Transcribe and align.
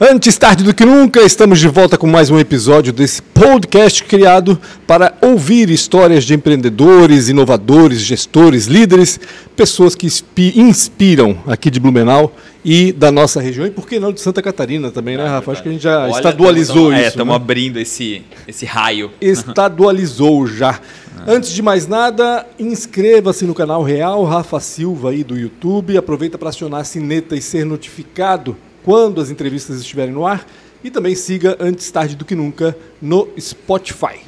Antes 0.00 0.38
tarde 0.38 0.62
do 0.62 0.72
que 0.72 0.84
nunca, 0.84 1.22
estamos 1.22 1.58
de 1.58 1.66
volta 1.66 1.98
com 1.98 2.06
mais 2.06 2.30
um 2.30 2.38
episódio 2.38 2.92
desse 2.92 3.20
podcast 3.20 4.04
criado 4.04 4.56
para 4.86 5.12
ouvir 5.20 5.70
histórias 5.70 6.22
de 6.22 6.34
empreendedores, 6.34 7.28
inovadores, 7.28 7.98
gestores, 8.02 8.66
líderes, 8.66 9.18
pessoas 9.56 9.96
que 9.96 10.06
inspiram 10.54 11.36
aqui 11.48 11.68
de 11.68 11.80
Blumenau 11.80 12.32
e 12.64 12.92
da 12.92 13.10
nossa 13.10 13.40
região 13.40 13.66
e 13.66 13.72
por 13.72 13.88
que 13.88 13.98
não 13.98 14.12
de 14.12 14.20
Santa 14.20 14.40
Catarina 14.40 14.92
também, 14.92 15.16
né, 15.16 15.26
Rafa? 15.26 15.50
Acho 15.50 15.64
que 15.64 15.68
a 15.68 15.72
gente 15.72 15.82
já 15.82 16.04
Olha, 16.04 16.12
estadualizou 16.12 16.90
tamo, 16.90 16.92
isso. 16.92 17.04
É, 17.04 17.08
estamos 17.08 17.32
né? 17.32 17.36
abrindo 17.36 17.80
esse, 17.80 18.22
esse 18.46 18.64
raio. 18.64 19.10
Estadualizou 19.20 20.46
já. 20.46 20.80
Antes 21.26 21.50
de 21.50 21.60
mais 21.60 21.88
nada, 21.88 22.46
inscreva-se 22.56 23.44
no 23.44 23.54
canal 23.54 23.82
Real 23.82 24.22
Rafa 24.22 24.60
Silva 24.60 25.10
aí 25.10 25.24
do 25.24 25.36
YouTube. 25.36 25.98
Aproveita 25.98 26.38
para 26.38 26.50
acionar 26.50 26.82
a 26.82 26.84
sineta 26.84 27.34
e 27.34 27.42
ser 27.42 27.66
notificado 27.66 28.56
quando 28.88 29.20
as 29.20 29.28
entrevistas 29.28 29.82
estiverem 29.82 30.14
no 30.14 30.26
ar. 30.26 30.46
E 30.82 30.90
também 30.90 31.14
siga 31.14 31.58
Antes 31.60 31.90
Tarde 31.90 32.16
do 32.16 32.24
Que 32.24 32.34
Nunca 32.34 32.74
no 33.02 33.28
Spotify. 33.38 34.20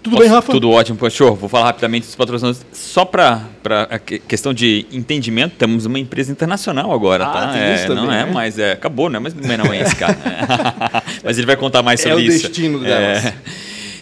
Tudo 0.00 0.12
Posso, 0.12 0.22
bem, 0.22 0.28
Rafa? 0.28 0.52
Tudo 0.52 0.70
ótimo, 0.70 0.96
Pochor. 0.96 1.34
Vou 1.34 1.48
falar 1.48 1.64
rapidamente 1.64 2.06
dos 2.06 2.14
patrocinadores. 2.14 2.64
Só 2.70 3.04
para 3.04 3.48
a 3.90 3.98
questão 3.98 4.54
de 4.54 4.86
entendimento, 4.92 5.56
temos 5.56 5.84
uma 5.84 5.98
empresa 5.98 6.30
internacional 6.30 6.92
agora, 6.92 7.24
ah, 7.24 7.32
tá? 7.32 7.56
É, 7.56 7.86
também, 7.86 8.04
não 8.04 8.12
é, 8.12 8.24
né? 8.24 8.30
mas 8.32 8.56
é, 8.56 8.70
acabou, 8.70 9.10
né? 9.10 9.18
Mas 9.18 9.34
não 9.34 9.72
é 9.72 9.82
esse 9.82 9.96
cara. 9.96 10.16
mas 11.24 11.36
ele 11.36 11.46
vai 11.48 11.56
contar 11.56 11.82
mais 11.82 12.00
sobre 12.00 12.22
isso. 12.22 12.30
É 12.30 12.32
o 12.32 12.36
isso. 12.36 12.48
destino 12.48 12.78
delas. 12.78 13.24
É. 13.24 13.34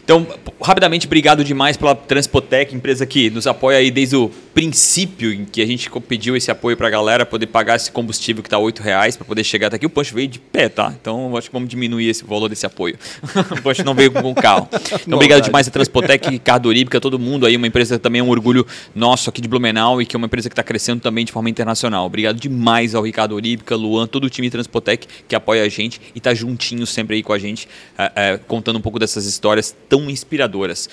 Então, 0.04 0.26
rapidamente, 0.60 1.06
obrigado 1.06 1.42
demais 1.42 1.78
pela 1.78 1.94
Transpotec, 1.94 2.74
empresa 2.74 3.06
que 3.06 3.30
nos 3.30 3.46
apoia 3.46 3.78
aí 3.78 3.90
desde 3.90 4.14
o 4.16 4.30
princípio 4.52 5.32
em 5.32 5.44
que 5.44 5.62
a 5.62 5.66
gente 5.66 5.90
pediu 6.06 6.36
esse 6.36 6.50
apoio 6.50 6.76
para 6.76 6.86
a 6.86 6.90
galera 6.90 7.26
poder 7.26 7.46
pagar 7.46 7.76
esse 7.76 7.90
combustível 7.90 8.42
que 8.42 8.46
está 8.46 8.58
R$ 8.58 8.72
reais 8.80 9.16
para 9.16 9.26
poder 9.26 9.42
chegar 9.42 9.68
até 9.68 9.76
aqui. 9.76 9.86
O 9.86 9.90
Punch 9.90 10.14
veio 10.14 10.28
de 10.28 10.38
pé, 10.38 10.68
tá? 10.68 10.94
Então, 11.00 11.36
acho 11.36 11.48
que 11.48 11.52
vamos 11.52 11.68
diminuir 11.68 12.08
esse 12.08 12.22
valor 12.22 12.48
desse 12.50 12.66
apoio. 12.66 12.96
o 13.50 13.62
Punch 13.62 13.82
não 13.82 13.94
veio 13.94 14.12
com 14.12 14.30
o 14.30 14.34
carro. 14.34 14.68
Então, 15.04 15.16
obrigado 15.16 15.42
demais 15.42 15.66
a 15.66 15.70
Transpotec, 15.70 16.30
Ricardo 16.30 16.66
Oríbica, 16.66 17.00
todo 17.00 17.18
mundo 17.18 17.46
aí. 17.46 17.56
Uma 17.56 17.66
empresa 17.66 17.96
que 17.96 18.02
também 18.02 18.20
é 18.20 18.22
um 18.22 18.30
orgulho 18.30 18.66
nosso 18.94 19.28
aqui 19.28 19.40
de 19.40 19.48
Blumenau 19.48 20.00
e 20.00 20.06
que 20.06 20.14
é 20.14 20.18
uma 20.18 20.26
empresa 20.26 20.48
que 20.48 20.52
está 20.52 20.62
crescendo 20.62 21.00
também 21.00 21.24
de 21.24 21.32
forma 21.32 21.50
internacional. 21.50 22.06
Obrigado 22.06 22.38
demais 22.38 22.94
ao 22.94 23.02
Ricardo 23.02 23.34
Oríbica, 23.34 23.74
Luan, 23.74 24.06
todo 24.06 24.24
o 24.24 24.30
time 24.30 24.48
Transpotec 24.48 25.06
que 25.26 25.34
apoia 25.34 25.62
a 25.62 25.68
gente 25.68 26.00
e 26.14 26.18
está 26.18 26.32
juntinho 26.32 26.86
sempre 26.86 27.16
aí 27.16 27.22
com 27.22 27.32
a 27.32 27.38
gente, 27.38 27.68
é, 27.98 28.12
é, 28.14 28.38
contando 28.38 28.78
um 28.78 28.82
pouco 28.82 28.98
dessas 28.98 29.26
histórias 29.26 29.74
tão 29.88 29.93
inspiradoras 30.10 30.88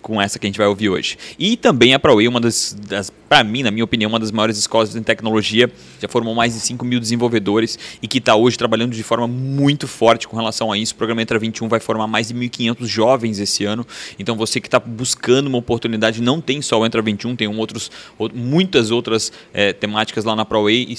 com 0.00 0.20
essa 0.20 0.38
que 0.38 0.46
a 0.46 0.48
gente 0.48 0.58
vai 0.58 0.66
ouvir 0.66 0.90
hoje. 0.90 1.16
E 1.38 1.56
também 1.56 1.94
a 1.94 1.98
ProWay, 1.98 2.26
uma 2.26 2.40
das, 2.40 2.76
das 2.88 3.10
para 3.32 3.42
mim, 3.42 3.62
na 3.62 3.70
minha 3.70 3.82
opinião, 3.82 4.10
uma 4.10 4.18
das 4.18 4.30
maiores 4.30 4.58
escolas 4.58 4.94
em 4.94 5.02
tecnologia, 5.02 5.72
já 5.98 6.06
formou 6.06 6.34
mais 6.34 6.52
de 6.52 6.60
5 6.60 6.84
mil 6.84 7.00
desenvolvedores 7.00 7.78
e 8.02 8.06
que 8.06 8.18
está 8.18 8.36
hoje 8.36 8.58
trabalhando 8.58 8.92
de 8.92 9.02
forma 9.02 9.26
muito 9.26 9.88
forte 9.88 10.28
com 10.28 10.36
relação 10.36 10.70
a 10.70 10.76
isso. 10.76 10.92
O 10.92 10.96
programa 10.96 11.22
Entra 11.22 11.38
21 11.38 11.66
vai 11.66 11.80
formar 11.80 12.06
mais 12.06 12.28
de 12.28 12.34
1.500 12.34 12.84
jovens 12.84 13.38
esse 13.38 13.64
ano. 13.64 13.86
Então 14.18 14.36
você 14.36 14.60
que 14.60 14.66
está 14.68 14.78
buscando 14.78 15.46
uma 15.46 15.56
oportunidade, 15.56 16.20
não 16.20 16.42
tem 16.42 16.60
só 16.60 16.78
o 16.78 16.84
Entra 16.84 17.00
21, 17.00 17.34
tem 17.34 17.48
um 17.48 17.58
outros, 17.58 17.90
muitas 18.34 18.90
outras 18.90 19.32
é, 19.54 19.72
temáticas 19.72 20.26
lá 20.26 20.36
na 20.36 20.44
ProWay 20.44 20.94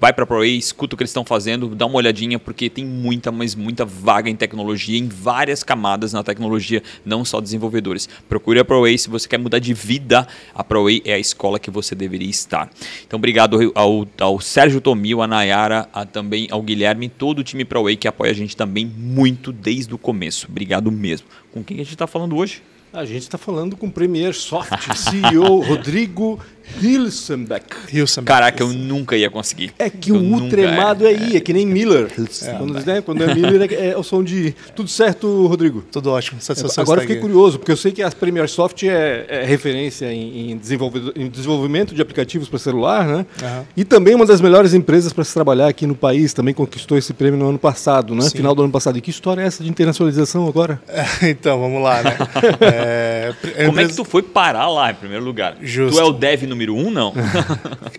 vai 0.00 0.12
para 0.12 0.24
a 0.24 0.26
ProA, 0.26 0.46
escuta 0.46 0.94
o 0.94 0.96
que 0.96 1.02
eles 1.02 1.10
estão 1.10 1.24
fazendo, 1.24 1.68
dá 1.74 1.86
uma 1.86 1.96
olhadinha, 1.96 2.38
porque 2.38 2.68
tem 2.68 2.84
muita, 2.84 3.30
mas 3.30 3.54
muita 3.54 3.84
vaga 3.84 4.28
em 4.28 4.34
tecnologia, 4.34 4.98
em 4.98 5.08
várias 5.08 5.62
camadas 5.62 6.12
na 6.12 6.22
tecnologia, 6.22 6.82
não 7.04 7.24
só 7.24 7.40
desenvolvedores. 7.40 8.08
Procure 8.28 8.58
a 8.58 8.64
ProA 8.64 8.96
se 8.98 9.08
você 9.08 9.28
quer 9.28 9.38
mudar 9.38 9.58
de 9.58 9.72
vida. 9.72 10.26
A 10.54 10.64
ProA 10.64 11.00
é 11.04 11.14
a 11.14 11.18
escola 11.18 11.58
que 11.60 11.70
você 11.70 11.94
deveria 11.94 12.28
estar. 12.28 12.70
Então, 13.06 13.18
obrigado 13.18 13.72
ao, 13.74 14.06
ao 14.18 14.40
Sérgio 14.40 14.80
Tomil, 14.80 15.22
a 15.22 15.26
Nayara, 15.26 15.88
a, 15.92 16.04
também 16.04 16.48
ao 16.50 16.62
Guilherme, 16.62 17.08
todo 17.08 17.40
o 17.40 17.44
time 17.44 17.64
ProA 17.64 17.94
que 17.96 18.08
apoia 18.08 18.30
a 18.30 18.34
gente 18.34 18.56
também 18.56 18.86
muito 18.86 19.52
desde 19.52 19.94
o 19.94 19.98
começo. 19.98 20.46
Obrigado 20.48 20.90
mesmo. 20.90 21.26
Com 21.52 21.62
quem 21.62 21.76
a 21.76 21.84
gente 21.84 21.94
está 21.94 22.06
falando 22.06 22.36
hoje? 22.36 22.62
A 22.92 23.04
gente 23.04 23.22
está 23.22 23.38
falando 23.38 23.76
com 23.76 23.86
o 23.86 23.90
Premier 23.90 24.34
Soft, 24.34 24.72
CEO 24.98 25.60
Rodrigo 25.60 26.40
Hilsenbeck. 26.80 27.76
Hilsenbeck. 27.92 28.26
Caraca, 28.26 28.62
eu 28.62 28.68
nunca 28.68 29.16
ia 29.16 29.30
conseguir. 29.30 29.72
É 29.78 29.90
que 29.90 30.10
eu 30.10 30.16
o 30.16 30.34
U 30.34 30.48
tremado 30.48 31.06
é, 31.06 31.12
é 31.12 31.28
I, 31.28 31.36
é 31.36 31.40
que 31.40 31.52
nem 31.52 31.66
Miller. 31.66 32.08
É, 32.42 32.52
quando, 32.54 32.86
né, 32.86 33.00
quando, 33.00 33.22
é 33.22 33.34
Miller 33.34 33.72
é, 33.72 33.88
é, 33.90 33.96
o 33.96 34.02
som 34.02 34.22
de. 34.22 34.54
Tudo 34.74 34.88
certo, 34.88 35.46
Rodrigo? 35.46 35.82
Tudo 35.90 36.10
ótimo. 36.10 36.40
Satisfação 36.40 36.82
Agora 36.82 37.00
eu 37.00 37.02
fiquei 37.02 37.20
curioso, 37.20 37.58
porque 37.58 37.72
eu 37.72 37.76
sei 37.76 37.92
que 37.92 38.02
a 38.02 38.10
Premier 38.10 38.48
Soft 38.48 38.82
é, 38.84 39.26
é 39.28 39.44
referência 39.44 40.12
em, 40.12 40.50
em, 40.50 40.60
em, 41.16 41.28
desenvolvimento 41.28 41.94
de 41.94 42.00
aplicativos 42.00 42.48
para 42.48 42.58
celular, 42.58 43.06
né? 43.06 43.26
Uhum. 43.42 43.64
E 43.76 43.84
também 43.84 44.14
uma 44.14 44.26
das 44.26 44.40
melhores 44.40 44.72
empresas 44.72 45.12
para 45.12 45.24
se 45.24 45.34
trabalhar 45.34 45.68
aqui 45.68 45.86
no 45.86 45.94
país. 45.94 46.32
Também 46.32 46.54
conquistou 46.54 46.96
esse 46.96 47.12
prêmio 47.12 47.38
no 47.38 47.48
ano 47.48 47.58
passado, 47.58 48.14
né? 48.14 48.22
Sim. 48.22 48.38
Final 48.38 48.54
do 48.54 48.62
ano 48.62 48.72
passado. 48.72 48.96
E 48.96 49.00
que 49.00 49.10
história 49.10 49.42
é 49.42 49.46
essa 49.46 49.62
de 49.62 49.68
internacionalização 49.68 50.46
agora? 50.46 50.80
então, 51.22 51.60
vamos 51.60 51.82
lá, 51.82 52.02
né? 52.02 52.16
Como 53.40 53.70
empresa... 53.70 53.80
é 53.80 53.86
que 53.88 53.96
tu 53.96 54.04
foi 54.04 54.22
parar 54.22 54.68
lá, 54.68 54.90
em 54.90 54.94
primeiro 54.94 55.24
lugar? 55.24 55.56
Justo. 55.60 55.96
Tu 55.96 56.00
é 56.00 56.04
o 56.04 56.12
dev 56.12 56.44
número 56.44 56.59
número 56.60 56.76
um, 56.76 56.90
não? 56.90 57.12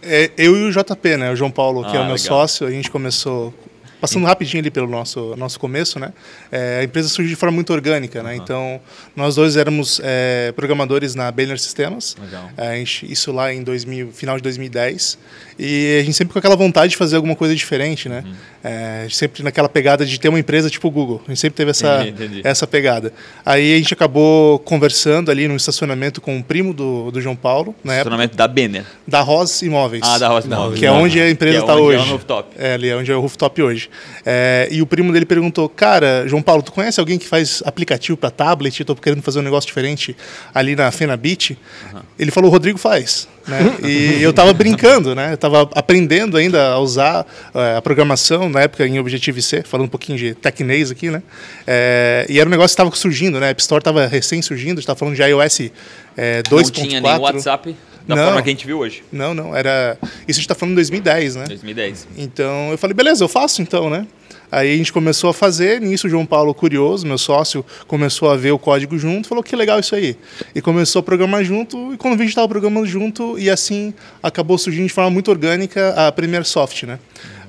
é, 0.01 0.31
eu 0.37 0.55
e 0.55 0.63
o 0.63 0.71
JP, 0.71 1.17
né? 1.17 1.31
O 1.31 1.35
João 1.35 1.51
Paulo, 1.51 1.83
que 1.83 1.97
ah, 1.97 1.99
é 1.99 2.03
o 2.03 2.05
meu 2.05 2.15
legal. 2.15 2.17
sócio, 2.17 2.67
a 2.67 2.71
gente 2.71 2.91
começou 2.91 3.53
Passando 4.01 4.25
rapidinho 4.25 4.61
ali 4.61 4.71
pelo 4.71 4.87
nosso, 4.87 5.35
nosso 5.37 5.59
começo, 5.59 5.99
né? 5.99 6.11
É, 6.51 6.79
a 6.81 6.83
empresa 6.83 7.07
surgiu 7.07 7.29
de 7.29 7.35
forma 7.35 7.53
muito 7.53 7.71
orgânica, 7.71 8.23
né? 8.23 8.31
Uhum. 8.31 8.35
Então, 8.37 8.81
nós 9.15 9.35
dois 9.35 9.55
éramos 9.55 10.01
é, 10.03 10.51
programadores 10.55 11.13
na 11.13 11.31
Banner 11.31 11.59
Systems. 11.59 12.17
É, 12.57 12.77
gente, 12.77 13.11
isso 13.11 13.31
lá 13.31 13.53
em 13.53 13.61
2000, 13.61 14.11
final 14.11 14.37
de 14.37 14.41
2010. 14.41 15.19
E 15.59 15.99
a 16.01 16.03
gente 16.03 16.15
sempre 16.15 16.33
com 16.33 16.39
aquela 16.39 16.55
vontade 16.55 16.89
de 16.89 16.97
fazer 16.97 17.15
alguma 17.15 17.35
coisa 17.35 17.53
diferente, 17.53 18.09
né? 18.09 18.23
Uhum. 18.25 18.33
É, 18.63 19.07
sempre 19.11 19.43
naquela 19.43 19.69
pegada 19.69 20.03
de 20.03 20.19
ter 20.19 20.29
uma 20.29 20.39
empresa 20.39 20.67
tipo 20.67 20.87
o 20.87 20.91
Google. 20.91 21.21
A 21.25 21.29
gente 21.29 21.39
sempre 21.39 21.57
teve 21.57 21.69
essa, 21.69 22.01
entendi, 22.01 22.23
entendi. 22.23 22.41
essa 22.43 22.65
pegada. 22.65 23.13
Aí 23.45 23.75
a 23.75 23.77
gente 23.77 23.93
acabou 23.93 24.57
conversando 24.57 25.29
ali 25.29 25.47
no 25.47 25.55
estacionamento 25.55 26.19
com 26.19 26.39
o 26.39 26.43
primo 26.43 26.73
do, 26.73 27.11
do 27.11 27.21
João 27.21 27.35
Paulo. 27.35 27.75
Na 27.83 27.93
estacionamento 27.93 28.33
época, 28.33 28.37
da 28.37 28.47
Banner. 28.47 28.85
Da 29.07 29.21
Ross 29.21 29.61
Imóveis. 29.61 30.01
Ah, 30.03 30.17
da 30.17 30.29
Ross 30.29 30.45
Imóveis. 30.45 30.79
Que 30.79 30.87
é 30.87 30.91
onde 30.91 31.21
a 31.21 31.29
empresa 31.29 31.59
está 31.59 31.73
é 31.73 31.75
hoje. 31.75 31.99
É 31.99 32.07
o 32.07 32.11
rooftop. 32.11 32.49
É, 32.57 32.73
ali 32.73 32.89
é 32.89 32.95
onde 32.95 33.11
é 33.11 33.15
o 33.15 33.21
rooftop 33.21 33.61
hoje. 33.61 33.90
É, 34.25 34.67
e 34.71 34.81
o 34.81 34.85
primo 34.85 35.11
dele 35.11 35.25
perguntou: 35.25 35.67
Cara, 35.69 36.27
João 36.27 36.41
Paulo, 36.41 36.61
tu 36.61 36.71
conhece 36.71 36.99
alguém 36.99 37.17
que 37.17 37.27
faz 37.27 37.61
aplicativo 37.65 38.17
para 38.17 38.29
tablet? 38.29 38.79
Estou 38.79 38.95
querendo 38.95 39.21
fazer 39.21 39.39
um 39.39 39.43
negócio 39.43 39.67
diferente 39.67 40.15
ali 40.53 40.75
na 40.75 40.91
Fenabit. 40.91 41.57
Uhum. 41.93 41.99
Ele 42.17 42.31
falou: 42.31 42.49
Rodrigo 42.49 42.77
faz. 42.77 43.27
Né? 43.47 43.77
E 43.83 44.21
eu 44.21 44.29
estava 44.29 44.53
brincando, 44.53 45.15
né? 45.15 45.31
Eu 45.31 45.35
estava 45.35 45.69
aprendendo 45.73 46.37
ainda 46.37 46.73
a 46.73 46.79
usar 46.79 47.25
é, 47.53 47.75
a 47.75 47.81
programação 47.81 48.47
na 48.49 48.61
época 48.61 48.85
em 48.85 48.99
Objective-C, 48.99 49.63
falando 49.63 49.87
um 49.87 49.89
pouquinho 49.89 50.17
de 50.17 50.35
tecnês 50.35 50.91
aqui, 50.91 51.09
né? 51.09 51.23
É, 51.65 52.25
e 52.29 52.39
era 52.39 52.47
um 52.47 52.51
negócio 52.51 52.75
que 52.75 52.81
estava 52.81 52.95
surgindo, 52.95 53.39
né? 53.39 53.47
A 53.47 53.49
App 53.49 53.61
Store 53.61 53.79
estava 53.79 54.05
recém 54.05 54.41
surgindo, 54.41 54.79
estava 54.79 54.97
falando 54.97 55.15
de 55.15 55.23
iOS 55.23 55.71
é, 56.15 56.43
2.4. 56.43 56.51
Não 56.51 56.71
tinha 56.71 57.01
nem 57.01 57.17
WhatsApp 57.17 57.75
da 58.07 58.15
não, 58.15 58.23
forma 58.25 58.41
que 58.41 58.49
a 58.49 58.51
gente 58.51 58.65
viu 58.65 58.79
hoje. 58.79 59.03
Não, 59.11 59.33
não, 59.33 59.55
era. 59.55 59.97
Isso 60.01 60.11
a 60.27 60.33
gente 60.33 60.41
está 60.41 60.55
falando 60.55 60.73
em 60.73 60.75
2010, 60.75 61.35
né? 61.35 61.45
2010. 61.47 62.07
Então 62.17 62.71
eu 62.71 62.77
falei, 62.77 62.93
beleza, 62.93 63.23
eu 63.23 63.27
faço 63.27 63.61
então, 63.61 63.89
né? 63.89 64.07
Aí 64.51 64.73
a 64.73 64.77
gente 64.77 64.91
começou 64.91 65.29
a 65.29 65.33
fazer, 65.33 65.79
nisso 65.79 66.07
o 66.07 66.09
João 66.09 66.25
Paulo, 66.25 66.53
curioso, 66.53 67.07
meu 67.07 67.17
sócio, 67.17 67.65
começou 67.87 68.29
a 68.29 68.35
ver 68.35 68.51
o 68.51 68.59
código 68.59 68.97
junto, 68.97 69.29
falou 69.29 69.41
que 69.41 69.55
legal 69.55 69.79
isso 69.79 69.95
aí. 69.95 70.17
E 70.53 70.61
começou 70.61 70.99
a 70.99 71.03
programar 71.03 71.41
junto, 71.41 71.93
e 71.93 71.97
quando 71.97 72.15
a 72.15 72.17
gente 72.17 72.29
estava 72.29 72.49
programando 72.49 72.85
junto, 72.85 73.39
e 73.39 73.49
assim 73.49 73.93
acabou 74.21 74.57
surgindo 74.57 74.87
de 74.87 74.93
forma 74.93 75.09
muito 75.09 75.31
orgânica 75.31 75.93
a 75.95 76.11
Premiere 76.11 76.43
Soft, 76.43 76.83
né? 76.83 76.99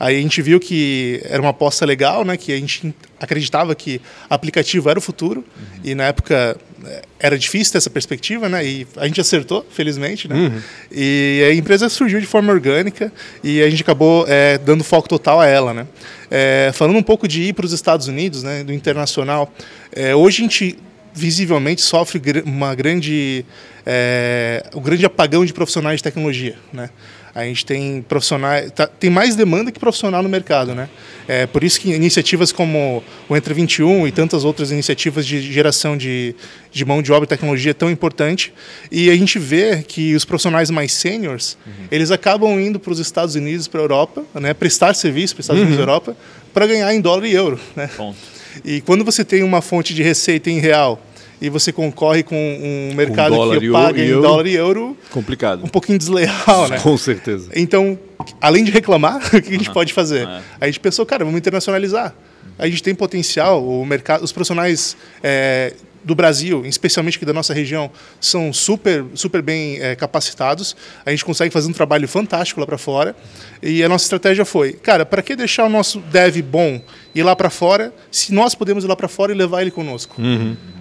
Aí 0.03 0.19
a 0.19 0.21
gente 0.21 0.43
viu 0.43 0.59
que 0.59 1.21
era 1.27 1.41
uma 1.41 1.51
aposta 1.51 1.87
legal, 1.87 2.25
né? 2.25 2.37
Que 2.37 2.53
a 2.53 2.57
gente 2.57 2.93
acreditava 3.21 3.73
que 3.73 4.01
aplicativo 4.29 4.91
era 4.91 4.99
o 4.99 5.03
futuro, 5.03 5.45
uhum. 5.57 5.81
e 5.85 5.95
na 5.95 6.07
época 6.07 6.57
é, 6.85 7.03
era 7.21 7.39
difícil 7.39 7.71
ter 7.71 7.79
essa 7.79 7.89
perspectiva, 7.89 8.49
né? 8.49 8.67
E 8.67 8.85
a 8.97 9.07
gente 9.07 9.21
acertou, 9.21 9.65
felizmente, 9.71 10.27
né? 10.27 10.35
Uhum. 10.35 10.61
E 10.91 11.47
a 11.49 11.55
empresa 11.55 11.89
surgiu 11.89 12.19
de 12.19 12.27
forma 12.27 12.53
orgânica 12.53 13.13
e 13.45 13.63
a 13.63 13.71
gente 13.71 13.83
acabou 13.83 14.25
é, 14.27 14.59
dando 14.59 14.83
foco 14.83 15.09
total 15.09 15.41
a 15.41 15.47
ela, 15.47 15.73
né? 15.73 15.87
É, 16.29 16.73
falando 16.75 16.97
um 16.97 17.03
pouco 17.03 17.29
de 17.29 17.41
ir 17.43 17.53
para 17.53 17.65
os 17.65 17.73
Estados 17.73 18.09
Unidos, 18.09 18.43
né? 18.43 18.65
Do 18.65 18.73
internacional, 18.73 19.55
é, 19.95 20.17
hoje 20.17 20.39
a 20.39 20.43
gente 20.43 20.79
visivelmente 21.15 21.81
sofre 21.81 22.21
uma 22.45 22.75
grande, 22.75 23.45
um 24.75 24.81
grande 24.81 25.05
apagão 25.05 25.45
de 25.45 25.53
profissionais 25.53 25.99
de 25.99 26.03
tecnologia, 26.03 26.57
né? 26.73 26.91
A 27.35 27.45
gente 27.45 27.65
tem 27.65 28.03
profissionais, 28.03 28.71
tá, 28.73 28.87
tem 28.87 29.09
mais 29.09 29.35
demanda 29.35 29.73
que 29.73 29.81
profissional 29.81 30.23
no 30.23 30.29
mercado, 30.29 30.75
né? 30.75 30.89
É 31.27 31.47
por 31.47 31.65
isso 31.65 31.81
que 31.81 31.91
iniciativas 31.91 32.53
como 32.53 33.03
o 33.29 33.37
Entre 33.37 33.55
21 33.55 34.07
e 34.07 34.13
tantas 34.13 34.45
outras 34.45 34.71
iniciativas 34.71 35.27
de 35.27 35.41
geração 35.41 35.97
de, 35.97 36.35
de 36.71 36.85
mão 36.85 37.01
de 37.01 37.11
obra 37.11 37.25
e 37.25 37.29
tecnologia 37.29 37.71
é 37.71 37.75
tão 37.75 37.91
importante. 37.91 38.53
E 38.91 39.09
a 39.09 39.17
gente 39.17 39.39
vê 39.39 39.83
que 39.83 40.15
os 40.15 40.27
profissionais 40.27 40.71
mais 40.71 40.93
seniors, 40.93 41.57
uhum. 41.67 41.87
eles 41.91 42.11
acabam 42.11 42.61
indo 42.61 42.79
para 42.79 42.93
os 42.93 42.99
Estados 42.99 43.35
Unidos, 43.35 43.67
para 43.67 43.81
a 43.81 43.85
Europa, 43.85 44.25
né? 44.35 44.53
Prestar 44.53 44.95
serviço 44.95 45.35
para 45.35 45.41
os 45.41 45.45
Estados 45.45 45.63
uhum. 45.63 45.69
Unidos 45.69 45.79
e 45.79 45.83
Europa, 45.83 46.17
para 46.53 46.67
ganhar 46.67 46.93
em 46.95 47.01
dólar 47.01 47.25
e 47.25 47.33
euro, 47.33 47.59
né? 47.75 47.89
Ponto. 47.97 48.19
E 48.63 48.83
quando 48.83 49.05
você 49.05 49.25
tem 49.25 49.43
uma 49.43 49.63
fonte 49.63 49.95
de 49.95 50.03
receita 50.03 50.51
em 50.51 50.59
real 50.59 51.01
e 51.43 51.51
você 51.51 51.73
concorre 51.73 52.23
com 52.23 52.37
um 52.37 52.95
mercado 52.95 53.35
dólar 53.35 53.59
que 53.59 53.69
paga 53.69 54.01
em 54.01 54.07
euro. 54.07 54.23
dólar 54.23 54.47
e 54.47 54.55
euro 54.55 54.97
Complicado. 55.11 55.65
um 55.65 55.69
pouquinho 55.69 55.99
desleal, 55.99 56.69
né? 56.71 56.79
Com 56.79 56.97
certeza. 56.97 57.51
Então, 57.57 57.99
além 58.41 58.63
de 58.63 58.71
reclamar, 58.71 59.17
o 59.35 59.43
que 59.43 59.49
a 59.49 59.59
gente 59.59 59.73
pode 59.73 59.93
fazer? 59.93 60.29
É. 60.29 60.41
A 60.61 60.67
gente 60.67 60.79
pensou, 60.79 61.05
cara, 61.05 61.25
vamos 61.25 61.37
internacionalizar. 61.37 62.15
A 62.57 62.69
gente 62.69 62.81
tem 62.81 62.95
potencial, 62.95 63.67
o 63.67 63.85
mercado, 63.85 64.23
os 64.23 64.31
profissionais 64.31 64.97
é, 65.21 65.75
do 66.05 66.15
Brasil, 66.15 66.65
especialmente 66.67 67.17
aqui 67.17 67.25
da 67.25 67.33
nossa 67.33 67.55
região, 67.55 67.91
são 68.21 68.53
super, 68.53 69.05
super 69.15 69.43
bem 69.43 69.79
é, 69.81 69.95
capacitados. 69.95 70.77
A 71.05 71.11
gente 71.11 71.25
consegue 71.25 71.53
fazer 71.53 71.69
um 71.69 71.73
trabalho 71.73 72.09
fantástico 72.09 72.61
lá 72.61 72.67
para 72.67 72.79
fora. 72.79 73.15
E 73.63 73.83
a 73.83 73.89
nossa 73.89 74.05
estratégia 74.05 74.45
foi, 74.45 74.73
cara, 74.73 75.07
para 75.07 75.23
que 75.23 75.37
deixar 75.37 75.65
o 75.65 75.69
nosso 75.69 76.01
dev 76.01 76.43
bom 76.43 76.81
ir 77.15 77.23
lá 77.23 77.37
para 77.37 77.51
fora, 77.51 77.93
se 78.11 78.33
nós 78.33 78.55
podemos 78.55 78.85
ir 78.85 78.87
lá 78.87 78.97
para 78.97 79.09
fora 79.09 79.33
e 79.33 79.35
levar 79.35 79.63
ele 79.63 79.71
conosco? 79.71 80.21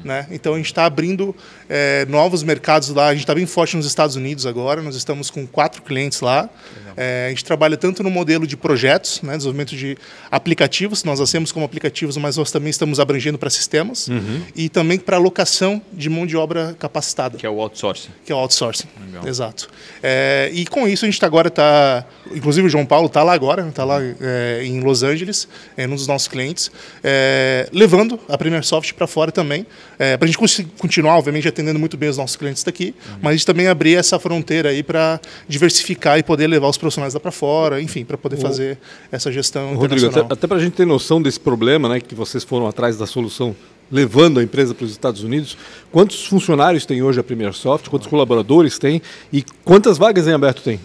Né? 0.04 0.28
Então 0.32 0.54
a 0.54 0.58
gente 0.58 0.68
está 0.68 0.86
abrindo 0.86 1.36
é, 1.70 2.06
novos 2.08 2.42
mercados 2.42 2.90
lá. 2.90 3.08
A 3.08 3.14
gente 3.14 3.22
está 3.24 3.36
bem 3.36 3.46
forte 3.46 3.76
nos 3.76 3.86
Estados 3.86 4.16
Unidos 4.16 4.46
agora. 4.46 4.82
Nós 4.82 4.96
estamos 4.96 5.30
com 5.30 5.46
quatro 5.46 5.82
clientes 5.82 6.22
lá. 6.22 6.50
É, 6.98 7.26
a 7.28 7.30
gente 7.30 7.44
trabalha 7.44 7.78
tanto 7.78 8.02
no 8.02 8.10
modelo 8.10 8.48
de 8.48 8.58
projetos, 8.58 9.22
né, 9.22 9.36
desenvolvimento 9.38 9.76
de 9.76 9.98
aplicativos. 10.30 11.04
Nós 11.04 11.20
nascemos 11.20 11.52
como 11.52 11.66
aplicativos, 11.66 12.18
mas 12.18 12.38
nós 12.38 12.52
também 12.52 12.70
estamos 12.70 13.00
abrangendo 13.00 13.38
para 13.38 13.50
sistemas 13.50 14.10
e 14.56 14.70
também 14.70 14.98
para 14.98 15.11
alocação 15.18 15.82
de 15.92 16.10
mão 16.10 16.26
de 16.26 16.36
obra 16.38 16.76
capacitada 16.80 17.38
Que 17.38 17.46
é 17.46 17.50
o 17.50 17.60
outsourcing. 17.62 18.10
que 18.26 18.32
é 18.32 18.36
o 18.36 18.38
outsourcing. 18.38 18.88
Legal. 19.06 19.28
Exato. 19.28 19.70
É, 20.02 20.50
e 20.54 20.66
com 20.66 20.88
isso 20.88 21.06
a 21.06 21.08
gente 21.08 21.20
tá 21.20 21.28
agora 21.28 21.48
está, 21.48 22.06
inclusive 22.34 22.68
o 22.68 22.70
João 22.70 22.86
Paulo 22.86 23.08
está 23.08 23.24
lá 23.24 23.34
agora, 23.34 23.68
está 23.68 23.84
lá 23.84 24.00
é, 24.02 24.62
em 24.64 24.80
Los 24.82 25.04
Angeles, 25.04 25.48
é 25.78 25.88
um 25.88 25.96
dos 25.96 26.08
nossos 26.08 26.28
clientes, 26.28 26.72
é, 27.04 27.68
levando 27.72 28.20
a 28.28 28.38
Premier 28.38 28.64
Soft 28.64 28.94
para 28.94 29.08
fora 29.08 29.32
também, 29.32 29.66
para 29.98 30.26
a 30.26 30.26
gente 30.26 30.38
continuar, 30.78 31.18
obviamente, 31.18 31.48
atendendo 31.48 31.78
muito 31.78 31.96
bem 31.96 32.10
os 32.10 32.18
nossos 32.18 32.36
clientes 32.36 32.64
daqui, 32.64 32.96
mas 33.22 33.30
a 33.30 33.36
gente 33.36 33.46
também 33.46 33.68
abrir 33.68 33.96
essa 33.96 34.18
fronteira 34.20 34.70
aí 34.70 34.82
para 34.82 35.20
diversificar 35.48 36.18
e 36.18 36.24
poder 36.24 36.48
levar 36.48 36.68
os 36.70 36.78
profissionais 36.78 37.14
lá 37.14 37.20
para 37.20 37.32
fora, 37.32 37.82
enfim, 37.82 38.04
para 38.04 38.18
poder 38.18 38.38
fazer 38.38 38.78
essa 39.12 39.32
gestão 39.32 39.76
Rodrigo, 39.76 39.96
internacional. 39.96 40.26
até, 40.26 40.34
até 40.34 40.48
para 40.48 40.58
a 40.58 40.60
gente 40.60 40.74
ter 40.74 40.86
noção 40.86 41.22
desse 41.22 41.40
problema, 41.40 41.88
né, 41.88 42.00
que 42.00 42.16
vocês 42.16 42.44
foram 42.44 42.68
atrás 42.68 42.98
da 42.98 43.06
solução, 43.06 43.56
levando 43.92 44.40
a 44.40 44.44
empresa 44.44 44.74
para 44.74 44.86
os 44.86 44.92
Estados 44.92 45.24
Unidos, 45.24 45.58
quantos 45.92 46.26
funcionários 46.26 46.86
tem 46.86 47.02
hoje 47.02 47.20
a 47.20 47.24
Premier 47.24 47.54
Soft, 47.54 47.90
quantos 47.90 48.08
colaboradores 48.08 48.80
tem 48.80 49.02
e 49.34 49.44
quantas 49.66 49.98
vagas 49.98 50.28
em 50.28 50.34
aberto 50.34 50.62
tem? 50.62 50.80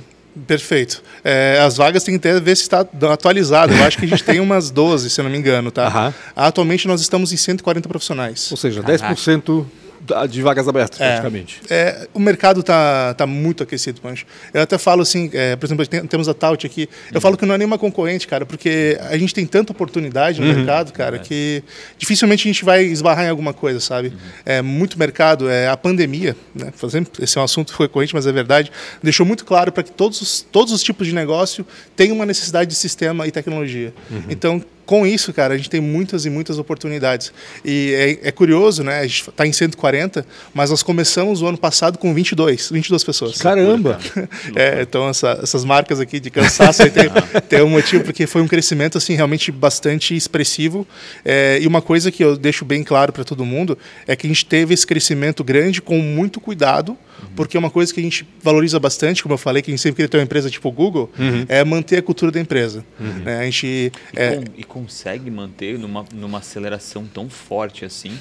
Perfeito. 0.47 1.03
É, 1.25 1.58
as 1.64 1.76
vagas 1.79 2.05
tem 2.05 2.14
que 2.14 2.20
ter, 2.20 2.38
ver 2.43 2.55
se 2.56 2.62
está 2.62 2.81
atualizado. 3.11 3.73
Eu 3.73 3.82
acho 3.85 3.97
que 3.97 4.05
a 4.05 4.08
gente 4.08 4.23
tem 4.23 4.38
umas 4.38 4.70
12, 4.70 5.08
se 5.08 5.19
eu 5.19 5.25
não 5.25 5.31
me 5.31 5.38
engano, 5.38 5.70
tá? 5.70 5.87
Aham. 5.88 6.14
Atualmente 6.35 6.87
nós 6.87 7.00
estamos 7.00 7.32
em 7.32 7.37
140 7.38 7.88
profissionais. 7.88 8.50
Ou 8.50 8.56
seja, 8.56 8.82
Caraca. 8.82 9.14
10% 9.14 9.61
da- 9.62 9.86
de 10.29 10.43
vagas 10.43 10.67
abertas, 10.69 11.00
É. 11.00 11.05
praticamente. 11.08 11.61
É, 11.69 12.08
o 12.14 12.19
mercado 12.20 12.61
está 12.61 13.14
tá 13.14 13.26
muito 13.26 13.62
aquecido, 13.62 14.00
Pancho. 14.00 14.25
Eu 14.53 14.62
até 14.62 14.79
falo 14.79 15.03
assim, 15.03 15.31
é, 15.32 15.56
por 15.56 15.67
exemplo, 15.67 15.87
tem- 15.87 16.06
temos 16.06 16.29
a 16.29 16.35
Taut 16.35 16.67
aqui. 16.67 16.88
Eu 17.12 17.20
falo 17.20 17.37
que 17.37 17.44
não 17.47 17.55
é 17.55 17.58
nenhuma 17.58 17.79
concorrente, 17.79 18.26
cara, 18.26 18.44
porque 18.47 18.99
a 19.11 19.17
gente 19.19 19.35
tem 19.35 19.47
tanta 19.47 19.73
oportunidade 19.73 20.41
no 20.41 20.47
mercado, 20.47 20.93
cara, 20.93 21.19
que 21.19 21.62
dificilmente 21.99 22.47
a 22.49 22.53
gente 22.53 22.64
vai 22.64 22.85
esbarrar 22.85 23.25
em 23.26 23.29
alguma 23.29 23.53
coisa, 23.53 23.81
sabe? 23.81 24.12
É 24.44 24.62
muito 24.62 24.99
mercado. 24.99 25.49
É, 25.49 25.69
a 25.69 25.76
pandemia, 25.76 26.37
né? 26.55 26.73
Fazendo, 26.75 27.09
esse 27.20 27.37
é 27.37 27.41
um 27.41 27.44
assunto 27.44 27.75
recorrente, 27.79 28.14
mas 28.14 28.26
é 28.26 28.32
verdade, 28.32 28.70
deixou 29.02 29.25
muito 29.26 29.44
claro 29.44 29.73
para 29.73 29.82
que 29.82 29.91
todos 29.91 30.20
os, 30.20 30.41
todos 30.41 30.73
os 30.73 30.82
tipos 30.82 31.06
de 31.06 31.14
negócio 31.14 31.67
tenham 31.94 32.14
uma 32.17 32.26
necessidade 32.26 32.70
de 32.70 32.76
sistema 32.76 33.26
e 33.26 33.31
tecnologia. 33.31 33.93
Então, 34.29 34.62
com 34.87 35.06
isso, 35.06 35.33
cara, 35.33 35.53
a 35.55 35.56
gente 35.56 35.69
tem 35.69 35.81
muitas 35.81 36.25
e 36.25 36.31
muitas 36.31 36.59
oportunidades. 36.59 37.33
E 37.65 38.19
é, 38.23 38.29
é 38.29 38.33
curioso, 38.33 38.83
né? 38.85 39.00
A 39.00 39.06
gente 39.06 39.29
está 39.29 39.47
em 39.47 39.53
140, 39.53 40.25
mas 40.55 40.71
nós 40.71 40.83
começamos 40.83 41.43
o 41.43 41.47
ano 41.47 41.59
passado 41.59 41.99
com 41.99 42.15
22, 42.15 42.71
22 42.71 43.05
pessoas. 43.05 43.38
Caramba! 43.38 43.99
É, 44.55 44.83
então 44.83 45.09
essa- 45.09 45.38
essas 45.43 45.65
marcas 45.65 45.99
aqui 46.00 46.19
de 46.21 46.31
cansaço 46.31 46.83
tem, 46.91 47.11
tem 47.49 47.62
um 47.62 47.69
motivo 47.69 48.05
porque 48.05 48.27
foi 48.27 48.41
um 48.43 48.49
crescimento 48.49 48.97
assim 48.97 49.15
realmente 49.15 49.50
bastante 49.53 50.15
expressivo 50.17 50.87
É, 51.25 51.59
e 51.61 51.67
uma 51.67 51.83
coisa 51.83 52.11
que 52.12 52.23
eu 52.23 52.37
deixo 52.37 52.65
bem 52.65 52.83
claro 52.85 53.12
para 53.12 53.25
todo 53.25 53.44
mundo 53.44 53.77
é 54.06 54.15
que 54.15 54.27
a 54.27 54.31
gente 54.31 54.44
teve 54.47 54.73
esse 54.73 54.87
crescimento 54.87 55.43
grande 55.43 55.83
com 55.83 55.99
muito 55.99 56.41
cuidado 56.41 56.97
porque 57.35 57.56
é 57.56 57.61
uma 57.61 57.71
coisa 57.71 57.93
que 57.93 57.99
a 58.00 58.03
gente 58.03 58.27
valoriza 58.43 58.79
bastante 58.79 59.23
como 59.23 59.35
eu 59.35 59.38
falei 59.38 59.62
que 59.62 59.71
a 59.71 59.73
gente 59.73 59.81
sempre 59.81 59.97
queria 59.97 60.09
ter 60.09 60.19
uma 60.19 60.23
empresa 60.25 60.49
tipo 60.50 60.69
o 60.69 60.73
Google 60.73 61.11
é 61.49 61.65
manter 61.65 61.99
a 61.99 62.03
cultura 62.03 62.31
da 62.31 62.41
empresa 62.41 62.85
né? 63.25 63.41
a 63.41 63.44
gente 63.44 63.67
E, 63.67 63.93
é, 64.15 64.37
con- 64.37 64.44
e 64.59 64.65
consegue 64.76 65.31
manter 65.31 65.78
numa, 65.78 66.05
numa 66.12 66.38
aceleração 66.38 67.06
tão 67.06 67.31
forte 67.31 67.82
assim. 67.82 68.12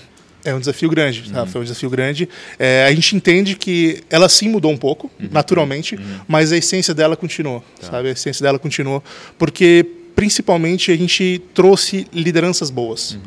É 0.42 0.54
um 0.54 0.60
desafio 0.60 0.90
grande, 0.90 1.30
tá? 1.30 1.46
Foi 1.46 1.60
um 1.60 1.64
desafio 1.66 1.90
grande. 1.90 2.30
É, 2.58 2.86
a 2.86 2.94
gente 2.94 3.14
entende 3.14 3.58
que 3.58 4.02
ela 4.10 4.30
sim 4.30 4.48
mudou 4.48 4.72
um 4.72 4.78
pouco, 4.78 5.12
naturalmente, 5.32 6.00
mas 6.26 6.54
a 6.54 6.58
essência 6.58 6.94
dela 6.94 7.18
continuou, 7.18 7.62
sabe? 7.82 8.08
A 8.08 8.12
essência 8.12 8.42
dela 8.42 8.58
continuou, 8.58 9.04
porque 9.38 9.86
principalmente 10.16 10.92
a 10.94 10.96
gente 10.96 11.42
trouxe 11.54 12.08
lideranças 12.14 12.70
boas. 12.70 13.18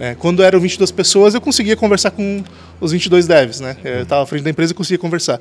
É, 0.00 0.14
quando 0.14 0.42
eram 0.42 0.60
22 0.60 0.92
pessoas, 0.92 1.34
eu 1.34 1.40
conseguia 1.40 1.76
conversar 1.76 2.12
com 2.12 2.44
os 2.80 2.92
22 2.92 3.26
devs, 3.26 3.58
né? 3.58 3.76
Eu 3.82 4.02
estava 4.02 4.22
à 4.22 4.26
frente 4.26 4.44
da 4.44 4.50
empresa 4.50 4.72
e 4.72 4.74
conseguia 4.74 4.98
conversar. 4.98 5.40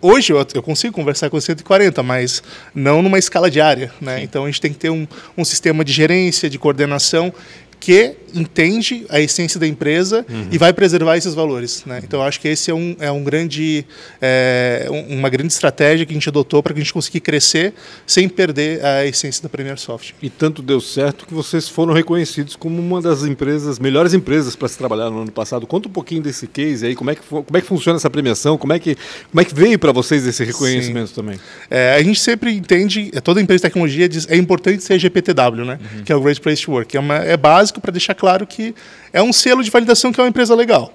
Hoje 0.00 0.32
eu, 0.32 0.46
eu 0.52 0.62
consigo 0.62 0.92
conversar 0.92 1.30
com 1.30 1.40
140, 1.40 2.02
mas 2.02 2.42
não 2.74 3.00
numa 3.00 3.18
escala 3.18 3.50
diária, 3.50 3.90
né? 4.00 4.22
Então 4.22 4.44
a 4.44 4.46
gente 4.46 4.60
tem 4.60 4.72
que 4.72 4.78
ter 4.78 4.90
um, 4.90 5.06
um 5.38 5.44
sistema 5.44 5.82
de 5.82 5.92
gerência, 5.92 6.50
de 6.50 6.58
coordenação 6.58 7.32
que 7.80 8.14
entende 8.36 9.06
a 9.10 9.20
essência 9.20 9.60
da 9.60 9.66
empresa 9.66 10.26
e 10.50 10.58
vai 10.58 10.72
preservar 10.72 11.16
esses 11.16 11.34
valores. 11.34 11.84
Né? 11.86 12.00
Então, 12.02 12.20
eu 12.20 12.26
acho 12.26 12.40
que 12.40 12.48
esse 12.48 12.68
é, 12.70 12.74
um, 12.74 12.96
é 12.98 13.10
um 13.10 13.22
grande, 13.22 13.86
é, 14.20 14.88
um- 14.90 15.18
uma 15.18 15.28
grande 15.28 15.52
estratégia 15.52 16.04
que 16.04 16.12
a 16.12 16.14
gente 16.14 16.28
adotou 16.28 16.60
para 16.62 16.74
que 16.74 16.80
a 16.80 16.82
gente 16.82 16.92
conseguir 16.92 17.20
crescer 17.20 17.72
sem 18.06 18.28
perder 18.28 18.84
a 18.84 19.06
essência 19.06 19.42
da 19.42 19.48
Premier 19.48 19.78
Soft. 19.78 20.12
E 20.20 20.28
tanto 20.28 20.62
deu 20.62 20.80
certo 20.80 21.26
que 21.26 21.34
vocês 21.34 21.68
foram 21.68 21.92
reconhecidos 21.94 22.56
como 22.56 22.80
uma 22.80 23.00
das 23.00 23.22
empresas, 23.24 23.78
melhores 23.78 24.12
empresas 24.14 24.56
para 24.56 24.66
se 24.68 24.76
trabalhar 24.76 25.10
no 25.10 25.22
ano 25.22 25.30
passado. 25.32 25.64
Conta 25.66 25.88
um 25.88 25.92
pouquinho 25.92 26.22
desse 26.22 26.46
case 26.48 26.86
aí, 26.86 26.94
como 26.96 27.10
é 27.10 27.14
que, 27.14 27.22
como 27.22 27.44
é 27.56 27.60
que 27.60 27.66
funciona 27.66 27.96
essa 27.96 28.10
premiação, 28.10 28.58
como 28.58 28.72
é 28.72 28.78
que, 28.80 28.96
como 29.30 29.40
é 29.40 29.44
que 29.44 29.54
veio 29.54 29.78
para 29.78 29.92
vocês 29.92 30.26
esse 30.26 30.42
reconhecimento 30.44 31.12
também? 31.12 31.38
É, 31.70 31.94
a 31.94 32.02
gente 32.02 32.18
sempre 32.18 32.52
entende, 32.52 33.12
toda 33.22 33.40
empresa 33.40 33.58
de 33.58 33.62
tecnologia 33.62 34.08
diz 34.08 34.26
é 34.28 34.36
importante 34.36 34.82
ser 34.82 34.98
GPTW, 34.98 35.64
né? 35.64 35.78
que 36.04 36.12
é 36.12 36.16
o 36.16 36.20
Great 36.20 36.40
Place 36.40 36.64
to 36.64 36.72
Work. 36.72 36.96
É, 36.96 37.00
uma- 37.00 37.18
é 37.18 37.36
básico 37.36 37.73
para 37.80 37.90
deixar 37.90 38.14
claro 38.14 38.46
que 38.46 38.74
é 39.12 39.22
um 39.22 39.32
selo 39.32 39.62
de 39.62 39.70
validação 39.70 40.12
que 40.12 40.20
é 40.20 40.22
uma 40.22 40.28
empresa 40.28 40.54
legal. 40.54 40.92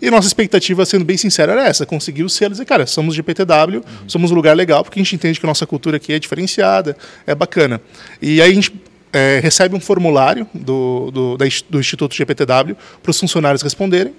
E 0.00 0.10
nossa 0.10 0.26
expectativa, 0.26 0.84
sendo 0.84 1.04
bem 1.04 1.16
sincera, 1.16 1.52
era 1.52 1.66
essa: 1.66 1.86
conseguir 1.86 2.22
o 2.22 2.28
selo 2.28 2.50
e 2.50 2.54
dizer, 2.54 2.64
cara, 2.64 2.86
somos 2.86 3.14
GPTW, 3.14 3.82
somos 4.06 4.30
um 4.30 4.34
lugar 4.34 4.56
legal, 4.56 4.82
porque 4.82 4.98
a 4.98 5.02
gente 5.02 5.14
entende 5.14 5.38
que 5.38 5.46
a 5.46 5.48
nossa 5.48 5.66
cultura 5.66 5.96
aqui 5.96 6.12
é 6.12 6.18
diferenciada, 6.18 6.96
é 7.26 7.34
bacana. 7.34 7.80
E 8.20 8.40
aí 8.40 8.50
a 8.50 8.54
gente 8.54 8.72
é, 9.12 9.40
recebe 9.42 9.76
um 9.76 9.80
formulário 9.80 10.46
do, 10.54 11.10
do, 11.10 11.36
da 11.36 11.44
do 11.68 11.78
Instituto 11.78 12.14
GPTW 12.14 12.74
para 13.02 13.10
os 13.10 13.20
funcionários 13.20 13.62
responderem. 13.62 14.14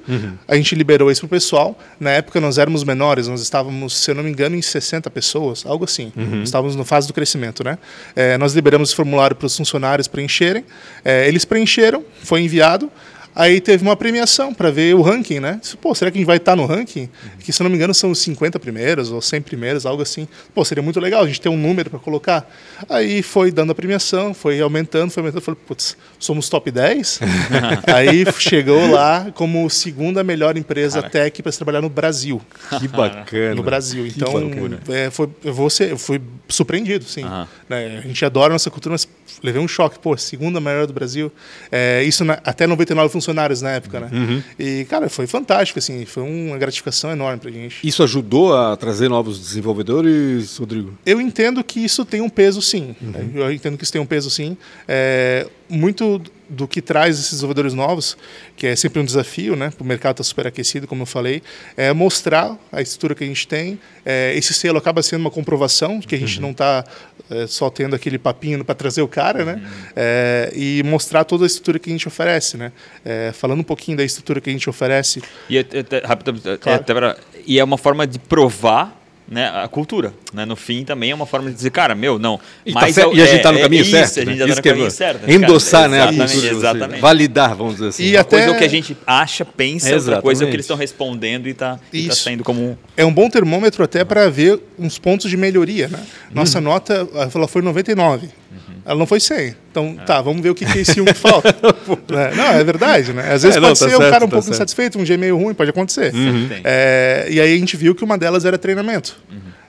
A 0.48 0.56
gente 0.56 0.75
liberou 0.75 1.10
isso 1.10 1.22
para 1.22 1.27
o 1.27 1.29
pessoal. 1.29 1.77
Na 2.00 2.12
época 2.12 2.39
nós 2.39 2.58
éramos 2.58 2.84
menores, 2.84 3.27
nós 3.27 3.41
estávamos, 3.41 3.98
se 3.98 4.12
eu 4.12 4.15
não 4.15 4.24
me 4.24 4.29
engano, 4.29 4.56
em 4.56 4.62
60 4.62 5.10
pessoas, 5.10 5.65
algo 5.65 5.86
assim. 5.86 6.12
Estávamos 6.44 6.75
na 6.75 6.84
fase 6.84 7.08
do 7.08 7.13
crescimento. 7.13 7.63
Né? 7.63 7.77
É, 8.15 8.38
nós 8.38 8.53
liberamos 8.53 8.89
esse 8.89 8.96
formulário 8.96 9.36
para 9.36 9.48
os 9.48 9.58
funcionários 9.58 10.08
preencherem. 10.08 10.63
É, 11.03 11.27
eles 11.27 11.46
preencheram, 11.46 12.03
foi 12.22 12.41
enviado. 12.41 12.91
Aí 13.36 13.60
teve 13.60 13.84
uma 13.84 13.96
premiação 13.96 14.54
para 14.54 14.70
ver 14.70 14.94
o 14.96 15.02
ranking, 15.02 15.40
né? 15.40 15.58
Disse, 15.62 15.75
Pô, 15.78 15.94
será 15.96 16.12
que 16.12 16.18
a 16.18 16.20
gente 16.20 16.28
vai 16.28 16.38
estar 16.38 16.56
no 16.56 16.66
ranking? 16.66 17.10
Que, 17.40 17.52
se 17.52 17.63
não 17.63 17.70
me 17.70 17.75
engano, 17.75 17.94
são 17.94 18.12
os 18.12 18.20
50 18.20 18.60
primeiros 18.60 19.12
ou 19.12 19.22
100 19.22 19.42
primeiros, 19.42 19.86
algo 19.86 20.02
assim. 20.04 20.28
Pô, 20.54 20.63
seria 20.63 20.84
muito 20.84 21.00
legal 21.00 21.24
a 21.24 21.28
gente 21.28 21.42
ter 21.42 21.50
um 21.50 21.58
número 21.58 21.90
para 21.90 22.00
colocar. 22.00 22.50
Aí 22.90 23.24
foi 23.24 23.52
dando 23.52 23.72
a 23.72 23.75
premiação, 23.75 24.34
foi 24.34 24.62
aumentando, 24.62 25.10
foi 25.12 25.22
aumentando. 25.22 25.42
Falei, 25.42 25.60
putz, 25.66 25.98
somos 26.20 26.48
top 26.50 26.70
10? 26.70 27.20
Aí 27.94 28.24
chegou 28.38 28.90
lá 28.92 29.32
como 29.34 29.70
segunda 29.70 30.24
melhor 30.24 30.58
empresa 30.58 31.02
tech 31.02 31.42
para 31.42 31.52
se 31.52 31.58
trabalhar 31.58 31.82
no 31.82 31.90
Brasil. 31.90 32.42
Que 32.80 32.88
bacana. 32.88 33.56
No 33.56 33.63
Brasil. 33.63 34.04
Que 34.06 34.12
Então, 34.18 34.32
é, 34.96 35.10
foi, 35.10 35.30
ser, 35.70 35.92
eu 35.92 35.98
fui 35.98 36.22
surpreendido, 36.48 37.06
sim. 37.06 37.24
Né, 37.70 38.02
A 38.04 38.08
gente 38.08 38.24
adora 38.25 38.52
a 38.52 38.56
nossa 38.56 38.70
cultura, 38.70 38.94
mas 38.94 39.08
levei 39.42 39.62
um 39.62 39.68
choque. 39.68 39.98
Pô, 39.98 40.16
segunda 40.18 40.60
melhor 40.60 40.86
do 40.86 40.94
Brasil. 40.94 41.32
É, 41.72 42.04
isso 42.04 42.24
na- 42.24 42.40
até 42.46 42.68
99 42.68 43.23
funcionários 43.24 43.62
na 43.62 43.72
época, 43.72 44.01
né? 44.01 44.10
Uhum. 44.12 44.44
E, 44.60 44.86
cara, 44.86 45.10
foi 45.10 45.25
fantástico, 45.25 45.80
assim. 45.80 46.06
Foi 46.06 46.24
uma 46.24 46.58
gratificação 46.58 47.12
enorme 47.12 47.39
pra 47.39 47.50
gente. 47.50 47.77
Isso 47.84 48.03
ajudou 48.03 48.56
a 48.56 48.75
trazer 48.75 49.10
novos 49.10 49.39
desenvolvedores, 49.39 50.58
Rodrigo? 50.58 50.98
Eu 51.06 51.22
entendo 51.22 51.63
que 51.63 51.80
isso 51.80 52.03
tem 52.03 52.22
um 52.22 52.30
peso, 52.30 52.62
sim. 52.62 52.96
Uhum. 53.01 53.32
Eu 53.36 53.51
entendo 53.51 53.77
que 53.77 53.84
isso 53.84 53.94
tem 53.94 54.01
um 54.01 54.06
peso, 54.06 54.30
sim. 54.30 54.58
É, 54.88 55.48
muito 55.70 56.22
do 56.50 56.68
que 56.68 56.82
traz 56.82 57.18
esses 57.18 57.32
desenvolvedores 57.32 57.74
novos, 57.74 58.18
que 58.56 58.68
é 58.68 58.76
sempre 58.76 59.00
um 59.00 59.06
desafio, 59.06 59.56
né? 59.56 59.72
O 59.80 59.84
mercado 59.84 60.16
está 60.16 60.24
super 60.24 60.48
aquecido, 60.48 60.88
como 60.88 61.04
eu 61.04 61.06
falei, 61.06 61.42
é 61.76 61.92
mostrar 61.94 62.58
a 62.72 62.82
estrutura 62.82 63.16
que 63.16 63.24
a 63.24 63.28
gente 63.28 63.48
tem. 63.48 63.80
É, 64.06 64.34
esse 64.36 64.54
selo 64.54 64.78
acaba 64.78 65.02
sendo 65.02 65.22
uma 65.22 65.32
comprovação 65.32 66.00
de 66.00 66.08
que 66.08 66.16
a 66.16 66.18
gente 66.18 66.40
não 66.40 66.52
está 66.52 66.84
é, 67.30 67.48
só 67.48 67.70
tendo 67.70 67.96
aquele 67.96 68.18
papinho 68.18 68.64
para 68.64 68.76
trazer 68.76 69.02
o 69.02 69.08
cara, 69.08 69.46
né? 69.46 69.62
É, 69.96 70.52
e 70.56 70.84
mostrar 70.84 71.24
toda 71.24 71.46
a 71.46 71.48
estrutura 71.48 71.80
que 71.80 71.90
a 71.90 71.94
gente 71.94 72.08
oferece, 72.08 72.58
né? 72.58 72.72
É, 73.04 73.32
falando 73.34 73.60
um 73.60 73.64
pouquinho 73.64 73.98
da 73.98 74.04
estrutura 74.04 74.40
que 74.42 74.50
a 74.50 74.54
gente 74.54 74.70
oferece. 74.70 75.22
E, 75.50 75.58
é, 75.58 75.62
é, 75.62 76.06
rápido, 76.06 76.34
Claro. 76.60 77.16
e 77.46 77.60
é 77.60 77.64
uma 77.64 77.78
forma 77.78 78.06
de 78.06 78.20
provar 78.20 79.02
né, 79.34 79.50
a 79.50 79.68
cultura. 79.68 80.13
Né? 80.34 80.46
No 80.46 80.56
fim, 80.56 80.84
também 80.86 81.12
é 81.12 81.16
uma 81.16 81.25
forma 81.25 81.50
de 81.50 81.56
dizer, 81.56 81.70
cara, 81.72 81.96
meu, 81.96 82.18
não. 82.20 82.40
E, 82.66 82.72
tá 82.72 82.82
mas 82.82 82.96
cer- 82.96 83.04
é 83.04 83.08
o- 83.08 83.13
e 83.16 83.22
a 83.22 83.25
gente 83.25 83.34
é- 83.34 83.38
está 83.38 83.52
no 83.52 83.58
é 83.58 83.62
caminho 83.63 83.82
isso, 83.82 83.92
certo. 83.92 84.12
A 84.20 84.22
gente 84.22 84.25
né? 84.28 84.34
está 84.34 84.46
Isso 84.46 84.56
no 84.56 84.62
que 84.62 84.70
é 84.70 84.72
caminho 84.72 84.88
bom. 84.88 84.92
certo. 84.96 85.30
Endossar 85.30 85.90
né, 85.90 85.98
a 85.98 86.04
Exatamente, 86.04 86.32
cultura. 86.32 86.50
você. 86.54 86.56
Exatamente. 86.58 87.02
Validar, 87.02 87.56
vamos 87.56 87.74
dizer 87.74 87.88
assim. 87.90 88.04
E 88.04 88.12
Uma 88.13 88.22
até- 88.22 88.30
coisa 88.38 88.46
é 88.46 88.52
o 88.52 88.58
que 88.58 88.63
a 88.63 88.70
gente 88.70 88.98
acha, 89.06 89.44
pensa, 89.46 89.96
outra 89.96 90.00
coisa 90.00 90.13
é 90.13 90.18
o 90.18 90.18
Exatamente. 90.22 90.50
que 90.52 90.56
eles 90.56 90.63
estão 90.66 90.78
respondendo 90.78 91.48
e 91.48 91.52
está 91.52 91.80
Isso. 91.92 92.24
saindo 92.24 92.44
como 92.44 92.62
um. 92.62 92.78
É 92.96 93.04
um 93.04 93.13
bom 93.13 93.30
termômetro 93.30 93.84
até 93.84 94.04
para 94.06 94.30
ver 94.30 94.60
uns 94.78 94.98
pontos 95.00 95.30
de 95.30 95.36
melhoria, 95.36 95.88
né? 95.88 96.00
Nossa 96.32 96.60
Uhum. 96.60 96.63
nota, 96.66 97.08
ela 97.36 97.48
foi 97.48 97.62
99. 97.62 98.30
Ela 98.86 99.00
não 99.00 99.05
foi 99.05 99.19
100. 99.19 99.55
Então, 99.72 99.98
É. 100.00 100.03
tá, 100.03 100.22
vamos 100.22 100.41
ver 100.41 100.50
o 100.50 100.55
que, 100.55 100.65
que 100.65 100.77
é 100.77 100.81
esse 100.81 101.00
um 101.01 101.05
que 101.05 101.13
falta. 101.15 101.50
É, 101.50 102.36
não, 102.36 102.45
é 102.45 102.63
verdade, 102.63 103.13
né? 103.13 103.31
Às 103.33 103.43
vezes 103.43 103.57
É, 103.57 103.60
não, 103.60 103.69
pode 103.69 103.79
tá 103.79 103.89
ser 103.89 103.95
um 103.95 103.98
certo, 104.00 104.12
cara 104.12 104.25
um 104.25 104.27
tá 104.27 104.31
pouco 104.31 104.43
certo. 104.43 104.53
insatisfeito, 104.55 105.00
um 105.00 105.17
meio 105.17 105.38
ruim, 105.38 105.53
pode 105.53 105.69
acontecer. 105.69 106.13
Uhum. 106.13 106.50
É, 106.63 107.27
e 107.29 107.39
aí 107.39 107.53
a 107.53 107.57
gente 107.57 107.75
viu 107.77 107.95
que 107.95 108.03
uma 108.03 108.17
delas 108.17 108.45
era 108.45 108.57
treinamento. 108.57 109.17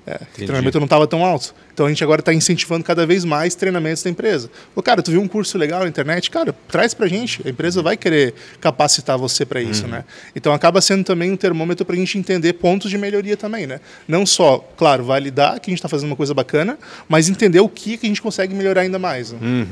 É, 0.06 0.18
treinamento 0.34 0.78
não 0.78 0.84
estava 0.84 1.06
tão 1.06 1.24
alto. 1.24 1.54
Então 1.72 1.86
a 1.86 1.88
gente 1.88 2.04
agora 2.04 2.20
está 2.20 2.32
incentivando 2.32 2.84
cada 2.84 3.06
vez 3.06 3.24
mais 3.24 3.54
treinamentos 3.54 4.02
da 4.02 4.10
empresa. 4.10 4.50
Ô, 4.76 4.82
cara, 4.82 5.02
tu 5.02 5.10
viu 5.10 5.20
um 5.20 5.26
curso 5.26 5.56
legal 5.56 5.80
na 5.80 5.88
internet? 5.88 6.30
Cara, 6.30 6.54
traz 6.68 6.92
pra 6.92 7.06
gente. 7.08 7.40
A 7.46 7.48
empresa 7.50 7.82
vai 7.82 7.96
querer 7.96 8.34
capacitar 8.60 9.16
você 9.16 9.46
para 9.46 9.62
isso, 9.62 9.86
né? 9.86 10.04
Então 10.36 10.52
acaba 10.52 10.80
sendo 10.80 11.04
também 11.04 11.32
um 11.32 11.36
termômetro 11.36 11.86
para 11.86 11.94
a 11.94 11.98
gente 11.98 12.18
entender 12.18 12.52
pontos 12.54 12.90
de 12.90 12.98
melhoria 12.98 13.36
também, 13.36 13.66
né? 13.66 13.80
Não 14.06 14.26
só, 14.26 14.58
claro, 14.76 15.04
validar 15.04 15.58
que 15.58 15.70
a 15.70 15.72
gente 15.72 15.78
está 15.78 15.88
fazendo 15.88 16.10
uma 16.10 16.16
coisa 16.16 16.34
bacana, 16.34 16.78
mas 17.08 17.28
entender 17.28 17.60
o 17.60 17.68
que, 17.68 17.96
que 17.96 18.06
a 18.06 18.08
gente 18.08 18.20
consegue 18.20 18.54
melhorar 18.54 18.82
ainda 18.82 18.98
mais. 18.98 19.32
né? 19.32 19.66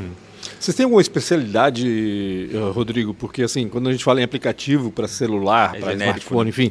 Vocês 0.58 0.76
têm 0.76 0.84
alguma 0.84 1.00
especialidade, 1.00 2.48
eh, 2.52 2.70
Rodrigo? 2.72 3.14
Porque 3.14 3.42
assim, 3.42 3.68
quando 3.68 3.88
a 3.88 3.92
gente 3.92 4.02
fala 4.02 4.20
em 4.20 4.24
aplicativo 4.24 4.90
para 4.90 5.06
celular, 5.06 5.74
É 5.76 5.80
para 5.80 5.92
smartphone, 5.94 6.50
enfim, 6.50 6.68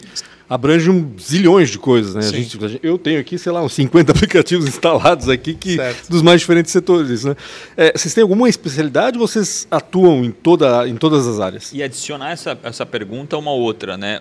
abrange 0.52 0.90
um 0.90 1.10
zilhões 1.18 1.70
de 1.70 1.80
coisas, 1.80 2.14
né? 2.14 2.22
Gente, 2.24 2.60
eu 2.84 2.98
tenho 2.98 3.22
aqui, 3.22 3.38
sei 3.38 3.54
lá, 3.54 3.64
uns 3.64 3.72
50 3.72 4.12
aplicativos 4.12 4.68
instalados 4.68 5.30
aqui 5.30 5.54
que 5.54 5.78
Certo. 5.78 6.10
dos 6.10 6.22
mais 6.22 6.42
diferentes 6.42 6.74
setores, 6.74 7.24
né? 7.24 7.38
Eh, 7.78 7.94
vocês 7.96 8.14
têm 8.14 8.22
alguma 8.22 8.50
especialidade 8.50 9.18
ou 9.18 9.26
vocês 9.26 9.66
atuam 9.72 10.26
em, 10.26 10.32
toda, 10.32 10.86
em 10.90 10.98
todas 10.98 11.26
as 11.26 11.40
áreas? 11.40 11.72
E 11.72 11.82
adicionar 11.82 12.32
essa, 12.32 12.60
essa 12.64 12.86
pergunta 12.86 13.38
a 13.38 13.40
uma 13.40 13.54
outra, 13.54 13.98
né? 13.98 14.20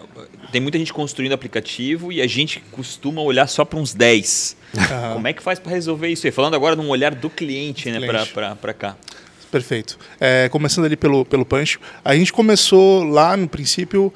Tem 0.52 0.60
muita 0.60 0.78
gente 0.78 0.92
construindo 0.92 1.32
aplicativo 1.32 2.12
e 2.12 2.22
a 2.22 2.28
gente 2.28 2.62
costuma 2.70 3.20
olhar 3.20 3.49
só 3.49 3.64
para 3.64 3.80
uns 3.80 3.92
10. 3.92 4.56
Aham. 4.78 5.14
Como 5.14 5.26
é 5.26 5.32
que 5.32 5.42
faz 5.42 5.58
para 5.58 5.72
resolver 5.72 6.06
isso 6.06 6.28
aí? 6.28 6.30
Falando 6.30 6.54
agora 6.54 6.76
de 6.76 6.82
um 6.82 6.90
olhar 6.90 7.12
do 7.12 7.28
cliente, 7.28 7.90
né, 7.90 7.99
para 8.62 8.72
cá. 8.72 8.96
Perfeito. 9.50 9.99
É, 10.20 10.49
começando 10.49 10.84
ali 10.84 10.96
pelo, 10.96 11.25
pelo 11.25 11.44
Pancho, 11.44 11.80
a 12.04 12.14
gente 12.14 12.32
começou 12.32 13.02
lá 13.02 13.37
no 13.37 13.49
princípio 13.49 14.12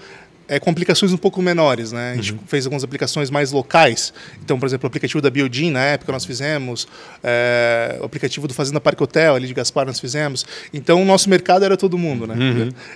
é, 0.48 0.58
com 0.58 0.70
aplicações 0.70 1.12
um 1.12 1.16
pouco 1.16 1.40
menores, 1.40 1.92
né? 1.92 2.12
A 2.12 2.16
gente 2.16 2.38
fez 2.46 2.66
algumas 2.66 2.84
aplicações 2.84 3.30
mais 3.30 3.52
locais. 3.52 4.12
Então, 4.42 4.58
por 4.58 4.66
exemplo, 4.66 4.86
o 4.86 4.88
aplicativo 4.88 5.20
da 5.20 5.30
Biodin, 5.30 5.70
na 5.70 5.82
época, 5.84 6.12
nós 6.12 6.24
fizemos. 6.24 6.86
é, 7.22 7.98
o 8.00 8.04
aplicativo 8.04 8.46
do 8.46 8.54
Fazenda 8.54 8.80
Parque 8.80 9.02
Hotel, 9.02 9.34
ali 9.34 9.46
de 9.46 9.54
Gaspar, 9.54 9.86
nós 9.86 9.98
fizemos. 9.98 10.44
Então, 10.72 11.02
o 11.02 11.04
nosso 11.04 11.28
mercado 11.30 11.64
era 11.64 11.76
todo 11.76 11.96
mundo, 11.96 12.26
né? 12.26 12.34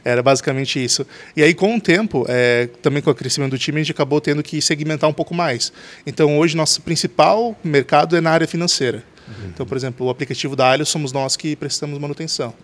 Era 0.04 0.22
basicamente 0.22 0.82
isso. 0.82 1.06
E 1.36 1.42
aí, 1.42 1.54
com 1.54 1.76
o 1.76 1.80
tempo, 1.80 2.24
é, 2.28 2.68
também 2.82 3.02
com 3.02 3.10
o 3.10 3.14
crescimento 3.14 3.52
do 3.52 3.58
time, 3.58 3.80
a 3.80 3.82
gente 3.82 3.92
acabou 3.92 4.20
tendo 4.20 4.42
que 4.42 4.60
segmentar 4.60 5.08
um 5.08 5.12
pouco 5.12 5.34
mais. 5.34 5.72
Então, 6.06 6.38
hoje, 6.38 6.56
nosso 6.56 6.82
principal 6.82 7.56
mercado 7.64 8.16
é 8.16 8.20
na 8.20 8.30
área 8.30 8.46
financeira. 8.46 9.02
Então, 9.46 9.66
por 9.66 9.76
exemplo, 9.76 10.06
o 10.06 10.10
aplicativo 10.10 10.54
da 10.54 10.68
Alio 10.70 10.86
somos 10.86 11.12
nós 11.12 11.36
que 11.36 11.56
prestamos 11.56 11.98
manutenção. 11.98 12.54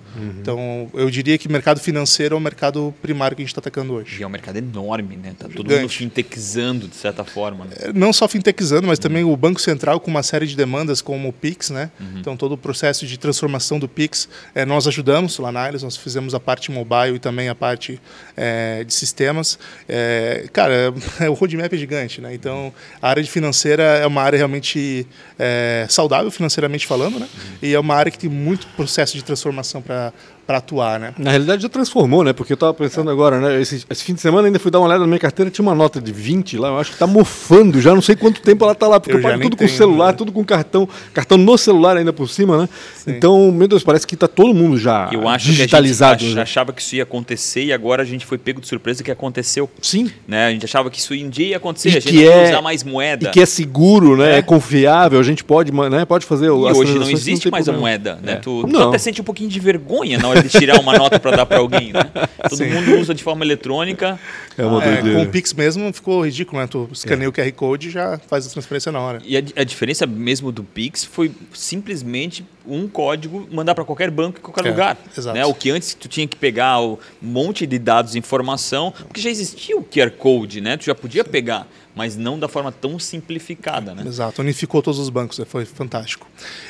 Então, 0.40 0.90
eu 0.94 1.10
diria 1.10 1.36
que 1.36 1.48
mercado 1.48 1.80
financeiro 1.80 2.34
é 2.34 2.38
o 2.38 2.40
mercado 2.40 2.94
primário 3.02 3.36
que 3.36 3.42
a 3.42 3.44
gente 3.44 3.50
está 3.50 3.60
atacando 3.60 3.94
hoje. 3.94 4.20
E 4.20 4.22
é 4.22 4.26
um 4.26 4.30
mercado 4.30 4.56
enorme, 4.56 5.16
né? 5.16 5.34
Tá 5.38 5.48
todo 5.48 5.70
mundo 5.70 5.88
fintechizando, 5.88 6.88
de 6.88 6.96
certa 6.96 7.24
forma. 7.24 7.64
Né? 7.64 7.72
É, 7.80 7.92
Não 7.92 8.12
só 8.12 8.28
fintechizando, 8.28 8.86
mas 8.86 8.98
também 8.98 9.24
o 9.24 9.36
Banco 9.36 9.60
Central 9.60 9.98
com 10.00 10.10
uma 10.10 10.22
série 10.22 10.46
de 10.46 10.56
demandas 10.56 11.00
como 11.02 11.28
o 11.28 11.32
Pix, 11.32 11.70
né? 11.70 11.90
Então, 12.16 12.36
todo 12.36 12.52
o 12.52 12.58
processo 12.58 13.06
de 13.06 13.18
transformação 13.18 13.78
do 13.78 13.88
Pix, 13.88 14.28
eh, 14.54 14.64
nós 14.64 14.86
ajudamos 14.86 15.38
lá 15.38 15.50
na 15.50 15.62
Alio, 15.64 15.80
nós 15.82 15.96
fizemos 15.96 16.34
a 16.34 16.40
parte 16.40 16.70
mobile 16.70 17.16
e 17.16 17.18
também 17.18 17.48
a 17.48 17.54
parte 17.54 18.00
eh, 18.36 18.84
de 18.84 18.94
sistemas. 18.94 19.58
Eh, 19.88 20.48
cara, 20.52 20.92
o 21.28 21.32
roadmap 21.32 21.72
é 21.72 21.76
gigante, 21.76 22.20
né? 22.20 22.34
Então, 22.34 22.72
a 23.00 23.08
área 23.08 23.22
de 23.22 23.30
financeira 23.30 23.82
é 23.82 24.06
uma 24.06 24.22
área 24.22 24.36
realmente 24.36 25.06
eh, 25.38 25.86
saudável, 25.88 26.30
financeiramente 26.54 26.86
falando, 26.86 27.18
né? 27.18 27.28
E 27.62 27.74
é 27.74 27.80
uma 27.80 27.94
área 27.94 28.10
que 28.10 28.18
tem 28.18 28.30
muito 28.30 28.66
processo 28.68 29.16
de 29.16 29.24
transformação 29.24 29.82
para 29.82 30.12
atuar, 30.48 30.98
né? 31.00 31.14
Na 31.18 31.30
realidade 31.30 31.62
já 31.62 31.68
transformou, 31.68 32.22
né? 32.24 32.32
Porque 32.32 32.52
eu 32.52 32.56
estava 32.56 32.72
pensando 32.74 33.10
agora, 33.10 33.40
né? 33.40 33.60
Esse, 33.60 33.84
esse 33.88 34.04
fim 34.04 34.14
de 34.14 34.20
semana 34.20 34.46
ainda 34.48 34.58
fui 34.58 34.70
dar 34.70 34.78
uma 34.80 34.86
olhada 34.86 35.00
na 35.00 35.06
minha 35.06 35.18
carteira, 35.18 35.50
tinha 35.50 35.62
uma 35.62 35.74
nota 35.74 36.00
de 36.00 36.12
20 36.12 36.58
lá, 36.58 36.68
eu 36.68 36.78
acho 36.78 36.92
que 36.92 36.98
tá 36.98 37.06
mofando, 37.06 37.80
já 37.80 37.94
não 37.94 38.02
sei 38.02 38.16
quanto 38.16 38.40
tempo 38.40 38.64
ela 38.64 38.74
tá 38.74 38.86
lá, 38.86 39.00
porque 39.00 39.12
Eu 39.14 39.18
eu, 39.18 39.22
pago 39.22 39.42
tudo 39.42 39.56
com 39.56 39.64
tenho, 39.64 39.76
celular, 39.76 40.06
né? 40.08 40.12
tudo 40.12 40.32
com 40.32 40.44
cartão, 40.44 40.88
cartão 41.12 41.38
no 41.38 41.56
celular 41.58 41.96
ainda 41.96 42.12
por 42.12 42.28
cima, 42.28 42.58
né? 42.58 42.68
Então, 43.06 43.50
meu 43.52 43.68
Deus, 43.68 43.82
parece 43.82 44.06
que 44.06 44.16
tá 44.16 44.26
todo 44.28 44.54
mundo 44.54 44.76
já 44.78 45.08
Eu 45.12 45.28
acho 45.28 45.46
digitalizado. 45.46 46.18
que 46.18 46.24
a 46.24 46.28
gente 46.28 46.36
né? 46.36 46.42
ach- 46.42 46.48
achava 46.54 46.72
que 46.72 46.80
isso 46.82 46.94
ia 46.96 47.02
acontecer 47.02 47.64
e 47.64 47.72
agora 47.72 48.02
a 48.02 48.06
gente 48.06 48.24
foi 48.26 48.38
pego 48.38 48.60
de 48.60 48.66
surpresa 48.68 49.02
que 49.02 49.10
aconteceu. 49.10 49.68
Sim. 49.82 50.10
Né? 50.28 50.46
A 50.46 50.50
gente 50.50 50.64
achava 50.64 50.90
que 50.90 50.98
isso 50.98 51.12
um 51.14 51.28
dia 51.28 51.46
ia 51.48 51.56
acontecer, 51.56 51.88
E 51.88 51.90
a 51.90 51.94
gente 51.94 52.08
que 52.08 52.14
não 52.16 52.22
ia 52.22 52.30
é- 52.32 52.48
usar 52.50 52.62
mais 52.62 52.82
moeda. 52.84 53.28
E 53.28 53.30
que 53.30 53.40
é 53.40 53.46
seguro, 53.46 54.16
né? 54.16 54.34
É, 54.34 54.38
É. 54.38 54.42
confiável, 54.42 55.18
a 55.18 55.22
gente 55.22 55.42
pode, 55.44 55.72
né? 55.72 56.04
pode 56.04 56.24
fazer 56.26 56.50
o 56.50 56.68
E 56.68 56.72
hoje 56.72 56.98
não 56.98 57.10
existe 57.10 57.44
tem 57.44 57.52
mais 57.52 57.68
a 57.68 57.72
problema. 57.72 57.80
moeda, 57.98 58.18
né? 58.22 58.32
É. 58.32 58.36
Tu, 58.36 58.62
tu 58.62 58.66
Não. 58.72 58.88
até 58.88 58.98
sente 58.98 59.20
um 59.20 59.24
pouquinho 59.24 59.48
de 59.50 59.58
vergonha 59.60 60.18
na 60.18 60.28
hora 60.28 60.33
de 60.42 60.48
tirar 60.48 60.78
uma 60.80 60.96
nota 60.96 61.18
para 61.20 61.36
dar 61.36 61.46
para 61.46 61.58
alguém, 61.58 61.92
né? 61.92 62.00
Todo 62.48 62.56
Sim. 62.56 62.66
mundo 62.70 62.98
usa 63.00 63.14
de 63.14 63.22
forma 63.22 63.44
eletrônica. 63.44 64.18
É 64.56 64.64
uma 64.64 64.82
É, 64.84 64.94
doideira. 64.94 65.18
com 65.18 65.24
o 65.24 65.30
Pix 65.30 65.52
mesmo 65.52 65.92
ficou 65.92 66.24
ridículo, 66.24 66.60
né? 66.60 66.66
Tu 66.66 66.88
escaneia 66.92 67.28
o 67.28 67.32
QR 67.32 67.50
Code 67.52 67.88
e 67.88 67.90
já 67.90 68.18
faz 68.28 68.46
a 68.46 68.50
transferência 68.50 68.90
na 68.92 69.00
hora. 69.00 69.20
E 69.24 69.36
a, 69.36 69.42
a 69.56 69.64
diferença 69.64 70.06
mesmo 70.06 70.50
do 70.52 70.62
Pix 70.64 71.04
foi 71.04 71.30
simplesmente 71.52 72.44
um 72.66 72.88
código 72.88 73.46
mandar 73.52 73.74
para 73.74 73.84
qualquer 73.84 74.10
banco 74.10 74.38
em 74.38 74.42
qualquer 74.42 74.66
É, 74.66 74.70
lugar. 74.70 74.96
exato. 75.16 75.36
Né? 75.36 75.44
O 75.44 75.54
que 75.54 75.70
antes 75.70 75.94
tu 75.94 76.08
tinha 76.08 76.26
que 76.26 76.36
pegar 76.36 76.80
um 76.80 76.96
monte 77.20 77.66
de 77.66 77.78
dados 77.78 78.14
e 78.14 78.18
informação, 78.18 78.92
porque 79.06 79.20
já 79.20 79.30
existia 79.30 79.76
o 79.76 79.82
QR 79.84 80.10
Code, 80.10 80.60
né? 80.60 80.76
Tu 80.76 80.84
já 80.86 80.94
podia 80.94 81.24
pegar, 81.24 81.66
mas 81.94 82.16
não 82.16 82.38
da 82.38 82.48
forma 82.48 82.72
tão 82.72 82.98
simplificada, 82.98 83.94
né? 83.94 84.02
Exato, 84.06 84.40
unificou 84.42 84.80
todos 84.82 84.98
os 84.98 85.08
bancos, 85.10 85.38
né? 85.38 85.44
foi 85.44 85.64
fantástico. 85.64 86.26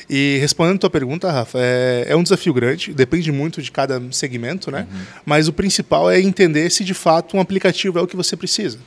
E 0.08 0.36
respondendo 0.40 0.76
a 0.76 0.78
tua 0.80 0.90
pergunta, 0.90 1.30
Rafa, 1.30 1.58
é, 1.60 2.06
é 2.08 2.16
um 2.16 2.22
desafio 2.22 2.52
grande, 2.52 2.92
depende 2.92 3.30
muito 3.32 3.62
de 3.62 3.70
cada 3.70 4.02
segmento, 4.10 4.70
né? 4.70 4.86
Mas 5.24 5.48
o 5.48 5.52
principal 5.52 6.10
é 6.10 6.20
entender 6.20 6.68
se 6.70 6.84
de 6.84 6.92
fato 6.94 7.36
um 7.36 7.40
aplicativo 7.40 7.98
é 7.98 8.02
o 8.02 8.06
que 8.06 8.16
você 8.16 8.36
precisa. 8.36 8.78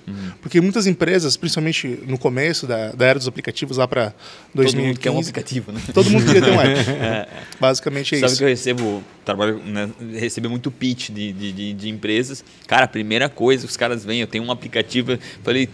Porque 0.41 0.61
muitas 0.61 0.85
empresas, 0.87 1.35
principalmente 1.37 1.99
no 2.07 2.17
começo 2.17 2.67
da, 2.67 2.91
da 2.91 3.05
era 3.05 3.17
dos 3.19 3.27
aplicativos, 3.27 3.77
lá 3.77 3.87
para 3.87 4.11
Todo 4.11 4.63
2015, 4.63 4.87
mundo 4.87 4.99
quer 4.99 5.11
um 5.11 5.19
aplicativo, 5.19 5.71
né? 5.71 5.81
todo 5.93 6.09
mundo 6.09 6.25
queria 6.25 6.41
ter 6.41 6.51
um 6.51 6.59
app. 6.61 6.96
Basicamente 7.59 8.15
é 8.15 8.19
Sabe 8.19 8.31
isso. 8.31 8.37
que 8.37 8.43
eu 8.43 8.47
recebo, 8.47 9.03
trabalho, 9.25 9.61
né, 9.63 9.89
recebo 10.13 10.49
muito 10.49 10.71
pitch 10.71 11.09
de, 11.09 11.31
de, 11.31 11.51
de, 11.51 11.73
de 11.73 11.89
empresas. 11.89 12.43
Cara, 12.67 12.85
a 12.85 12.87
primeira 12.87 13.29
coisa, 13.29 13.65
os 13.65 13.77
caras 13.77 14.03
vêm, 14.05 14.21
eu 14.21 14.27
tenho 14.27 14.43
um 14.43 14.51
aplicativo, 14.51 15.17
falei, 15.43 15.69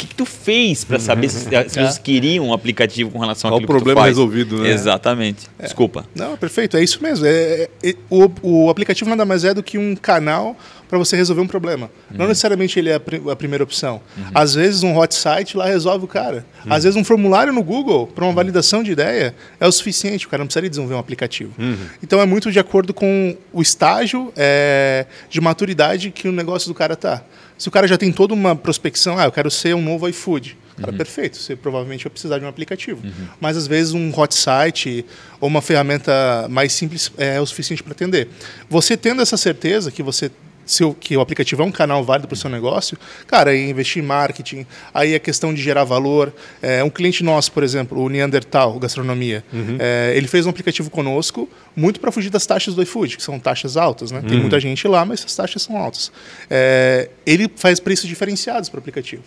que, 0.00 0.06
que 0.06 0.14
tu 0.14 0.24
fez 0.24 0.84
para 0.84 0.98
saber 0.98 1.28
se, 1.28 1.48
se 1.68 1.78
eles 1.78 1.98
queriam 1.98 2.46
um 2.48 2.52
aplicativo 2.52 3.10
com 3.10 3.18
relação 3.18 3.50
Qual 3.50 3.58
àquilo 3.58 3.72
o 3.72 3.76
problema 3.76 4.04
resolvido, 4.06 4.62
né? 4.62 4.70
Exatamente. 4.70 5.48
Desculpa. 5.58 6.04
Não, 6.14 6.36
perfeito, 6.36 6.76
é 6.76 6.82
isso 6.82 7.02
mesmo. 7.02 7.26
É, 7.26 7.68
é- 7.82 7.94
o, 8.08 8.30
o 8.42 8.70
aplicativo 8.70 9.08
nada 9.10 9.24
mais 9.24 9.44
é 9.44 9.52
do 9.54 9.62
que 9.62 9.76
um 9.78 9.94
canal 9.94 10.56
para 10.88 10.98
você 10.98 11.14
resolver 11.16 11.40
um 11.40 11.46
problema. 11.46 11.88
Não 12.10 12.26
necessariamente 12.26 12.76
ele 12.78 12.90
é 12.90 12.94
a, 12.94 13.00
pri- 13.00 13.22
a 13.30 13.36
primeira 13.36 13.62
opção. 13.62 14.00
Às 14.34 14.54
vezes 14.54 14.82
um 14.82 14.96
hot 14.98 15.14
site 15.14 15.56
lá 15.56 15.66
resolve 15.66 16.04
o 16.04 16.08
cara. 16.08 16.44
Às 16.68 16.82
vezes 16.82 16.96
um 16.96 17.04
formulário 17.04 17.52
no 17.52 17.62
Google 17.62 18.08
para 18.08 18.24
uma 18.24 18.32
validação 18.32 18.82
de 18.82 18.90
ideia 18.90 19.32
é 19.60 19.66
o 19.68 19.70
suficiente. 19.70 20.26
O 20.26 20.28
cara 20.28 20.40
não 20.40 20.46
precisaria 20.46 20.68
desenvolver 20.68 20.96
um 20.96 20.98
aplicativo. 20.98 21.52
Então 22.02 22.20
é 22.20 22.26
muito 22.26 22.50
de 22.50 22.58
acordo 22.58 22.92
com 22.92 23.36
o 23.52 23.62
estágio 23.62 24.32
é, 24.36 25.06
de 25.28 25.40
maturidade 25.40 26.10
que 26.10 26.26
o 26.26 26.32
negócio 26.32 26.66
do 26.68 26.74
cara 26.74 26.96
tá. 26.96 27.22
Se 27.60 27.68
o 27.68 27.70
cara 27.70 27.86
já 27.86 27.98
tem 27.98 28.10
toda 28.10 28.32
uma 28.32 28.56
prospecção, 28.56 29.18
ah, 29.18 29.26
eu 29.26 29.32
quero 29.32 29.50
ser 29.50 29.74
um 29.74 29.82
novo 29.82 30.08
iFood. 30.08 30.56
Cara, 30.78 30.94
perfeito. 30.94 31.36
Você 31.36 31.54
provavelmente 31.54 32.04
vai 32.04 32.10
precisar 32.10 32.38
de 32.38 32.44
um 32.46 32.48
aplicativo. 32.48 33.02
Mas 33.38 33.54
às 33.54 33.66
vezes 33.66 33.92
um 33.92 34.10
hot 34.18 34.34
site 34.34 35.04
ou 35.38 35.46
uma 35.46 35.60
ferramenta 35.60 36.46
mais 36.48 36.72
simples 36.72 37.12
é 37.18 37.38
o 37.38 37.44
suficiente 37.44 37.82
para 37.82 37.92
atender. 37.92 38.28
Você 38.70 38.96
tendo 38.96 39.20
essa 39.20 39.36
certeza 39.36 39.90
que 39.90 40.02
você 40.02 40.30
se 40.70 40.84
o, 40.84 40.94
que 40.94 41.16
o 41.16 41.20
aplicativo 41.20 41.62
é 41.62 41.64
um 41.64 41.72
canal 41.72 42.04
válido 42.04 42.28
para 42.28 42.34
o 42.34 42.38
seu 42.38 42.48
negócio, 42.48 42.96
cara, 43.26 43.54
é 43.54 43.68
investir 43.68 44.02
em 44.02 44.06
marketing, 44.06 44.64
aí 44.94 45.14
é 45.14 45.18
questão 45.18 45.52
de 45.52 45.60
gerar 45.60 45.84
valor. 45.84 46.32
É, 46.62 46.82
um 46.84 46.90
cliente 46.90 47.24
nosso, 47.24 47.50
por 47.52 47.62
exemplo, 47.62 48.00
o 48.00 48.08
Neandertal 48.08 48.78
Gastronomia, 48.78 49.44
uhum. 49.52 49.76
é, 49.78 50.12
ele 50.16 50.28
fez 50.28 50.46
um 50.46 50.50
aplicativo 50.50 50.88
conosco 50.88 51.48
muito 51.74 51.98
para 51.98 52.12
fugir 52.12 52.30
das 52.30 52.46
taxas 52.46 52.74
do 52.74 52.82
iFood, 52.82 53.16
que 53.16 53.22
são 53.22 53.38
taxas 53.38 53.76
altas, 53.76 54.10
né? 54.10 54.20
Tem 54.20 54.36
uhum. 54.36 54.42
muita 54.42 54.60
gente 54.60 54.86
lá, 54.86 55.04
mas 55.04 55.24
as 55.24 55.34
taxas 55.34 55.62
são 55.62 55.76
altas. 55.76 56.12
É, 56.48 57.10
ele 57.26 57.50
faz 57.56 57.80
preços 57.80 58.08
diferenciados 58.08 58.68
para 58.68 58.78
o 58.78 58.80
aplicativo. 58.80 59.24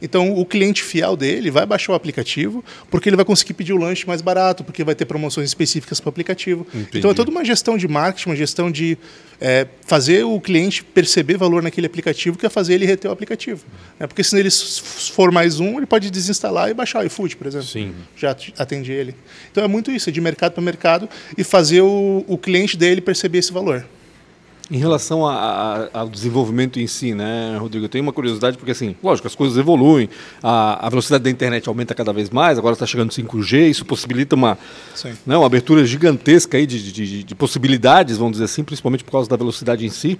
Então, 0.00 0.36
o 0.36 0.44
cliente 0.44 0.82
fiel 0.82 1.16
dele 1.16 1.50
vai 1.50 1.64
baixar 1.64 1.92
o 1.92 1.94
aplicativo 1.94 2.64
porque 2.90 3.08
ele 3.08 3.16
vai 3.16 3.24
conseguir 3.24 3.54
pedir 3.54 3.72
o 3.72 3.76
lanche 3.76 4.06
mais 4.06 4.20
barato, 4.20 4.64
porque 4.64 4.84
vai 4.84 4.94
ter 4.94 5.04
promoções 5.04 5.48
específicas 5.48 6.00
para 6.00 6.08
o 6.08 6.10
aplicativo. 6.10 6.66
Entendi. 6.74 6.98
Então, 6.98 7.10
é 7.10 7.14
toda 7.14 7.30
uma 7.30 7.44
gestão 7.44 7.76
de 7.76 7.88
marketing, 7.88 8.30
uma 8.30 8.36
gestão 8.36 8.70
de 8.70 8.98
é, 9.40 9.66
fazer 9.86 10.24
o 10.24 10.40
cliente 10.40 10.84
perceber 10.84 11.36
valor 11.36 11.62
naquele 11.62 11.86
aplicativo 11.86 12.38
que 12.38 12.46
é 12.46 12.48
fazer 12.48 12.74
ele 12.74 12.86
reter 12.86 13.08
o 13.08 13.12
aplicativo. 13.12 13.64
É, 13.98 14.06
porque 14.06 14.22
se 14.22 14.38
ele 14.38 14.50
for 14.50 15.30
mais 15.30 15.60
um, 15.60 15.76
ele 15.76 15.86
pode 15.86 16.10
desinstalar 16.10 16.70
e 16.70 16.74
baixar 16.74 17.02
o 17.02 17.06
iFood, 17.06 17.36
por 17.36 17.46
exemplo. 17.46 17.66
Sim. 17.66 17.94
Já 18.16 18.36
atende 18.58 18.92
ele. 18.92 19.14
Então, 19.50 19.64
é 19.64 19.68
muito 19.68 19.90
isso, 19.90 20.08
é 20.08 20.12
de 20.12 20.20
mercado 20.20 20.52
para 20.52 20.62
mercado 20.62 21.08
e 21.36 21.44
fazer 21.44 21.80
o, 21.80 22.24
o 22.26 22.38
cliente 22.38 22.76
dele 22.76 23.00
perceber 23.00 23.38
esse 23.38 23.52
valor. 23.52 23.84
Em 24.74 24.78
relação 24.78 25.24
a, 25.24 25.34
a, 25.94 26.00
ao 26.00 26.08
desenvolvimento 26.08 26.80
em 26.80 26.88
si, 26.88 27.14
né, 27.14 27.56
Rodrigo? 27.60 27.84
Eu 27.84 27.88
tenho 27.88 28.02
uma 28.02 28.12
curiosidade, 28.12 28.58
porque, 28.58 28.72
assim, 28.72 28.96
lógico, 29.00 29.28
as 29.28 29.34
coisas 29.36 29.56
evoluem, 29.56 30.08
a, 30.42 30.84
a 30.84 30.90
velocidade 30.90 31.22
da 31.22 31.30
internet 31.30 31.68
aumenta 31.68 31.94
cada 31.94 32.12
vez 32.12 32.28
mais, 32.28 32.58
agora 32.58 32.72
está 32.72 32.84
chegando 32.84 33.10
5G, 33.10 33.70
isso 33.70 33.84
possibilita 33.84 34.34
uma, 34.34 34.58
né, 35.24 35.36
uma 35.36 35.46
abertura 35.46 35.84
gigantesca 35.84 36.56
aí 36.56 36.66
de, 36.66 36.90
de, 36.90 37.22
de, 37.22 37.34
possibilidades, 37.36 38.18
vamos 38.18 38.32
dizer 38.32 38.46
assim, 38.46 38.64
principalmente 38.64 39.04
por 39.04 39.12
causa 39.12 39.30
da 39.30 39.36
velocidade 39.36 39.86
em 39.86 39.90
si. 39.90 40.18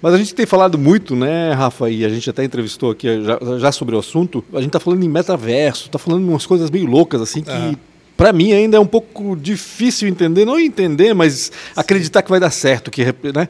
Mas 0.00 0.14
a 0.14 0.18
gente 0.18 0.36
tem 0.36 0.46
falado 0.46 0.78
muito, 0.78 1.16
né, 1.16 1.52
Rafa, 1.54 1.90
e 1.90 2.04
a 2.04 2.08
gente 2.08 2.30
até 2.30 2.44
entrevistou 2.44 2.92
aqui 2.92 3.08
já, 3.24 3.40
já 3.58 3.72
sobre 3.72 3.96
o 3.96 3.98
assunto, 3.98 4.44
a 4.52 4.58
gente 4.58 4.68
está 4.68 4.78
falando 4.78 5.02
em 5.02 5.08
metaverso, 5.08 5.86
está 5.86 5.98
falando 5.98 6.24
umas 6.28 6.46
coisas 6.46 6.70
meio 6.70 6.86
loucas, 6.86 7.20
assim, 7.20 7.42
que. 7.42 7.50
Uhum 7.50 7.74
para 8.16 8.32
mim 8.32 8.52
ainda 8.52 8.78
é 8.78 8.80
um 8.80 8.86
pouco 8.86 9.36
difícil 9.36 10.08
entender, 10.08 10.44
não 10.44 10.58
entender, 10.58 11.12
mas 11.12 11.52
acreditar 11.76 12.22
que 12.22 12.30
vai 12.30 12.40
dar 12.40 12.50
certo, 12.50 12.90
que 12.90 13.04
né? 13.04 13.48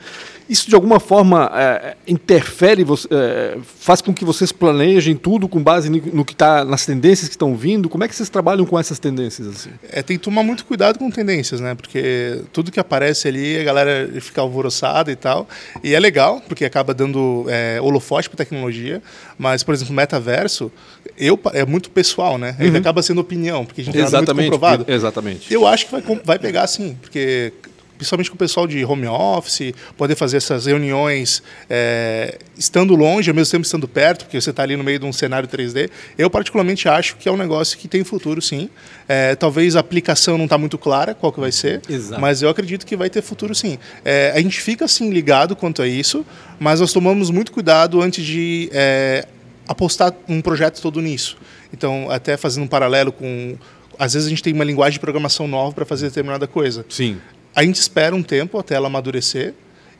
Isso 0.49 0.69
de 0.69 0.75
alguma 0.75 1.00
forma 1.00 1.50
é, 1.55 1.97
interfere, 2.07 2.85
é, 3.11 3.59
faz 3.65 4.00
com 4.00 4.15
que 4.15 4.25
vocês 4.25 4.53
planejem 4.53 5.17
tudo 5.17 5.49
com 5.49 5.61
base 5.61 5.91
no 5.91 6.25
que 6.25 6.33
está 6.33 6.65
nas 6.65 6.87
tendências 6.87 7.29
que 7.29 7.35
estão 7.35 7.57
vindo. 7.57 7.88
Como 7.88 8.05
é 8.05 8.09
que 8.09 8.15
vocês 8.15 8.29
trabalham 8.29 8.65
com 8.65 8.79
essas 8.79 8.99
tendências 9.00 9.49
assim? 9.49 9.71
É, 9.91 10.03
tem 10.03 10.17
que 10.17 10.23
tomar 10.23 10.45
muito 10.45 10.65
cuidado 10.65 11.00
com 11.00 11.11
tendências, 11.11 11.61
né? 11.61 11.75
Porque 11.75 12.43
tudo 12.53 12.71
que 12.71 12.79
aparece 12.79 13.26
ali 13.26 13.59
a 13.59 13.65
galera 13.65 14.09
fica 14.21 14.41
alvoroçada 14.41 15.11
e 15.11 15.17
tal. 15.17 15.49
E 15.83 15.95
é 15.95 16.00
legal 16.00 16.41
porque 16.47 16.65
acaba 16.65 16.95
dando 16.95 17.47
é, 17.49 17.81
holofote 17.81 18.29
para 18.29 18.37
tecnologia. 18.37 19.03
Mas 19.37 19.65
por 19.65 19.75
exemplo, 19.75 19.95
metaverso, 19.95 20.71
eu 21.19 21.38
é 21.55 21.67
muito 21.67 21.91
pessoal, 21.91 22.38
né? 22.38 22.57
Ele 22.61 22.71
uhum. 22.71 22.76
acaba 22.76 23.03
sendo 23.03 23.21
opinião 23.21 23.65
porque 23.65 23.81
a 23.81 23.85
gente 23.85 23.99
não 23.99 24.07
é 24.07 24.11
muito 24.12 24.35
comprovado. 24.35 24.85
Exatamente. 24.87 25.53
Eu 25.53 25.67
acho 25.67 25.87
que 25.87 25.93
vai, 25.93 26.21
vai 26.25 26.38
pegar 26.38 26.69
sim, 26.69 26.97
porque 27.03 27.53
principalmente 27.97 28.31
com 28.31 28.37
o 28.37 28.38
pessoal 28.38 28.67
de 28.67 28.85
home 28.85 29.07
office, 29.07 29.73
poder 29.97 30.15
fazer 30.15 30.37
essas 30.37 30.67
reuniões 30.67 31.43
é, 31.69 32.38
estando 32.57 32.95
longe, 32.95 33.31
ao 33.31 33.35
mesmo 33.35 33.50
tempo 33.50 33.65
estando 33.65 33.88
perto, 33.88 34.25
porque 34.25 34.41
você 34.41 34.50
está 34.50 34.62
ali 34.62 34.76
no 34.76 34.85
meio 34.85 34.99
de 34.99 35.07
um 35.07 35.12
cenário 35.12 35.49
3D. 35.49 35.91
Eu, 36.17 36.31
particularmente, 36.31 36.88
acho 36.88 37.17
que 37.17 37.29
é 37.29 37.33
um 37.33 37.37
negócio 37.37 37.76
que 37.79 37.88
tem 37.88 38.05
futuro, 38.05 38.41
sim. 38.41 38.69
É, 39.09 39.35
talvez 39.35 39.76
a 39.76 39.81
aplicação 39.81 40.37
não 40.37 40.45
está 40.45 40.59
muito 40.59 40.79
clara 40.79 41.15
qual 41.15 41.33
que 41.33 41.41
vai 41.41 41.53
ser, 41.53 41.83
Exato. 41.88 42.21
mas 42.21 42.43
eu 42.43 42.49
acredito 42.49 42.87
que 42.87 42.97
vai 42.97 43.11
ter 43.11 43.23
futuro, 43.23 43.55
sim. 43.55 43.79
É, 44.05 44.33
a 44.35 44.41
gente 44.41 44.61
fica, 44.61 44.85
assim, 44.85 45.11
ligado 45.11 45.57
quanto 45.57 45.83
a 45.83 45.88
isso, 45.88 46.25
mas 46.59 46.81
nós 46.81 46.93
tomamos 46.93 47.31
muito 47.31 47.53
cuidado 47.53 48.00
antes 48.00 48.25
de 48.25 48.69
é, 48.73 49.26
apostar 49.67 50.12
um 50.29 50.41
projeto 50.41 50.81
todo 50.81 51.00
nisso. 51.00 51.37
Então, 51.73 52.11
até 52.11 52.37
fazendo 52.37 52.65
um 52.65 52.69
paralelo 52.69 53.12
com 53.12 53.57
às 53.99 54.12
vezes 54.15 54.26
a 54.26 54.31
gente 54.31 54.43
tem 54.43 54.53
uma 54.53 54.65
linguagem 54.65 54.95
de 54.95 55.00
programação 55.00 55.49
nova 55.49 55.73
para 55.75 55.85
fazer 55.85 56.09
determinada 56.09 56.47
coisa. 56.47 56.85
Sim. 56.88 57.19
A 57.56 57.64
gente 57.64 57.76
espera 57.76 58.14
um 58.14 58.22
tempo 58.22 58.58
até 58.58 58.75
ela 58.75 58.86
amadurecer 58.86 59.54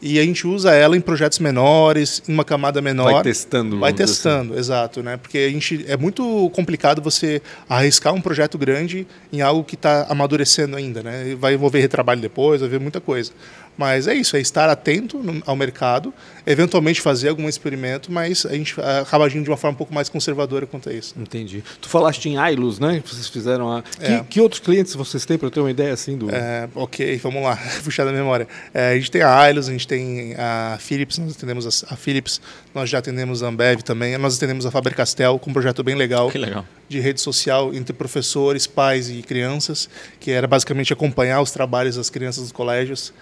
e 0.07 0.21
a 0.21 0.23
gente 0.23 0.47
usa 0.47 0.73
ela 0.73 0.97
em 0.97 1.01
projetos 1.01 1.41
menores, 1.41 2.23
em 2.29 2.33
uma 2.33 2.45
camada 2.45 2.81
menor. 2.81 3.13
Vai 3.13 3.23
testando. 3.23 3.79
Vai 3.81 3.91
assim. 3.91 3.97
testando, 3.97 4.53
assim. 4.53 4.61
exato, 4.61 5.03
né? 5.03 5.17
Porque 5.17 5.39
a 5.39 5.51
gente 5.51 5.85
é 5.89 5.97
muito 5.97 6.49
complicado 6.55 7.03
você 7.03 7.43
arriscar 7.69 8.15
um 8.15 8.21
projeto 8.21 8.57
grande 8.57 9.07
em 9.33 9.41
algo 9.41 9.65
que 9.65 9.75
está 9.75 10.07
amadurecendo 10.09 10.77
ainda, 10.77 11.03
né? 11.03 11.35
Vai 11.39 11.55
envolver 11.55 11.81
retrabalho 11.81 12.21
depois, 12.21 12.61
vai 12.61 12.69
haver 12.69 12.81
muita 12.81 13.01
coisa. 13.01 13.33
Mas 13.77 14.07
é 14.07 14.15
isso, 14.15 14.37
é 14.37 14.41
estar 14.41 14.69
atento 14.71 15.21
ao 15.45 15.55
mercado, 15.55 16.13
eventualmente 16.47 17.01
fazer 17.01 17.29
algum 17.29 17.49
experimento, 17.49 18.11
mas 18.11 18.47
a 18.47 18.55
gente 18.55 18.75
acaba 18.81 19.25
agindo 19.27 19.45
de 19.45 19.51
uma 19.51 19.57
forma 19.57 19.75
um 19.75 19.77
pouco 19.77 19.93
mais 19.93 20.09
conservadora 20.09 20.67
quanto 20.67 20.89
a 20.89 20.93
isso. 20.93 21.15
Entendi. 21.19 21.63
Tu 21.81 21.89
falaste 21.89 22.27
em 22.27 22.39
Ailus, 22.39 22.79
né? 22.79 23.03
Vocês 23.07 23.29
fizeram 23.29 23.71
a... 23.71 23.85
É. 24.01 24.19
Que, 24.21 24.25
que, 24.25 24.41
outros 24.41 24.61
clientes 24.61 24.95
vocês 24.95 25.27
têm 25.27 25.37
para 25.37 25.49
eu 25.49 25.51
ter 25.51 25.61
uma 25.61 25.71
ideia 25.71 25.93
assim 25.93 26.17
do... 26.17 26.31
É, 26.31 26.69
ok, 26.75 27.19
vamos 27.19 27.43
lá, 27.43 27.59
puxar 27.85 28.05
da 28.05 28.13
memória. 28.13 28.49
É, 28.73 28.93
a 28.93 28.95
gente 28.95 29.11
tem 29.11 29.21
a 29.21 29.39
Ailus, 29.39 29.69
a 29.69 29.73
gente 29.73 29.87
tem 29.87 29.96
a 30.39 30.79
Philips, 30.81 31.19
nós 31.19 31.37
atendemos 31.37 31.85
a, 31.85 31.97
Philips, 31.97 32.41
nós 32.75 32.89
já 32.89 32.99
atendemos 32.99 33.43
a 33.43 33.49
Ambev 33.49 33.83
também, 33.83 34.17
nós 34.19 34.37
atendemos 34.37 34.67
a 34.67 34.71
Faber-Castell 34.71 35.39
com 35.39 35.51
um 35.51 35.53
projeto 35.53 35.83
bem 35.83 35.95
legal. 35.95 36.31
Legal. 36.35 36.67
De 36.89 37.01
rede 37.01 37.21
social 37.21 37.75
entre 37.75 37.93
professores, 37.93 38.67
pais 38.67 39.11
e 39.11 39.23
crianças, 39.23 39.89
que 40.21 40.31
era 40.31 40.47
basicamente 40.47 40.93
acompanhar 40.93 41.41
os 41.41 41.51
trabalhos 41.51 41.97
das 41.97 42.11
crianças 42.11 42.43
nos 42.43 42.53
colégios 42.53 43.13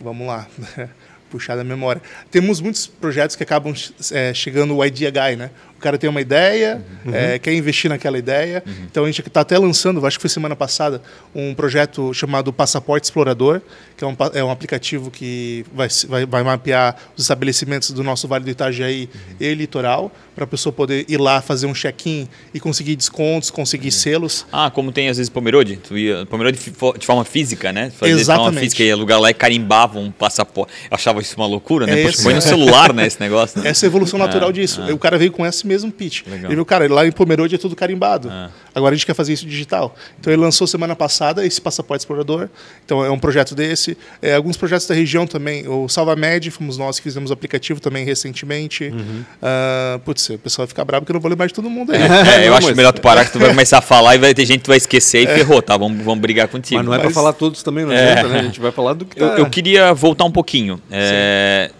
vamos 0.00 0.26
lá, 0.26 0.46
puxar 1.30 1.56
da 1.56 1.64
memória. 1.64 2.02
Temos 2.30 2.60
muitos 2.60 2.86
projetos 2.86 3.36
que 3.36 3.42
acabam 3.42 3.74
é, 4.12 4.34
chegando 4.34 4.76
o 4.76 4.84
Idea 4.84 5.10
Guy, 5.10 5.36
né? 5.36 5.50
O 5.76 5.80
cara 5.80 5.98
tem 5.98 6.08
uma 6.08 6.20
ideia, 6.20 6.82
uhum. 7.04 7.14
é, 7.14 7.38
quer 7.38 7.52
investir 7.52 7.90
naquela 7.90 8.18
ideia. 8.18 8.62
Uhum. 8.66 8.72
Então 8.90 9.04
a 9.04 9.06
gente 9.06 9.20
está 9.20 9.42
até 9.42 9.58
lançando, 9.58 10.04
acho 10.06 10.18
que 10.18 10.22
foi 10.22 10.30
semana 10.30 10.56
passada, 10.56 11.02
um 11.34 11.54
projeto 11.54 12.14
chamado 12.14 12.52
Passaporte 12.52 13.04
Explorador, 13.04 13.60
que 13.96 14.04
é 14.04 14.06
um, 14.06 14.16
é 14.34 14.42
um 14.42 14.50
aplicativo 14.50 15.10
que 15.10 15.64
vai, 15.72 15.88
vai, 16.08 16.26
vai 16.26 16.42
mapear 16.42 16.96
os 17.14 17.24
estabelecimentos 17.24 17.90
do 17.90 18.02
nosso 18.02 18.26
Vale 18.26 18.44
do 18.44 18.50
Itajaí 18.50 19.08
uhum. 19.12 19.36
e 19.38 19.54
litoral, 19.54 20.10
para 20.34 20.44
a 20.44 20.46
pessoa 20.46 20.72
poder 20.72 21.04
ir 21.08 21.18
lá 21.18 21.40
fazer 21.40 21.66
um 21.66 21.74
check-in 21.74 22.28
e 22.52 22.60
conseguir 22.60 22.96
descontos, 22.96 23.50
conseguir 23.50 23.90
selos. 23.90 24.46
Ah, 24.52 24.70
como 24.70 24.92
tem 24.92 25.08
às 25.08 25.16
vezes 25.16 25.30
Pomerode? 25.30 25.76
Tu 25.76 25.98
ia, 25.98 26.26
Pomerode 26.26 26.58
de 26.58 27.06
forma 27.06 27.24
física, 27.24 27.72
né? 27.72 27.90
Fazer 27.90 28.12
Exatamente. 28.12 28.26
De 28.26 28.44
forma 28.44 28.60
física, 28.60 28.82
ia 28.82 28.96
lugar 28.96 29.18
lá 29.18 29.30
e 29.30 29.34
carimbava 29.34 29.98
um 29.98 30.10
passaporte. 30.10 30.72
Eu 30.90 30.94
achava 30.94 31.20
isso 31.20 31.36
uma 31.36 31.46
loucura, 31.46 31.86
né? 31.86 32.02
É 32.02 32.12
põe 32.22 32.34
no 32.34 32.42
celular, 32.42 32.92
né, 32.92 33.06
esse 33.06 33.20
negócio. 33.20 33.60
Né? 33.60 33.70
Essa 33.70 33.84
é 33.84 33.86
a 33.86 33.88
evolução 33.88 34.18
natural 34.18 34.50
é, 34.50 34.52
disso. 34.52 34.82
É. 34.82 34.92
O 34.92 34.98
cara 34.98 35.18
veio 35.18 35.32
com 35.32 35.44
essa 35.44 35.65
mesmo 35.66 35.90
pitch. 35.90 36.26
Legal. 36.26 36.46
Ele 36.46 36.54
viu, 36.54 36.64
cara, 36.64 36.92
lá 36.92 37.06
em 37.06 37.12
Pomerode 37.12 37.54
é 37.54 37.58
tudo 37.58 37.74
carimbado. 37.76 38.28
Ah. 38.30 38.50
Agora 38.74 38.94
a 38.94 38.96
gente 38.96 39.06
quer 39.06 39.14
fazer 39.14 39.32
isso 39.32 39.46
digital. 39.46 39.94
Então 40.18 40.32
ele 40.32 40.40
lançou 40.40 40.66
semana 40.66 40.94
passada 40.94 41.44
esse 41.44 41.60
passaporte 41.60 42.02
explorador. 42.02 42.48
Então 42.84 43.04
é 43.04 43.10
um 43.10 43.18
projeto 43.18 43.54
desse. 43.54 43.96
É, 44.20 44.34
alguns 44.34 44.56
projetos 44.56 44.86
da 44.86 44.94
região 44.94 45.26
também. 45.26 45.66
O 45.66 45.88
SalvaMed, 45.88 46.50
fomos 46.50 46.76
nós 46.78 46.98
que 46.98 47.04
fizemos 47.04 47.30
o 47.30 47.32
aplicativo 47.32 47.80
também 47.80 48.04
recentemente. 48.04 48.84
Uhum. 48.84 49.24
Uh, 49.42 49.98
putz, 50.00 50.28
o 50.28 50.38
pessoal 50.38 50.66
vai 50.66 50.68
ficar 50.68 50.84
bravo 50.84 51.04
que 51.04 51.12
eu 51.12 51.14
não 51.14 51.20
vou 51.20 51.30
lembrar 51.30 51.46
de 51.46 51.54
todo 51.54 51.68
mundo 51.70 51.92
aí. 51.92 52.00
É, 52.26 52.46
eu 52.46 52.50
não, 52.50 52.56
acho 52.56 52.66
mas... 52.68 52.76
melhor 52.76 52.92
tu 52.92 53.00
parar 53.00 53.24
que 53.24 53.32
tu 53.32 53.38
vai 53.38 53.48
começar 53.50 53.78
a 53.78 53.82
falar 53.82 54.14
e 54.16 54.18
vai 54.18 54.34
ter 54.34 54.44
gente 54.44 54.62
que 54.62 54.68
vai 54.68 54.78
esquecer 54.78 55.22
e 55.22 55.26
é. 55.26 55.34
ferrou, 55.34 55.62
tá? 55.62 55.76
Vamos, 55.76 56.02
vamos 56.02 56.20
brigar 56.20 56.48
contigo. 56.48 56.78
Mas 56.78 56.86
não 56.86 56.94
é 56.94 56.96
mas... 56.96 57.06
para 57.06 57.14
falar 57.14 57.32
todos 57.32 57.62
também, 57.62 57.84
não 57.84 57.92
é. 57.92 58.12
adianta, 58.12 58.28
né? 58.28 58.40
A 58.40 58.42
gente 58.42 58.60
vai 58.60 58.72
falar 58.72 58.94
do 58.94 59.04
que 59.04 59.16
tá... 59.16 59.24
eu, 59.24 59.38
eu 59.38 59.50
queria 59.50 59.94
voltar 59.94 60.24
um 60.24 60.30
pouquinho. 60.30 60.80
É, 60.90 61.70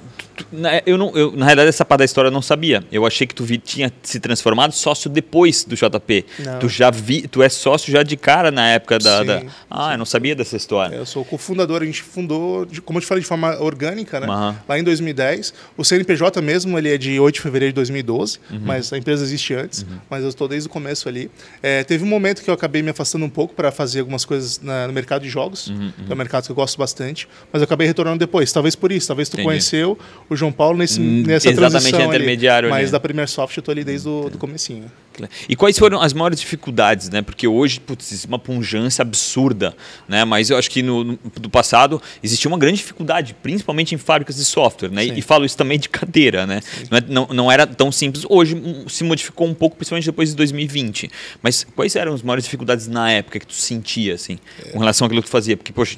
eu 0.84 0.98
não, 0.98 1.16
eu, 1.16 1.32
na 1.32 1.44
realidade, 1.44 1.68
essa 1.68 1.84
parte 1.84 2.00
da 2.00 2.04
história 2.04 2.28
eu 2.28 2.32
não 2.32 2.42
sabia. 2.42 2.82
Eu 2.90 3.06
achei 3.06 3.26
que 3.26 3.34
tu 3.34 3.44
vi, 3.44 3.58
tinha 3.58 3.92
se 4.02 4.20
transformado 4.20 4.72
sócio 4.72 5.08
depois 5.08 5.64
do 5.64 5.74
JP. 5.74 6.26
Não. 6.38 6.58
Tu 6.58 6.68
já 6.68 6.90
vi, 6.90 7.26
tu 7.28 7.42
é 7.42 7.48
sócio 7.48 7.92
já 7.92 8.02
de 8.02 8.16
cara 8.16 8.50
na 8.50 8.68
época 8.68 8.98
da. 8.98 9.20
Sim, 9.20 9.26
da... 9.26 9.42
Ah, 9.70 9.86
sim. 9.86 9.92
eu 9.92 9.98
não 9.98 10.04
sabia 10.04 10.34
dessa 10.34 10.56
história. 10.56 10.96
Eu 10.96 11.06
sou 11.06 11.24
cofundador, 11.24 11.82
a 11.82 11.84
gente 11.84 12.02
fundou, 12.02 12.66
como 12.84 12.98
eu 12.98 13.02
te 13.02 13.06
falei, 13.06 13.22
de 13.22 13.28
forma 13.28 13.58
orgânica, 13.60 14.20
né? 14.20 14.26
Uhum. 14.26 14.54
Lá 14.68 14.78
em 14.78 14.82
2010. 14.82 15.54
O 15.76 15.84
CNPJ 15.84 16.40
mesmo, 16.42 16.78
ele 16.78 16.92
é 16.92 16.98
de 16.98 17.18
8 17.18 17.34
de 17.34 17.40
fevereiro 17.40 17.72
de 17.72 17.76
2012, 17.76 18.38
uhum. 18.50 18.60
mas 18.62 18.92
a 18.92 18.98
empresa 18.98 19.22
existe 19.22 19.54
antes, 19.54 19.82
uhum. 19.82 19.98
mas 20.08 20.22
eu 20.22 20.28
estou 20.28 20.48
desde 20.48 20.68
o 20.68 20.70
começo 20.70 21.08
ali. 21.08 21.30
É, 21.62 21.84
teve 21.84 22.04
um 22.04 22.06
momento 22.06 22.42
que 22.42 22.50
eu 22.50 22.54
acabei 22.54 22.82
me 22.82 22.90
afastando 22.90 23.24
um 23.24 23.30
pouco 23.30 23.54
para 23.54 23.70
fazer 23.70 24.00
algumas 24.00 24.24
coisas 24.24 24.60
na, 24.60 24.86
no 24.86 24.92
mercado 24.92 25.22
de 25.22 25.28
jogos, 25.28 25.68
uhum, 25.68 25.92
que 26.04 26.10
é 26.10 26.14
um 26.14 26.18
mercado 26.18 26.44
que 26.44 26.50
eu 26.50 26.56
gosto 26.56 26.78
bastante, 26.78 27.28
mas 27.52 27.60
eu 27.62 27.64
acabei 27.64 27.86
retornando 27.86 28.18
depois. 28.18 28.52
Talvez 28.52 28.74
por 28.74 28.90
isso, 28.90 29.06
talvez 29.08 29.28
tu 29.28 29.34
Entendi. 29.34 29.48
conheceu 29.48 29.98
o 30.28 30.36
João 30.36 30.52
Paulo 30.52 30.78
nesse, 30.78 31.00
hum, 31.00 31.22
nessa 31.26 31.48
Exatamente 31.48 31.80
transição 31.82 32.08
intermediário. 32.08 32.72
Ali. 32.72 32.82
Mas 32.82 32.90
da 32.90 33.00
Premier 33.00 33.28
Soft 33.28 33.56
eu 33.56 33.60
estou 33.60 33.72
ali 33.72 33.84
desde 33.84 34.08
o 34.08 34.28
do 34.28 34.38
comecinho. 34.38 34.90
E 35.48 35.56
quais 35.56 35.78
foram 35.78 36.00
as 36.02 36.12
maiores 36.12 36.40
dificuldades, 36.40 37.08
né? 37.08 37.22
Porque 37.22 37.46
hoje, 37.46 37.80
putz, 37.80 38.12
existe 38.12 38.26
uma 38.26 38.38
punjância 38.38 39.02
absurda, 39.02 39.74
né? 40.08 40.24
Mas 40.24 40.50
eu 40.50 40.58
acho 40.58 40.70
que 40.70 40.82
no, 40.82 41.04
no 41.04 41.18
do 41.40 41.48
passado 41.48 42.02
existia 42.22 42.48
uma 42.48 42.58
grande 42.58 42.78
dificuldade, 42.78 43.34
principalmente 43.42 43.94
em 43.94 43.98
fábricas 43.98 44.36
de 44.36 44.44
software, 44.44 44.90
né? 44.90 45.06
E, 45.06 45.18
e 45.18 45.22
falo 45.22 45.44
isso 45.44 45.56
também 45.56 45.78
de 45.78 45.88
cadeira, 45.88 46.46
né? 46.46 46.60
Não, 46.90 46.98
é, 46.98 47.00
não, 47.08 47.26
não, 47.28 47.52
era 47.52 47.66
tão 47.66 47.90
simples. 47.90 48.24
Hoje 48.28 48.54
hum, 48.54 48.86
se 48.88 49.04
modificou 49.04 49.46
um 49.46 49.54
pouco, 49.54 49.76
principalmente 49.76 50.06
depois 50.06 50.30
de 50.30 50.36
2020. 50.36 51.10
Mas 51.42 51.64
quais 51.74 51.94
eram 51.96 52.12
as 52.12 52.22
maiores 52.22 52.44
dificuldades 52.44 52.86
na 52.86 53.10
época 53.10 53.38
que 53.38 53.46
tu 53.46 53.54
sentia, 53.54 54.14
assim, 54.14 54.38
é. 54.64 54.70
com 54.70 54.78
relação 54.78 55.06
àquilo 55.06 55.22
que 55.22 55.28
tu 55.28 55.32
fazia? 55.32 55.56
Porque, 55.56 55.72
poxa, 55.72 55.96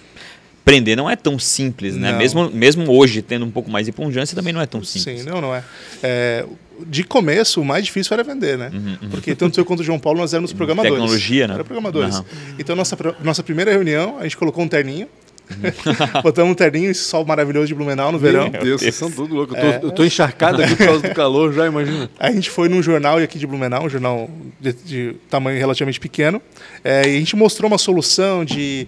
empreender 0.69 0.97
não 0.97 1.09
é 1.09 1.17
tão 1.17 1.39
simples, 1.39 1.97
né? 1.97 2.13
Não. 2.13 2.19
Mesmo, 2.19 2.51
mesmo 2.51 2.91
hoje, 2.93 3.23
tendo 3.23 3.45
um 3.45 3.51
pouco 3.51 3.71
mais 3.71 3.87
de 3.87 3.93
pungência, 3.93 4.37
também 4.37 4.53
não 4.53 4.61
é 4.61 4.67
tão 4.67 4.83
simples. 4.85 5.21
Sim, 5.23 5.27
não, 5.27 5.41
não 5.41 5.55
é. 5.55 5.65
É, 6.03 6.45
De 6.87 7.03
começo, 7.03 7.61
o 7.61 7.65
mais 7.65 7.85
difícil 7.85 8.15
era 8.15 8.23
vender, 8.23 8.57
né? 8.57 8.71
Porque 9.11 9.35
tanto 9.35 9.59
eu 9.59 9.65
quanto 9.65 9.81
o 9.81 9.85
João 9.85 9.99
Paulo, 9.99 10.21
nós 10.21 10.33
éramos 10.33 10.53
programadores. 10.53 10.93
Uhum, 10.99 11.07
Tecnologia, 11.07 11.49
né? 11.49 11.55
Era 11.55 11.65
programadores. 11.65 12.17
Aham. 12.17 12.25
Então, 12.59 12.77
nossa, 12.77 12.97
nossa 13.23 13.43
primeira 13.43 13.71
reunião, 13.73 14.19
a 14.19 14.23
gente 14.25 14.37
colocou 14.37 14.63
um 14.63 14.69
terninho. 14.69 15.09
Botamos 16.23 16.53
um 16.53 16.55
terninho, 16.55 16.91
esse 16.91 17.05
sol 17.05 17.25
maravilhoso 17.25 17.67
de 17.69 17.75
Blumenau 17.75 18.13
no 18.13 18.19
verão. 18.19 18.49
Meu 18.51 18.61
Deus, 18.63 18.81
vocês 18.81 18.95
são 18.95 19.11
tudo 19.11 19.35
louco. 19.35 19.57
Eu 19.57 19.81
tô, 19.81 19.87
eu 19.87 19.91
tô 19.93 20.05
encharcado 20.05 20.63
aqui 20.63 20.75
por 20.77 20.87
causa 20.87 21.09
do 21.09 21.15
calor, 21.15 21.53
já 21.53 21.67
imagina. 21.67 22.11
A 22.19 22.31
gente 22.31 22.51
foi 22.51 22.69
num 22.69 22.83
jornal 22.83 23.19
aqui 23.19 23.39
de 23.39 23.47
Blumenau, 23.47 23.85
um 23.87 23.89
jornal 23.89 24.29
de, 24.61 24.73
de 24.73 25.17
tamanho 25.31 25.59
relativamente 25.59 25.99
pequeno, 26.01 26.41
é, 26.85 27.03
e 27.09 27.17
a 27.17 27.19
gente 27.19 27.35
mostrou 27.37 27.69
uma 27.71 27.79
solução 27.79 28.45
de, 28.45 28.87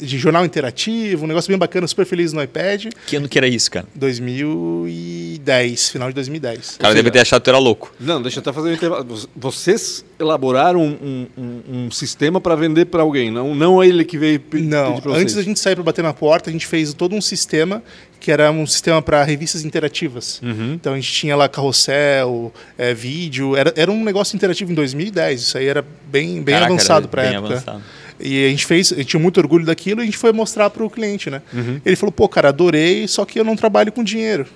de 0.00 0.18
jornal 0.18 0.44
interativo, 0.44 1.24
um 1.24 1.28
negócio 1.28 1.48
bem 1.48 1.58
bacana, 1.58 1.86
super 1.86 2.06
feliz 2.06 2.32
no 2.32 2.42
iPad. 2.42 2.86
Que 3.06 3.16
ano 3.16 3.28
que 3.28 3.38
era 3.38 3.46
isso, 3.46 3.70
cara? 3.70 3.86
2010, 3.94 5.90
final 5.90 6.08
de 6.08 6.14
2010. 6.14 6.76
O 6.76 6.78
cara 6.78 6.94
deve 6.94 7.10
ter 7.10 7.20
achado 7.20 7.40
que 7.40 7.44
tu 7.44 7.50
era 7.50 7.58
louco. 7.58 7.92
Não, 8.00 8.20
deixa 8.22 8.38
eu 8.38 8.40
até 8.40 8.52
fazer 8.52 8.70
um 8.70 8.72
intervalo. 8.74 9.06
Vocês 9.36 10.04
elaboraram 10.18 10.80
um, 10.82 11.26
um- 11.36 11.60
um 11.86 11.90
sistema 11.90 12.40
para 12.40 12.54
vender 12.56 12.86
para 12.86 13.02
alguém, 13.02 13.30
não, 13.30 13.54
não 13.54 13.82
ele 13.82 14.04
que 14.04 14.18
veio 14.18 14.40
pe- 14.40 14.60
Não, 14.60 14.90
pedir 14.92 15.02
pra 15.02 15.12
vocês. 15.12 15.22
antes 15.22 15.34
da 15.36 15.42
gente 15.42 15.60
sair 15.60 15.74
para 15.74 15.84
bater 15.84 15.97
na 16.02 16.12
porta, 16.12 16.50
a 16.50 16.52
gente 16.52 16.66
fez 16.66 16.92
todo 16.94 17.14
um 17.14 17.20
sistema 17.20 17.82
que 18.20 18.32
era 18.32 18.50
um 18.50 18.66
sistema 18.66 19.00
para 19.00 19.22
revistas 19.22 19.64
interativas. 19.64 20.40
Uhum. 20.42 20.74
Então 20.74 20.92
a 20.92 20.96
gente 20.96 21.12
tinha 21.12 21.36
lá 21.36 21.48
carrossel, 21.48 22.52
é, 22.76 22.92
vídeo, 22.92 23.56
era, 23.56 23.72
era 23.76 23.90
um 23.90 24.02
negócio 24.02 24.34
interativo 24.36 24.72
em 24.72 24.74
2010. 24.74 25.40
Isso 25.40 25.58
aí 25.58 25.66
era 25.66 25.84
bem, 26.10 26.42
bem 26.42 26.54
Caraca, 26.54 26.72
avançado 26.72 27.08
para 27.08 27.22
bem 27.22 27.34
época. 27.34 27.54
avançado. 27.54 27.82
E 28.20 28.46
a 28.46 28.48
gente 28.48 28.66
fez, 28.66 28.92
a 28.92 29.04
tinha 29.04 29.20
muito 29.20 29.38
orgulho 29.38 29.64
daquilo 29.64 30.00
e 30.00 30.02
a 30.02 30.04
gente 30.04 30.18
foi 30.18 30.32
mostrar 30.32 30.70
para 30.70 30.84
o 30.84 30.90
cliente, 30.90 31.30
né? 31.30 31.40
Uhum. 31.52 31.80
Ele 31.86 31.94
falou: 31.94 32.10
"Pô, 32.12 32.28
cara, 32.28 32.48
adorei, 32.48 33.06
só 33.06 33.24
que 33.24 33.38
eu 33.38 33.44
não 33.44 33.54
trabalho 33.54 33.92
com 33.92 34.02
dinheiro. 34.02 34.46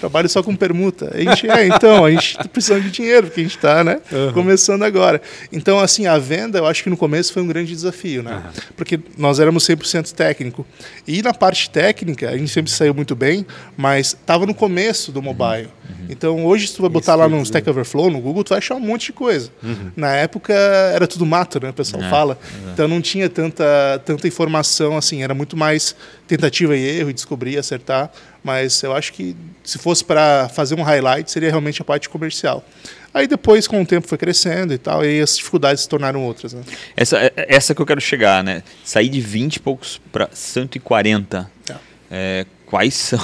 Trabalho 0.00 0.28
só 0.28 0.42
com 0.42 0.54
permuta. 0.54 1.10
A 1.14 1.18
gente, 1.18 1.48
é, 1.48 1.66
então, 1.66 2.04
a 2.04 2.10
gente 2.10 2.36
tá 2.36 2.44
precisando 2.44 2.82
de 2.82 2.90
dinheiro, 2.90 3.26
porque 3.28 3.40
a 3.40 3.44
gente 3.44 3.56
está 3.56 3.82
né, 3.84 4.00
começando 4.34 4.82
agora. 4.82 5.20
Então, 5.52 5.78
assim, 5.78 6.06
a 6.06 6.18
venda, 6.18 6.58
eu 6.58 6.66
acho 6.66 6.82
que 6.82 6.90
no 6.90 6.96
começo 6.96 7.32
foi 7.32 7.42
um 7.42 7.46
grande 7.46 7.72
desafio, 7.72 8.22
né? 8.22 8.42
Porque 8.76 8.98
nós 9.16 9.40
éramos 9.40 9.64
100% 9.66 10.12
técnico. 10.12 10.66
E 11.06 11.22
na 11.22 11.32
parte 11.32 11.70
técnica, 11.70 12.28
a 12.30 12.36
gente 12.36 12.50
sempre 12.50 12.70
saiu 12.70 12.92
muito 12.94 13.14
bem, 13.14 13.46
mas 13.76 14.08
estava 14.08 14.44
no 14.46 14.54
começo 14.54 15.10
do 15.12 15.22
mobile. 15.22 15.68
Então, 16.08 16.44
hoje, 16.44 16.68
se 16.68 16.76
tu 16.76 16.82
vai 16.82 16.90
botar 16.90 17.14
lá 17.14 17.28
no 17.28 17.40
Stack 17.42 17.68
Overflow, 17.68 18.10
no 18.10 18.20
Google, 18.20 18.44
tu 18.44 18.50
vai 18.50 18.58
achar 18.58 18.74
um 18.76 18.80
monte 18.80 19.06
de 19.06 19.12
coisa. 19.12 19.50
Na 19.96 20.14
época, 20.14 20.52
era 20.52 21.06
tudo 21.06 21.24
mato, 21.26 21.60
né? 21.60 21.70
O 21.70 21.72
pessoal 21.72 22.02
É, 22.02 22.10
fala. 22.10 22.38
Então, 22.72 22.86
não 22.86 23.00
tinha 23.00 23.28
tanta, 23.28 23.64
tanta 24.04 24.26
informação, 24.28 24.96
assim, 24.96 25.22
era 25.22 25.34
muito 25.34 25.56
mais 25.56 25.96
tentativa 26.26 26.76
e 26.76 26.98
erro, 26.98 27.10
e 27.10 27.12
descobrir, 27.12 27.58
acertar. 27.58 28.10
Mas 28.42 28.82
eu 28.82 28.94
acho 28.94 29.12
que 29.12 29.36
se 29.64 29.78
fosse 29.78 30.04
para 30.04 30.48
fazer 30.48 30.74
um 30.74 30.82
highlight, 30.82 31.30
seria 31.30 31.48
realmente 31.50 31.80
a 31.82 31.84
parte 31.84 32.08
comercial. 32.08 32.64
Aí 33.12 33.26
depois, 33.26 33.66
com 33.66 33.80
o 33.80 33.86
tempo, 33.86 34.06
foi 34.06 34.18
crescendo 34.18 34.74
e 34.74 34.78
tal, 34.78 35.04
e 35.04 35.20
as 35.20 35.36
dificuldades 35.38 35.82
se 35.82 35.88
tornaram 35.88 36.22
outras. 36.22 36.52
Né? 36.52 36.62
Essa, 36.94 37.18
é- 37.18 37.32
essa 37.48 37.74
que 37.74 37.80
eu 37.80 37.86
quero 37.86 38.00
chegar, 38.00 38.44
né? 38.44 38.62
Sair 38.84 39.08
de 39.08 39.20
20 39.20 39.56
e 39.56 39.60
poucos 39.60 40.00
para 40.12 40.28
140. 40.32 41.50
Tá. 41.64 41.80
É, 42.10 42.44
quais 42.66 42.94
são. 42.94 43.18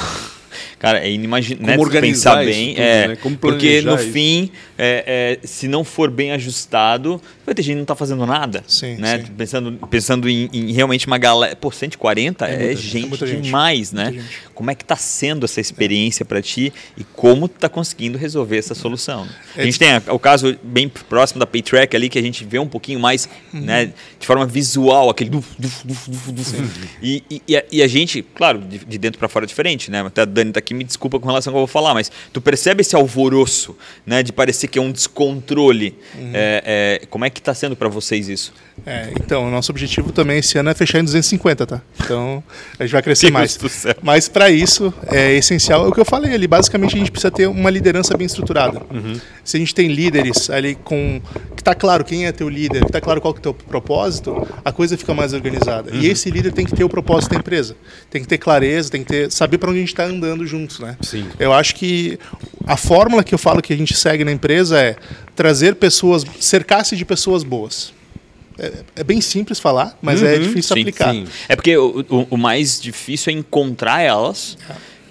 Cara, 0.83 0.99
é 0.99 1.09
inimaginável. 1.11 1.65
Como 1.65 1.77
Né? 1.79 1.83
organizar 1.83 2.39
Pensar 2.39 2.45
bem. 2.45 2.71
tudo, 2.75 2.81
é, 2.83 3.09
né? 3.09 3.17
Porque 3.41 3.81
no 3.83 3.95
isso. 3.95 4.11
fim, 4.11 4.51
é, 4.77 5.39
é, 5.43 5.47
se 5.47 5.69
não 5.69 5.85
for 5.85 6.11
bem 6.11 6.33
ajustado, 6.33 7.23
vai 7.47 7.55
ter 7.55 7.63
gente 7.63 7.75
que 7.75 7.79
não 7.79 7.85
tá 7.85 7.95
fazendo 7.95 8.27
nada. 8.27 8.65
Sim, 8.67 8.97
né? 8.97 9.19
sim. 9.21 9.33
Pensando, 9.39 9.73
pensando 9.89 10.29
em, 10.29 10.51
em 10.53 10.73
realmente 10.73 11.07
uma 11.07 11.19
galera. 11.19 11.55
Pô, 11.55 11.71
140 11.71 12.49
é, 12.49 12.73
é 12.73 12.77
gente 12.77 13.07
muita 13.07 13.27
gente. 13.29 13.43
demais, 13.43 13.93
né? 13.93 14.11
Gente. 14.13 14.25
Como 14.55 14.71
é 14.73 14.75
que 14.75 14.85
tá 14.85 14.97
sendo 14.97 15.45
essa 15.45 15.61
experiência 15.61 16.25
para 16.25 16.43
ti 16.43 16.73
e 16.99 17.05
como 17.05 17.47
tu 17.47 17.59
tá 17.61 17.69
conseguindo 17.69 18.19
resolver 18.19 18.59
essa 18.59 18.75
solução? 18.75 19.27
A 19.57 19.61
É 19.63 19.65
gente 19.65 19.79
tem 19.79 19.93
a- 19.93 20.03
o 20.09 20.19
caso 20.19 20.57
bem 20.65 20.89
próximo 20.89 21.39
da 21.39 21.47
Paytrack 21.47 21.95
ali, 21.97 22.09
que 22.09 22.19
a 22.19 22.23
gente 22.23 22.45
vê 22.45 22.59
um 22.59 22.67
pouquinho 22.69 22.99
mais 22.99 23.29
Uhum. 23.55 23.61
né, 23.61 23.93
de 24.19 24.27
forma 24.27 24.45
visual, 24.47 25.09
aquele 25.11 25.31
duf, 25.31 25.47
duf, 25.59 25.87
duf, 25.87 26.11
duf, 26.11 26.33
duf. 26.33 26.55
E, 27.01 27.23
e- 27.31 27.43
e 27.49 27.57
a, 27.57 27.65
e 27.71 27.83
a 27.83 27.87
gente, 27.87 28.21
claro, 28.35 28.59
de, 28.59 28.79
de 28.85 28.99
dentro 28.99 29.19
para 29.19 29.29
fora 29.29 29.45
é 29.45 29.49
diferente, 29.49 29.91
né? 29.91 30.01
Até 30.03 30.23
a 30.23 30.25
Dani 30.25 30.51
tá 30.53 30.59
aqui, 30.59 30.72
me 30.73 30.85
desculpa 30.85 31.19
com 31.19 31.27
relação 31.27 31.51
ao 31.51 31.55
que 31.55 31.57
eu 31.59 31.67
vou 31.67 31.67
falar, 31.67 31.95
mas 31.95 32.11
tu 32.33 32.41
percebe 32.41 32.81
esse 32.83 32.95
alvoroço, 32.95 33.77
né? 34.07 34.23
De 34.23 34.33
parecer 34.33 34.69
que 34.69 34.79
é 34.79 34.83
um 34.83 34.93
descontrole. 34.93 35.97
Uhum. 36.15 36.31
É, 36.35 37.01
é, 37.03 37.07
como 37.07 37.25
é 37.25 37.31
que 37.31 37.41
tá 37.41 37.55
sendo 37.55 37.77
para 37.77 37.89
vocês 37.89 38.29
isso? 38.29 38.53
É, 38.87 39.13
então, 39.23 39.47
o 39.47 39.51
nosso 39.51 39.71
objetivo 39.71 40.13
também 40.13 40.39
esse 40.39 40.59
ano 40.59 40.71
é 40.71 40.75
fechar 40.75 40.99
em 40.99 41.05
250, 41.05 41.67
tá? 41.67 41.83
Então, 42.01 42.43
a 42.79 42.85
gente 42.85 42.93
vai 42.93 43.03
crescer 43.03 43.31
mais. 43.31 43.59
Mas 44.03 44.29
para 44.29 44.51
isso, 44.51 44.93
é 45.09 45.35
essencial, 45.35 45.85
é 45.85 45.89
o 45.89 45.93
que 45.93 46.01
eu 46.01 46.05
falei 46.05 46.35
ali, 46.35 46.47
basicamente 46.47 46.97
a 46.97 46.99
gente 46.99 47.11
precisa 47.11 47.31
ter 47.31 47.47
uma 47.47 47.71
liderança 47.71 48.17
bem 48.17 48.27
estruturada. 48.27 48.83
Se 49.45 49.57
a 49.57 49.61
gente 49.61 49.75
tem 49.75 49.89
líderes 49.89 50.51
ali 50.51 50.75
com 50.75 51.21
que 51.57 51.63
tá 51.63 51.75
claro 51.75 52.05
quem 52.05 52.27
é 52.27 52.33
teu 52.33 52.49
líder, 52.49 52.85
que 52.85 52.93
tá 52.93 53.01
claro 53.01 53.21
qual 53.21 53.33
que 53.33 53.39
é 53.39 53.41
o 53.41 53.43
teu 53.43 53.55
propósito, 53.55 54.47
a 54.65 54.73
coisa 54.73 54.97
fica 54.97 55.15
mais 55.15 55.33
organizada. 55.33 55.91
E 55.95 56.07
esse 56.07 56.31
líder 56.31 56.53
tem 56.53 56.67
que 56.67 56.75
ter 56.75 56.85
o 56.85 56.89
propósito 56.89 57.33
da 57.33 57.39
empresa. 57.39 57.77
Tem 58.11 58.21
que 58.23 58.29
ter 58.29 58.39
clareza, 58.39 58.91
tem 58.91 59.05
que 59.05 59.09
ter 59.09 59.31
saber 59.31 59.59
para 59.59 59.71
onde 59.71 59.79
a 59.79 59.81
gente 59.81 59.93
está 59.93 60.05
andando 60.05 60.47
juntos, 60.63 60.79
né? 60.79 60.97
Sim. 61.03 61.27
Eu 61.39 61.53
acho 61.53 61.75
que 61.75 62.19
a 62.67 62.77
fórmula 62.77 63.23
que 63.25 63.35
eu 63.35 63.39
falo 63.39 63.61
que 63.61 63.73
a 63.73 63.77
gente 63.77 63.95
segue 63.97 64.25
na 64.25 64.33
empresa 64.33 64.79
é 64.81 64.97
trazer 65.35 65.75
pessoas, 65.77 66.25
cercar-se 66.41 66.97
de 66.97 67.05
pessoas 67.05 67.43
boas. 67.43 67.93
É, 68.59 68.73
é 68.97 69.05
bem 69.05 69.21
simples 69.21 69.59
falar, 69.59 69.99
mas 70.03 70.23
é 70.23 70.39
difícil 70.39 70.75
sim, 70.77 70.81
aplicar. 70.83 71.13
sim. 71.13 71.27
É 71.49 71.57
porque 71.57 71.77
o, 71.77 72.05
o- 72.09 72.27
o 72.31 72.37
mais 72.37 72.81
difícil 72.81 73.33
é 73.33 73.37
encontrar 73.37 74.03
elas. 74.03 74.57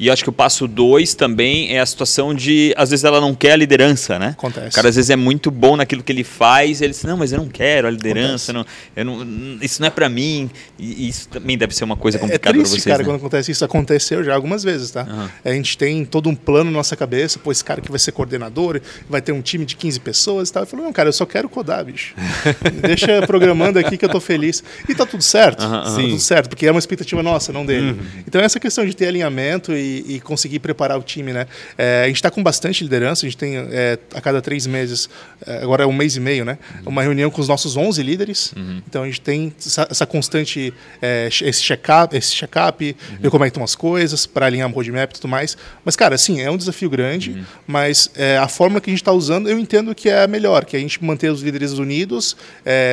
E 0.01 0.09
acho 0.09 0.23
que 0.23 0.29
o 0.31 0.33
passo 0.33 0.67
dois 0.67 1.13
também 1.13 1.75
é 1.75 1.79
a 1.79 1.85
situação 1.85 2.33
de, 2.33 2.73
às 2.75 2.89
vezes, 2.89 3.05
ela 3.05 3.21
não 3.21 3.35
quer 3.35 3.51
a 3.51 3.55
liderança, 3.55 4.17
né? 4.17 4.29
Acontece. 4.29 4.69
O 4.69 4.71
cara, 4.71 4.89
às 4.89 4.95
vezes, 4.95 5.11
é 5.11 5.15
muito 5.15 5.51
bom 5.51 5.75
naquilo 5.75 6.01
que 6.01 6.11
ele 6.11 6.23
faz, 6.23 6.81
ele 6.81 6.89
diz, 6.91 7.03
não, 7.03 7.15
mas 7.17 7.31
eu 7.31 7.37
não 7.37 7.47
quero 7.47 7.87
a 7.87 7.91
liderança, 7.91 8.51
não, 8.51 8.65
eu 8.95 9.05
não, 9.05 9.23
isso 9.61 9.79
não 9.79 9.87
é 9.87 9.91
pra 9.91 10.09
mim. 10.09 10.49
E 10.79 11.07
isso 11.07 11.29
também 11.29 11.55
deve 11.55 11.75
ser 11.75 11.83
uma 11.83 11.95
coisa 11.95 12.17
É 12.17 12.19
complicada 12.19 12.41
pra 12.51 12.63
triste, 12.63 12.71
vocês, 12.81 12.83
cara, 12.85 12.97
né? 12.97 13.03
quando 13.05 13.17
acontece 13.17 13.51
isso. 13.51 13.63
Aconteceu 13.63 14.23
já 14.23 14.33
algumas 14.33 14.63
vezes, 14.63 14.89
tá? 14.89 15.01
Aham. 15.01 15.29
A 15.45 15.51
gente 15.51 15.77
tem 15.77 16.03
todo 16.03 16.27
um 16.29 16.35
plano 16.35 16.71
na 16.71 16.77
nossa 16.77 16.95
cabeça, 16.95 17.37
pô, 17.37 17.51
esse 17.51 17.63
cara 17.63 17.79
que 17.79 17.91
vai 17.91 17.99
ser 17.99 18.11
coordenador, 18.11 18.81
vai 19.07 19.21
ter 19.21 19.33
um 19.33 19.41
time 19.41 19.65
de 19.65 19.75
15 19.75 19.99
pessoas 19.99 20.49
e 20.49 20.53
tal. 20.53 20.63
Eu 20.63 20.67
falo, 20.67 20.81
não, 20.81 20.91
cara, 20.91 21.09
eu 21.09 21.13
só 21.13 21.27
quero 21.27 21.47
codar, 21.47 21.85
bicho. 21.85 22.15
Deixa 22.81 23.21
programando 23.27 23.77
aqui 23.77 23.97
que 23.97 24.05
eu 24.05 24.09
tô 24.09 24.19
feliz. 24.19 24.63
E 24.89 24.95
tá 24.95 25.05
tudo 25.05 25.21
certo. 25.21 25.61
Aham, 25.61 25.83
Tá 25.83 25.95
tudo 25.95 26.19
certo, 26.19 26.49
porque 26.49 26.65
é 26.65 26.71
uma 26.71 26.79
expectativa 26.79 27.21
nossa, 27.21 27.53
não 27.53 27.63
dele. 27.63 27.91
Uhum. 27.91 27.99
Então, 28.27 28.41
essa 28.41 28.59
questão 28.59 28.83
de 28.83 28.95
ter 28.95 29.07
alinhamento 29.07 29.71
e, 29.73 29.90
e 30.08 30.19
conseguir 30.19 30.60
preparar 30.60 30.97
o 30.97 31.04
time, 31.04 31.34
né? 31.34 31.47
É, 31.77 32.04
a 32.04 32.08
gente 32.08 32.17
está 32.17 32.32
com 32.32 32.41
bastante 32.41 32.84
liderança, 32.84 33.25
a 33.25 33.30
gente 33.30 33.38
tem 33.38 33.58
é, 33.58 33.97
a 34.13 34.21
cada 34.21 34.41
três 34.41 34.65
meses, 34.67 35.10
é, 35.45 35.58
agora 35.63 35.84
é 35.84 35.88
um 35.88 35.93
mês 35.93 36.15
e 36.15 36.19
meio, 36.19 36.45
né? 36.45 36.58
Uma 36.86 37.01
reunião 37.01 37.30
com 37.30 37.41
os 37.41 37.47
nossos 37.47 37.75
11 37.75 38.01
líderes. 38.04 38.54
Então, 38.88 39.04
a 39.04 39.06
gente 39.06 39.21
tem 39.21 39.54
essa, 39.58 39.88
essa 39.89 40.06
constante, 40.06 40.73
é, 41.01 41.30
esse 41.41 41.62
check-up, 41.62 42.15
esse 42.15 42.34
check-up 42.34 42.95
ver 43.19 43.30
como 43.30 43.43
é 43.43 43.47
que 43.47 43.51
estão 43.51 43.63
as 43.63 43.75
coisas, 43.75 44.25
para 44.25 44.45
alinhar 44.45 44.69
o 44.69 44.73
roadmap 44.73 45.12
e 45.12 45.13
tudo 45.15 45.27
mais. 45.27 45.58
Mas, 45.84 45.95
cara, 45.95 46.15
assim, 46.15 46.41
é 46.41 46.49
um 46.49 46.58
desafio 46.58 46.89
grande, 46.89 47.43
mas 47.67 48.10
é, 48.15 48.38
a 48.38 48.47
fórmula 48.47 48.82
que 48.82 48.89
a 48.89 48.93
gente 48.93 49.01
está 49.01 49.12
usando, 49.12 49.49
eu 49.49 49.60
entendo 49.60 49.93
que 49.93 50.10
é 50.10 50.23
a 50.23 50.27
melhor, 50.27 50.65
que 50.65 50.75
é 50.75 50.80
a 50.80 50.82
gente 50.82 51.04
manter 51.04 51.32
os 51.32 51.41
líderes 51.41 51.73
unidos, 51.73 52.36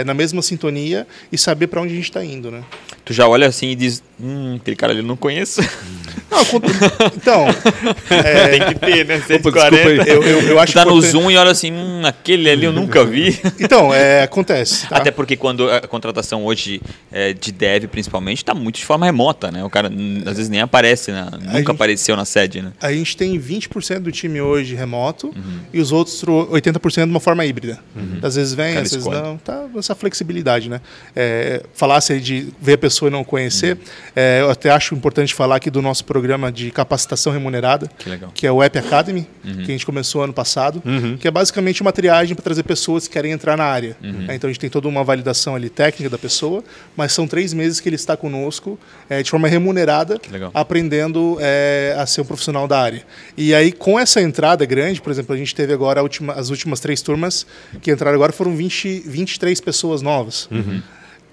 na 0.06 0.14
mesma 0.14 0.42
sintonia 0.42 1.06
e 1.30 1.38
saber 1.38 1.66
para 1.66 1.80
onde 1.80 1.92
a 1.92 1.96
gente 1.96 2.04
está 2.04 2.24
indo, 2.24 2.50
né? 2.50 2.62
Tu 3.08 3.12
já 3.14 3.26
olha 3.26 3.46
assim 3.48 3.70
e 3.70 3.74
diz, 3.74 4.02
hum, 4.20 4.56
aquele 4.60 4.76
cara 4.76 4.92
ali 4.92 5.00
eu 5.00 5.06
não 5.06 5.16
conheço. 5.16 5.60
Não, 6.30 6.44
con- 6.44 6.60
então, 7.16 7.46
é, 8.10 8.48
Tem 8.48 8.60
que 8.68 8.74
ter, 8.74 9.06
né? 9.06 9.16
desculpa 9.16 9.50
140. 9.70 10.02
aí. 10.02 10.08
eu, 10.10 10.22
eu, 10.22 10.40
eu 10.48 10.60
acho 10.60 10.72
Tu 10.72 10.74
tá 10.74 10.84
no 10.84 10.90
importante- 10.90 11.10
Zoom 11.12 11.30
e 11.30 11.36
olha 11.38 11.50
assim, 11.50 11.72
hum, 11.72 12.02
aquele 12.04 12.50
ali 12.50 12.64
eu 12.66 12.72
nunca 12.72 13.02
vi. 13.02 13.40
Então, 13.58 13.94
é, 13.94 14.24
acontece. 14.24 14.86
tá? 14.86 14.98
Até 14.98 15.10
porque 15.10 15.36
quando 15.38 15.70
a 15.70 15.80
contratação 15.80 16.44
hoje 16.44 16.82
é, 17.10 17.32
de 17.32 17.50
dev, 17.50 17.86
principalmente, 17.86 18.38
está 18.38 18.52
muito 18.52 18.76
de 18.78 18.84
forma 18.84 19.06
remota, 19.06 19.50
né? 19.50 19.64
O 19.64 19.70
cara 19.70 19.88
às 20.26 20.36
vezes 20.36 20.50
nem 20.50 20.60
aparece, 20.60 21.10
né? 21.12 21.28
nunca 21.32 21.56
gente- 21.58 21.70
apareceu 21.70 22.14
na 22.14 22.26
sede, 22.26 22.60
né? 22.60 22.72
A 22.78 22.92
gente 22.92 23.16
tem 23.16 23.40
20% 23.40 24.00
do 24.00 24.12
time 24.12 24.38
hoje 24.38 24.74
remoto 24.74 25.34
e 25.72 25.80
os 25.80 25.92
outros 25.92 26.20
tro- 26.20 26.46
80% 26.52 27.04
de 27.06 27.10
uma 27.10 27.20
forma 27.20 27.46
híbrida. 27.46 27.78
Às 28.22 28.34
vezes 28.36 28.52
vem, 28.52 28.74
às 28.76 28.82
vezes 28.82 28.98
escolhe. 28.98 29.18
não. 29.22 29.38
Tá 29.38 29.64
essa 29.78 29.94
flexibilidade, 29.94 30.68
né? 30.68 30.82
É, 31.16 31.62
falasse 31.72 32.12
aí 32.12 32.20
de 32.20 32.48
ver 32.60 32.74
a 32.74 32.78
pessoa 32.78 32.97
e 33.06 33.10
não 33.10 33.22
conhecer, 33.22 33.78
é, 34.16 34.40
eu 34.40 34.50
até 34.50 34.70
acho 34.70 34.94
importante 34.94 35.32
falar 35.34 35.56
aqui 35.56 35.70
do 35.70 35.80
nosso 35.80 36.04
programa 36.04 36.50
de 36.50 36.70
capacitação 36.72 37.32
remunerada, 37.32 37.88
Que 37.98 38.08
legal. 38.08 38.30
que 38.34 38.46
é 38.46 38.50
o 38.50 38.62
App 38.62 38.76
Academy, 38.78 39.26
que 39.44 39.62
a 39.62 39.64
gente 39.66 39.86
começou 39.86 40.22
ano 40.22 40.32
passado, 40.32 40.82
que 41.20 41.28
é 41.28 41.30
basicamente 41.30 41.80
uma 41.82 41.92
triagem 41.92 42.34
para 42.34 42.42
trazer 42.42 42.62
pessoas 42.62 43.06
que 43.06 43.12
querem 43.12 43.30
entrar 43.32 43.56
na 43.56 43.64
área. 43.64 43.96
né? 44.00 44.34
Então 44.34 44.48
a 44.48 44.52
gente 44.52 44.60
tem 44.60 44.70
toda 44.70 44.88
uma 44.88 45.04
validação 45.04 45.54
ali 45.54 45.68
técnica 45.68 46.08
da 46.10 46.18
pessoa, 46.18 46.64
mas 46.96 47.12
são 47.12 47.26
três 47.28 47.52
meses 47.52 47.78
que 47.78 47.88
ele 47.88 47.96
está 47.96 48.16
conosco 48.16 48.78
é, 49.08 49.22
de 49.22 49.30
forma 49.30 49.46
remunerada, 49.46 50.18
aprendendo 50.54 51.36
é, 51.40 51.94
a 51.98 52.06
ser 52.06 52.22
um 52.22 52.24
profissional 52.24 52.66
da 52.66 52.80
área. 52.80 53.02
E 53.36 53.54
aí, 53.54 53.70
com 53.72 53.98
essa 53.98 54.20
entrada 54.22 54.64
grande, 54.64 55.00
por 55.00 55.10
exemplo, 55.10 55.34
a 55.34 55.38
gente 55.38 55.54
teve 55.54 55.72
agora 55.72 56.00
a 56.00 56.02
última- 56.02 56.32
as 56.32 56.48
últimas 56.50 56.80
três 56.80 57.02
turmas 57.02 57.46
que 57.82 57.90
entraram 57.90 58.14
agora 58.14 58.32
foram 58.32 58.54
20, 58.56 59.00
23 59.06 59.60
pessoas 59.60 60.00
novas. 60.02 60.48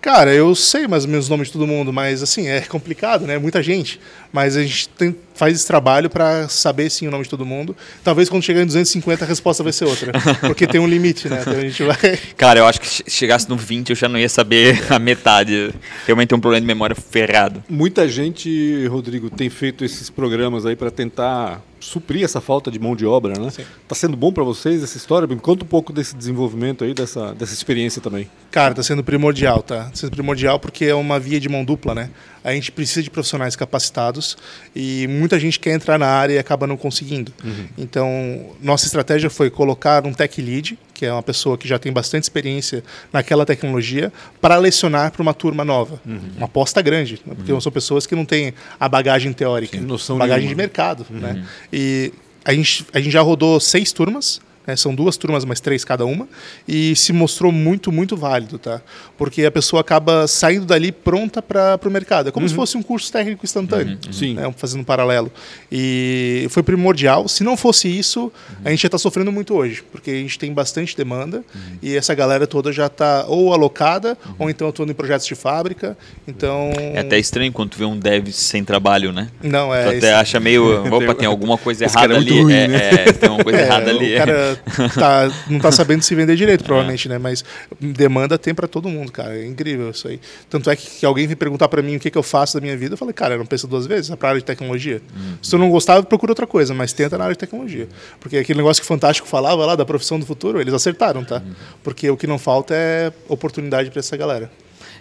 Cara, 0.05 0.31
eu 0.31 0.53
sei 0.53 0.87
mais 0.87 1.03
ou 1.03 1.09
menos 1.09 1.25
os 1.25 1.29
nomes 1.31 1.47
de 1.47 1.53
todo 1.53 1.65
mundo, 1.65 1.91
mas 1.91 2.21
assim, 2.21 2.47
é 2.47 2.61
complicado, 2.61 3.25
né? 3.25 3.39
Muita 3.39 3.63
gente. 3.63 3.99
Mas 4.35 4.57
a 4.57 4.61
gente 4.61 4.89
tem, 4.89 5.15
faz 5.33 5.55
esse 5.55 5.65
trabalho 5.65 6.09
para 6.09 6.49
saber 6.49 6.89
sim 6.89 7.07
o 7.07 7.11
nome 7.11 7.23
de 7.23 7.29
todo 7.29 7.45
mundo. 7.45 7.73
Talvez 8.03 8.27
quando 8.27 8.43
chegar 8.43 8.61
em 8.61 8.65
250 8.65 9.23
a 9.23 9.27
resposta 9.27 9.63
vai 9.63 9.71
ser 9.71 9.85
outra. 9.85 10.11
Porque 10.41 10.67
tem 10.67 10.81
um 10.81 10.85
limite, 10.85 11.29
né? 11.29 11.39
Então 11.39 11.53
a 11.53 11.61
gente 11.61 11.81
vai. 11.81 12.19
Cara, 12.35 12.59
eu 12.59 12.65
acho 12.65 12.81
que 12.81 12.85
se 12.85 13.03
chegasse 13.07 13.47
no 13.47 13.55
20 13.55 13.91
eu 13.91 13.95
já 13.95 14.09
não 14.09 14.19
ia 14.19 14.27
saber 14.27 14.77
a 14.91 14.99
metade. 14.99 15.73
Realmente 16.05 16.27
tem 16.27 16.37
um 16.37 16.41
problema 16.41 16.59
de 16.59 16.67
memória 16.67 16.93
ferrado. 16.93 17.63
Muita 17.69 18.09
gente, 18.09 18.85
Rodrigo, 18.87 19.29
tem 19.29 19.49
feito 19.49 19.85
esses 19.85 20.09
programas 20.09 20.65
aí 20.65 20.75
para 20.75 20.91
tentar 20.91 21.61
suprir 21.79 22.23
essa 22.25 22.41
falta 22.41 22.69
de 22.69 22.79
mão 22.79 22.95
de 22.95 23.05
obra, 23.05 23.39
né? 23.39 23.49
Tá 23.87 23.95
sendo 23.95 24.17
bom 24.17 24.33
para 24.33 24.43
vocês 24.43 24.83
essa 24.83 24.97
história? 24.97 25.27
Me 25.27 25.35
conta 25.37 25.63
um 25.63 25.67
pouco 25.67 25.93
desse 25.93 26.15
desenvolvimento 26.15 26.83
aí, 26.83 26.93
dessa, 26.93 27.33
dessa 27.33 27.53
experiência 27.53 28.01
também. 28.01 28.29
Cara, 28.51 28.73
tá 28.73 28.83
sendo 28.83 29.03
primordial, 29.03 29.61
tá? 29.61 29.85
Tá 29.85 29.91
sendo 29.93 30.11
primordial 30.11 30.59
porque 30.59 30.85
é 30.85 30.95
uma 30.95 31.19
via 31.19 31.39
de 31.39 31.47
mão 31.47 31.63
dupla, 31.63 31.93
né? 31.93 32.09
A 32.45 32.53
gente 32.53 32.71
precisa 32.71 33.01
de 33.01 33.09
profissionais 33.09 33.55
capacitados 33.55 34.37
e 34.75 35.07
muita 35.07 35.39
gente 35.39 35.59
quer 35.59 35.71
entrar 35.73 35.97
na 35.97 36.05
área 36.05 36.35
e 36.35 36.37
acaba 36.37 36.67
não 36.67 36.77
conseguindo. 36.77 37.33
Uhum. 37.43 37.67
Então, 37.75 38.51
nossa 38.61 38.85
estratégia 38.85 39.31
foi 39.31 39.49
colocar 39.49 40.05
um 40.05 40.13
tech 40.13 40.39
lead, 40.39 40.77
que 40.93 41.07
é 41.07 41.11
uma 41.11 41.23
pessoa 41.23 41.57
que 41.57 41.67
já 41.67 41.79
tem 41.79 41.91
bastante 41.91 42.21
experiência 42.21 42.83
naquela 43.11 43.47
tecnologia, 43.47 44.13
para 44.39 44.57
lecionar 44.57 45.11
para 45.11 45.23
uma 45.23 45.33
turma 45.33 45.65
nova. 45.65 45.99
Uhum. 46.05 46.19
Uma 46.37 46.45
aposta 46.45 46.83
grande, 46.83 47.19
né? 47.25 47.33
porque 47.35 47.51
uhum. 47.51 47.59
são 47.59 47.71
pessoas 47.71 48.05
que 48.05 48.15
não 48.15 48.25
têm 48.25 48.53
a 48.79 48.87
bagagem 48.87 49.33
teórica, 49.33 49.75
Sim, 49.75 49.87
bagagem 50.17 50.45
nenhuma. 50.45 50.49
de 50.49 50.55
mercado, 50.55 51.05
né? 51.09 51.33
Uhum. 51.33 51.45
E 51.73 52.13
a 52.45 52.53
gente, 52.53 52.85
a 52.93 52.99
gente 52.99 53.11
já 53.11 53.23
rodou 53.23 53.59
seis 53.59 53.91
turmas, 53.91 54.39
né? 54.65 54.75
São 54.75 54.93
duas 54.93 55.17
turmas, 55.17 55.45
mas 55.45 55.59
três 55.59 55.83
cada 55.83 56.05
uma, 56.05 56.27
e 56.67 56.95
se 56.95 57.13
mostrou 57.13 57.51
muito, 57.51 57.91
muito 57.91 58.15
válido, 58.17 58.57
tá? 58.57 58.81
Porque 59.17 59.45
a 59.45 59.51
pessoa 59.51 59.81
acaba 59.81 60.27
saindo 60.27 60.65
dali 60.65 60.91
pronta 60.91 61.41
para 61.41 61.79
o 61.83 61.89
mercado. 61.89 62.29
É 62.29 62.31
como 62.31 62.45
uhum. 62.45 62.49
se 62.49 62.55
fosse 62.55 62.77
um 62.77 62.83
curso 62.83 63.11
técnico 63.11 63.45
instantâneo, 63.45 63.97
uhum. 64.05 64.13
Sim. 64.13 64.33
Né? 64.35 64.53
fazendo 64.57 64.81
um 64.81 64.83
paralelo. 64.83 65.31
E 65.71 66.47
foi 66.49 66.63
primordial. 66.63 67.27
Se 67.27 67.43
não 67.43 67.57
fosse 67.57 67.87
isso, 67.87 68.23
uhum. 68.23 68.55
a 68.65 68.69
gente 68.69 68.81
já 68.81 68.87
está 68.87 68.97
sofrendo 68.97 69.31
muito 69.31 69.53
hoje, 69.53 69.83
porque 69.91 70.11
a 70.11 70.15
gente 70.15 70.39
tem 70.39 70.53
bastante 70.53 70.95
demanda 70.95 71.37
uhum. 71.37 71.77
e 71.81 71.95
essa 71.95 72.13
galera 72.13 72.47
toda 72.47 72.71
já 72.71 72.87
está 72.87 73.25
ou 73.27 73.53
alocada 73.53 74.17
uhum. 74.25 74.35
ou 74.39 74.49
então 74.49 74.67
atuando 74.67 74.91
em 74.91 74.95
projetos 74.95 75.25
de 75.25 75.35
fábrica. 75.35 75.97
Então 76.27 76.71
é 76.77 76.99
até 76.99 77.17
estranho 77.19 77.51
quando 77.51 77.69
tu 77.69 77.77
vê 77.77 77.85
um 77.85 77.97
dev 77.97 78.29
sem 78.31 78.63
trabalho, 78.63 79.11
né? 79.11 79.29
Não 79.43 79.73
é. 79.73 79.83
Tu 79.83 79.97
até 79.97 80.13
acha 80.13 80.39
meio, 80.39 80.85
opa, 80.93 81.13
tem 81.13 81.27
alguma 81.27 81.57
coisa 81.57 81.85
errada 81.85 82.13
é 82.13 82.17
ali. 82.17 82.41
Ruim, 82.41 82.53
é, 82.53 82.67
né? 82.67 82.89
é, 82.93 83.13
tem 83.13 83.29
uma 83.29 83.43
coisa 83.43 83.59
errada 83.61 83.89
ali. 83.89 84.15
O 84.15 84.17
cara 84.17 84.54
tá, 84.97 85.31
não 85.49 85.57
está 85.57 85.71
sabendo 85.71 86.01
se 86.01 86.13
vender 86.15 86.35
direito, 86.35 86.63
provavelmente, 86.63 87.07
né? 87.09 87.17
Mas 87.17 87.43
demanda 87.79 88.37
tem 88.37 88.53
para 88.53 88.67
todo 88.67 88.89
mundo, 88.89 89.11
cara. 89.11 89.37
É 89.37 89.45
incrível 89.45 89.89
isso 89.91 90.07
aí. 90.07 90.19
Tanto 90.49 90.69
é 90.69 90.75
que, 90.75 90.99
que 90.99 91.05
alguém 91.05 91.27
vem 91.27 91.35
perguntar 91.35 91.67
para 91.67 91.81
mim 91.81 91.95
o 91.95 91.99
que, 91.99 92.09
que 92.09 92.17
eu 92.17 92.23
faço 92.23 92.55
da 92.55 92.61
minha 92.61 92.75
vida, 92.75 92.93
eu 92.93 92.97
falei, 92.97 93.13
cara, 93.13 93.35
eu 93.35 93.39
não 93.39 93.45
penso 93.45 93.67
duas 93.67 93.85
vezes, 93.85 94.11
é 94.11 94.15
para 94.15 94.29
área 94.29 94.39
de 94.39 94.45
tecnologia. 94.45 95.01
Uhum. 95.15 95.37
Se 95.41 95.49
tu 95.51 95.57
não 95.57 95.69
gostava, 95.69 96.03
procura 96.03 96.31
outra 96.31 96.47
coisa, 96.47 96.73
mas 96.73 96.93
tenta 96.93 97.17
na 97.17 97.25
área 97.25 97.35
de 97.35 97.39
tecnologia. 97.39 97.87
Porque 98.19 98.37
aquele 98.37 98.57
negócio 98.57 98.81
que 98.81 98.85
o 98.85 98.87
Fantástico 98.87 99.27
falava 99.27 99.65
lá 99.65 99.75
da 99.75 99.85
profissão 99.85 100.19
do 100.19 100.25
futuro, 100.25 100.59
eles 100.59 100.73
acertaram, 100.73 101.23
tá? 101.23 101.37
Uhum. 101.37 101.53
Porque 101.83 102.09
o 102.09 102.17
que 102.17 102.27
não 102.27 102.37
falta 102.37 102.73
é 102.73 103.11
oportunidade 103.27 103.89
para 103.89 103.99
essa 103.99 104.15
galera. 104.17 104.51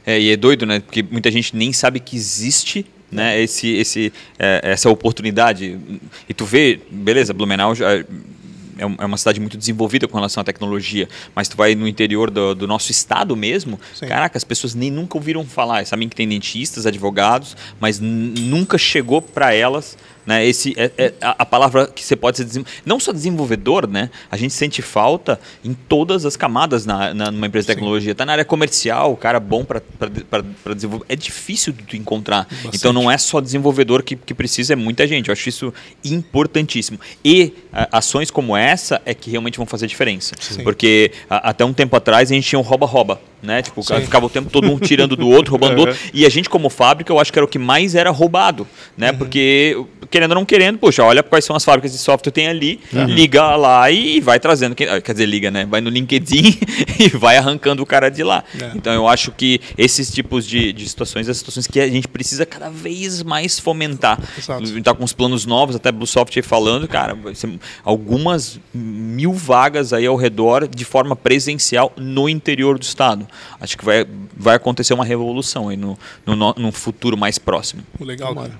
É, 0.07 0.21
e 0.21 0.31
é 0.31 0.37
doido, 0.37 0.67
né? 0.67 0.81
Porque 0.81 1.03
muita 1.03 1.31
gente 1.31 1.57
nem 1.57 1.73
sabe 1.73 1.99
que 1.99 2.15
existe 2.15 2.87
né, 3.11 3.41
esse, 3.41 3.69
esse, 3.75 4.13
é, 4.39 4.61
essa 4.65 4.91
oportunidade. 4.91 5.79
E 6.29 6.35
tu 6.35 6.45
vê, 6.45 6.81
beleza, 6.91 7.33
Blumenau 7.33 7.75
já, 7.75 8.05
é, 8.79 8.83
é 8.83 9.07
uma 9.07 9.17
cidade 9.17 9.41
muito 9.41 9.57
desenvolvida 9.57 10.07
com 10.09 10.17
relação 10.17 10.41
à 10.41 10.45
tecnologia, 10.45 11.09
mas 11.35 11.49
tu 11.49 11.57
vai 11.57 11.75
no 11.75 11.87
interior 11.87 12.31
do, 12.31 12.55
do 12.55 12.67
nosso 12.67 12.91
estado 12.91 13.37
mesmo, 13.37 13.79
Sim. 13.95 14.07
caraca, 14.07 14.37
as 14.37 14.45
pessoas 14.45 14.75
nem 14.75 14.91
nunca 14.91 15.17
ouviram 15.17 15.45
falar. 15.45 15.87
Sabem 15.87 16.09
que 16.09 16.17
tem 16.17 16.29
dentistas, 16.29 16.87
advogados, 16.87 17.57
mas 17.81 18.01
nunca 18.01 18.79
chegou 18.79 19.21
para 19.21 19.53
elas 19.55 19.97
né? 20.27 20.47
Esse 20.47 20.75
é, 20.77 20.91
é 20.97 21.15
a, 21.21 21.45
palavra 21.45 21.87
que 21.87 22.03
você 22.03 22.17
pode 22.17 22.39
ser 22.39 22.65
não 22.85 22.99
só 22.99 23.13
desenvolvedor, 23.13 23.87
né? 23.87 24.11
A 24.31 24.37
gente 24.37 24.55
sente 24.55 24.81
falta 24.83 25.39
em 25.65 25.75
todas 25.75 26.25
as 26.25 26.37
camadas 26.37 26.87
na, 26.87 27.13
na 27.13 27.31
numa 27.31 27.47
empresa 27.47 27.67
de 27.67 27.75
tecnologia. 27.75 28.13
Está 28.13 28.25
na 28.25 28.33
área 28.33 28.45
comercial, 28.45 29.13
o 29.13 29.17
cara 29.17 29.39
bom 29.39 29.65
para 29.65 29.83
desenvolver. 30.75 31.05
É 31.09 31.17
difícil 31.17 31.73
de 31.73 31.97
encontrar. 31.97 32.47
Bastante. 32.51 32.77
Então 32.77 32.93
não 32.93 33.11
é 33.11 33.19
só 33.19 33.41
desenvolvedor 33.41 34.03
que, 34.03 34.17
que 34.17 34.35
precisa, 34.35 34.73
é 34.73 34.77
muita 34.77 35.07
gente. 35.07 35.29
Eu 35.29 35.33
acho 35.33 35.49
isso 35.49 35.73
importantíssimo. 36.05 36.99
E 37.25 37.53
a, 37.73 37.99
ações 37.99 38.31
como 38.31 38.57
essa 38.57 39.01
é 39.05 39.15
que 39.15 39.31
realmente 39.31 39.57
vão 39.57 39.67
fazer 39.67 39.87
diferença. 39.87 40.35
Sim. 40.41 40.63
Porque 40.63 41.13
a, 41.29 41.51
até 41.51 41.65
um 41.65 41.73
tempo 41.73 41.95
atrás 41.97 42.31
a 42.31 42.35
gente 42.35 42.49
tinha 42.49 42.59
um 42.59 42.63
rouba-rouba. 42.63 43.21
Né? 43.45 43.63
Tipo, 43.63 43.83
ficava 43.83 44.27
o 44.27 44.31
tempo 44.31 44.51
todo 44.51 44.71
um 44.71 44.79
tirando 44.79 45.15
do 45.17 45.29
outro, 45.29 45.53
roubando 45.53 45.75
do 45.75 45.81
outro. 45.81 45.97
E 46.15 46.25
a 46.25 46.29
gente, 46.29 46.49
como 46.49 46.69
fábrica, 46.69 47.13
eu 47.13 47.19
acho 47.19 47.33
que 47.33 47.39
era 47.39 47.45
o 47.45 47.49
que 47.49 47.59
mais 47.59 47.95
era 47.95 48.11
roubado. 48.11 48.67
Né? 48.97 49.11
Uhum. 49.11 49.19
Porque 49.19 49.77
querendo 50.11 50.31
ou 50.31 50.37
não 50.37 50.45
querendo, 50.45 50.79
poxa, 50.79 51.03
olha 51.03 51.23
quais 51.23 51.45
são 51.45 51.57
as 51.57 51.65
fábricas 51.65 51.93
de 51.93 51.99
software 51.99 52.31
que 52.31 52.31
tem 52.31 52.47
ali, 52.47 52.81
uhum. 52.93 53.05
liga 53.05 53.57
lá 53.57 53.91
e 53.91 54.21
vai 54.21 54.39
trazendo. 54.39 54.75
Quer 54.75 55.01
dizer, 55.01 55.27
liga, 55.27 55.51
né? 55.51 55.67
Vai 55.67 55.81
no 55.81 55.91
LinkedIn 55.91 56.59
e 56.99 57.09
vai 57.09 57.37
arrancando 57.37 57.83
o 57.83 57.87
cara 57.87 58.09
de 58.09 58.23
lá. 58.23 58.45
É. 58.61 58.73
Então 58.75 58.93
eu 58.93 59.09
acho 59.09 59.33
que 59.33 59.61
esses 59.77 60.11
tipos 60.13 60.47
de, 60.47 60.73
de 60.73 60.89
situações, 60.89 61.29
as 61.29 61.37
situações 61.39 61.67
que 61.67 61.81
a 61.81 61.89
gente 61.89 62.09
precisa 62.09 62.47
cada 62.47 62.71
vez 62.71 63.23
mais 63.23 63.59
fomentar. 63.59 64.19
Exato. 64.39 64.63
A 64.63 64.67
gente 64.67 64.83
tá 64.83 64.95
com 64.95 65.05
uns 65.05 65.13
planos 65.13 65.45
novos, 65.45 65.77
até 65.77 65.91
Bluesoft 65.91 66.41
falando, 66.43 66.87
cara, 66.87 67.17
algumas 67.85 68.61
mil 68.73 69.33
vagas 69.33 69.93
aí 69.93 70.07
ao 70.07 70.17
redor 70.17 70.69
de 70.69 70.85
forma 70.85 71.17
presencial 71.17 71.93
no 71.97 72.29
interior 72.29 72.79
do 72.79 72.83
estado. 72.83 73.27
Acho 73.61 73.77
que 73.77 73.85
vai, 73.85 74.07
vai 74.37 74.57
acontecer 74.57 74.95
uma 74.95 75.05
revolução 75.05 75.69
aí 75.69 75.77
no, 75.77 75.99
no, 76.25 76.37
no 76.37 76.73
futuro 76.73 77.17
mais 77.17 77.39
próximo. 77.39 77.83
Legal, 78.01 78.35
cara. 78.35 78.53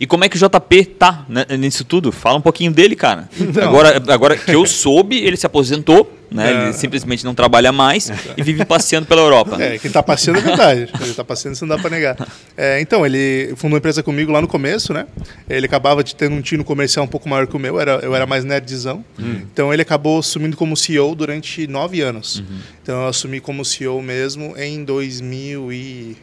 E 0.00 0.06
como 0.06 0.24
é 0.24 0.28
que 0.28 0.36
o 0.36 0.40
JP 0.40 0.84
tá 0.98 1.24
né, 1.28 1.44
nisso 1.58 1.84
tudo? 1.84 2.12
Fala 2.12 2.38
um 2.38 2.42
pouquinho 2.42 2.72
dele, 2.72 2.96
cara. 2.96 3.28
Agora, 3.62 4.02
agora 4.12 4.36
que 4.36 4.52
eu 4.52 4.66
soube, 4.66 5.16
ele 5.16 5.36
se 5.36 5.46
aposentou, 5.46 6.10
né? 6.30 6.52
É. 6.52 6.64
Ele 6.64 6.72
simplesmente 6.72 7.24
não 7.24 7.34
trabalha 7.34 7.72
mais 7.72 8.10
e 8.36 8.42
vive 8.42 8.64
passeando 8.64 9.06
pela 9.06 9.20
Europa. 9.20 9.56
É, 9.62 9.78
que 9.78 9.86
ele 9.86 9.94
tá 9.94 10.02
passeando 10.02 10.38
é 10.38 10.42
verdade. 10.42 10.88
Ele 11.00 11.14
tá 11.14 11.24
passeando, 11.24 11.54
isso 11.54 11.66
não 11.66 11.76
dá 11.76 11.80
para 11.80 11.90
negar. 11.90 12.16
É, 12.58 12.80
então, 12.80 13.04
ele 13.04 13.52
fundou 13.56 13.74
uma 13.74 13.78
empresa 13.78 14.02
comigo 14.02 14.32
lá 14.32 14.40
no 14.40 14.48
começo, 14.48 14.94
né? 14.94 15.06
Ele 15.46 15.66
acabava 15.66 16.02
de 16.02 16.14
ter 16.14 16.30
um 16.30 16.40
tino 16.40 16.64
comercial 16.64 17.04
um 17.04 17.08
pouco 17.08 17.28
maior 17.28 17.46
que 17.46 17.54
o 17.54 17.58
meu, 17.58 17.78
era, 17.78 17.96
eu 18.02 18.14
era 18.14 18.24
mais 18.24 18.44
nerdzão. 18.44 19.04
Uhum. 19.18 19.42
Então, 19.52 19.74
ele 19.74 19.82
acabou 19.82 20.18
assumindo 20.18 20.56
como 20.56 20.74
CEO 20.74 21.14
durante 21.14 21.66
nove 21.66 22.00
anos. 22.00 22.38
Uhum. 22.38 22.58
Então, 22.82 23.02
eu 23.02 23.08
assumi 23.08 23.40
como 23.40 23.62
CEO 23.62 24.00
mesmo 24.00 24.54
em 24.56 24.84
2000 24.84 25.70
e... 25.70 26.16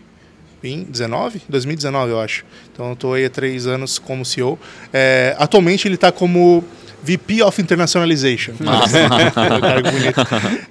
2019? 0.63 1.42
2019, 1.48 2.12
eu 2.12 2.20
acho. 2.20 2.46
Então, 2.72 2.88
eu 2.88 2.94
estou 2.94 3.13
aí 3.13 3.26
há 3.26 3.30
três 3.30 3.68
anos 3.68 4.00
como 4.00 4.26
CEO. 4.26 4.58
É, 4.92 5.36
atualmente, 5.38 5.88
ele 5.88 5.96
está 5.96 6.12
como 6.12 6.63
VP 7.04 7.44
of 7.44 7.62
Internationalization. 7.62 8.54
Nossa. 8.62 8.98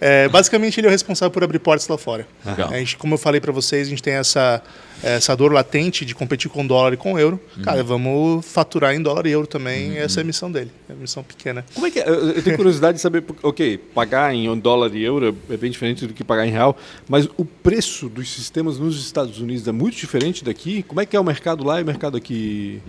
é, 0.00 0.28
basicamente, 0.28 0.80
ele 0.80 0.86
é 0.86 0.90
o 0.90 0.92
responsável 0.92 1.30
por 1.30 1.44
abrir 1.44 1.58
portas 1.58 1.86
lá 1.86 1.98
fora. 1.98 2.26
A 2.44 2.78
gente, 2.78 2.96
como 2.96 3.14
eu 3.14 3.18
falei 3.18 3.40
para 3.40 3.52
vocês, 3.52 3.86
a 3.86 3.90
gente 3.90 4.02
tem 4.02 4.14
essa, 4.14 4.62
essa 5.02 5.36
dor 5.36 5.52
latente 5.52 6.04
de 6.04 6.14
competir 6.14 6.50
com 6.50 6.66
dólar 6.66 6.92
e 6.92 6.96
com 6.96 7.18
euro. 7.18 7.40
Uhum. 7.56 7.62
Cara, 7.62 7.82
vamos 7.82 8.46
faturar 8.46 8.94
em 8.94 9.02
dólar 9.02 9.26
e 9.26 9.30
euro 9.30 9.46
também. 9.46 9.90
Uhum. 9.90 9.96
Essa 9.96 10.20
é 10.20 10.22
a 10.22 10.24
missão 10.24 10.50
dele. 10.50 10.70
É 10.88 10.92
uma 10.92 11.00
missão 11.00 11.22
pequena. 11.22 11.64
Como 11.74 11.86
é 11.86 11.90
que 11.90 12.00
é? 12.00 12.08
Eu 12.08 12.42
tenho 12.42 12.56
curiosidade 12.56 12.96
de 12.96 13.02
saber, 13.02 13.24
ok, 13.42 13.78
pagar 13.94 14.34
em 14.34 14.58
dólar 14.58 14.94
e 14.94 15.02
euro 15.02 15.36
é 15.50 15.56
bem 15.56 15.70
diferente 15.70 16.06
do 16.06 16.14
que 16.14 16.22
pagar 16.22 16.46
em 16.46 16.50
real, 16.50 16.76
mas 17.08 17.28
o 17.36 17.44
preço 17.44 18.08
dos 18.08 18.30
sistemas 18.30 18.78
nos 18.78 19.04
Estados 19.04 19.38
Unidos 19.40 19.66
é 19.66 19.72
muito 19.72 19.96
diferente 19.96 20.44
daqui? 20.44 20.82
Como 20.82 21.00
é 21.00 21.06
que 21.06 21.16
é 21.16 21.20
o 21.20 21.24
mercado 21.24 21.64
lá 21.64 21.80
e 21.80 21.82
o 21.82 21.86
mercado 21.86 22.16
aqui? 22.16 22.80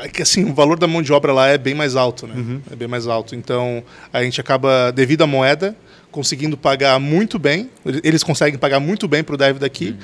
É 0.00 0.08
que 0.08 0.22
assim, 0.22 0.44
o 0.44 0.54
valor 0.54 0.78
da 0.78 0.86
mão 0.86 1.02
de 1.02 1.12
obra 1.12 1.32
lá 1.32 1.48
é 1.48 1.58
bem 1.58 1.74
mais 1.74 1.96
alto, 1.96 2.26
né? 2.26 2.34
Uhum. 2.36 2.60
É 2.70 2.76
bem 2.76 2.88
mais 2.88 3.06
alto. 3.06 3.34
Então, 3.34 3.82
a 4.12 4.22
gente 4.22 4.40
acaba, 4.40 4.90
devido 4.90 5.22
à 5.22 5.26
moeda, 5.26 5.76
conseguindo 6.10 6.56
pagar 6.56 6.98
muito 7.00 7.38
bem. 7.38 7.70
Eles 8.04 8.22
conseguem 8.22 8.58
pagar 8.58 8.80
muito 8.80 9.08
bem 9.08 9.24
para 9.24 9.34
o 9.34 9.38
dev 9.38 9.58
daqui, 9.58 9.90
uhum. 9.90 9.96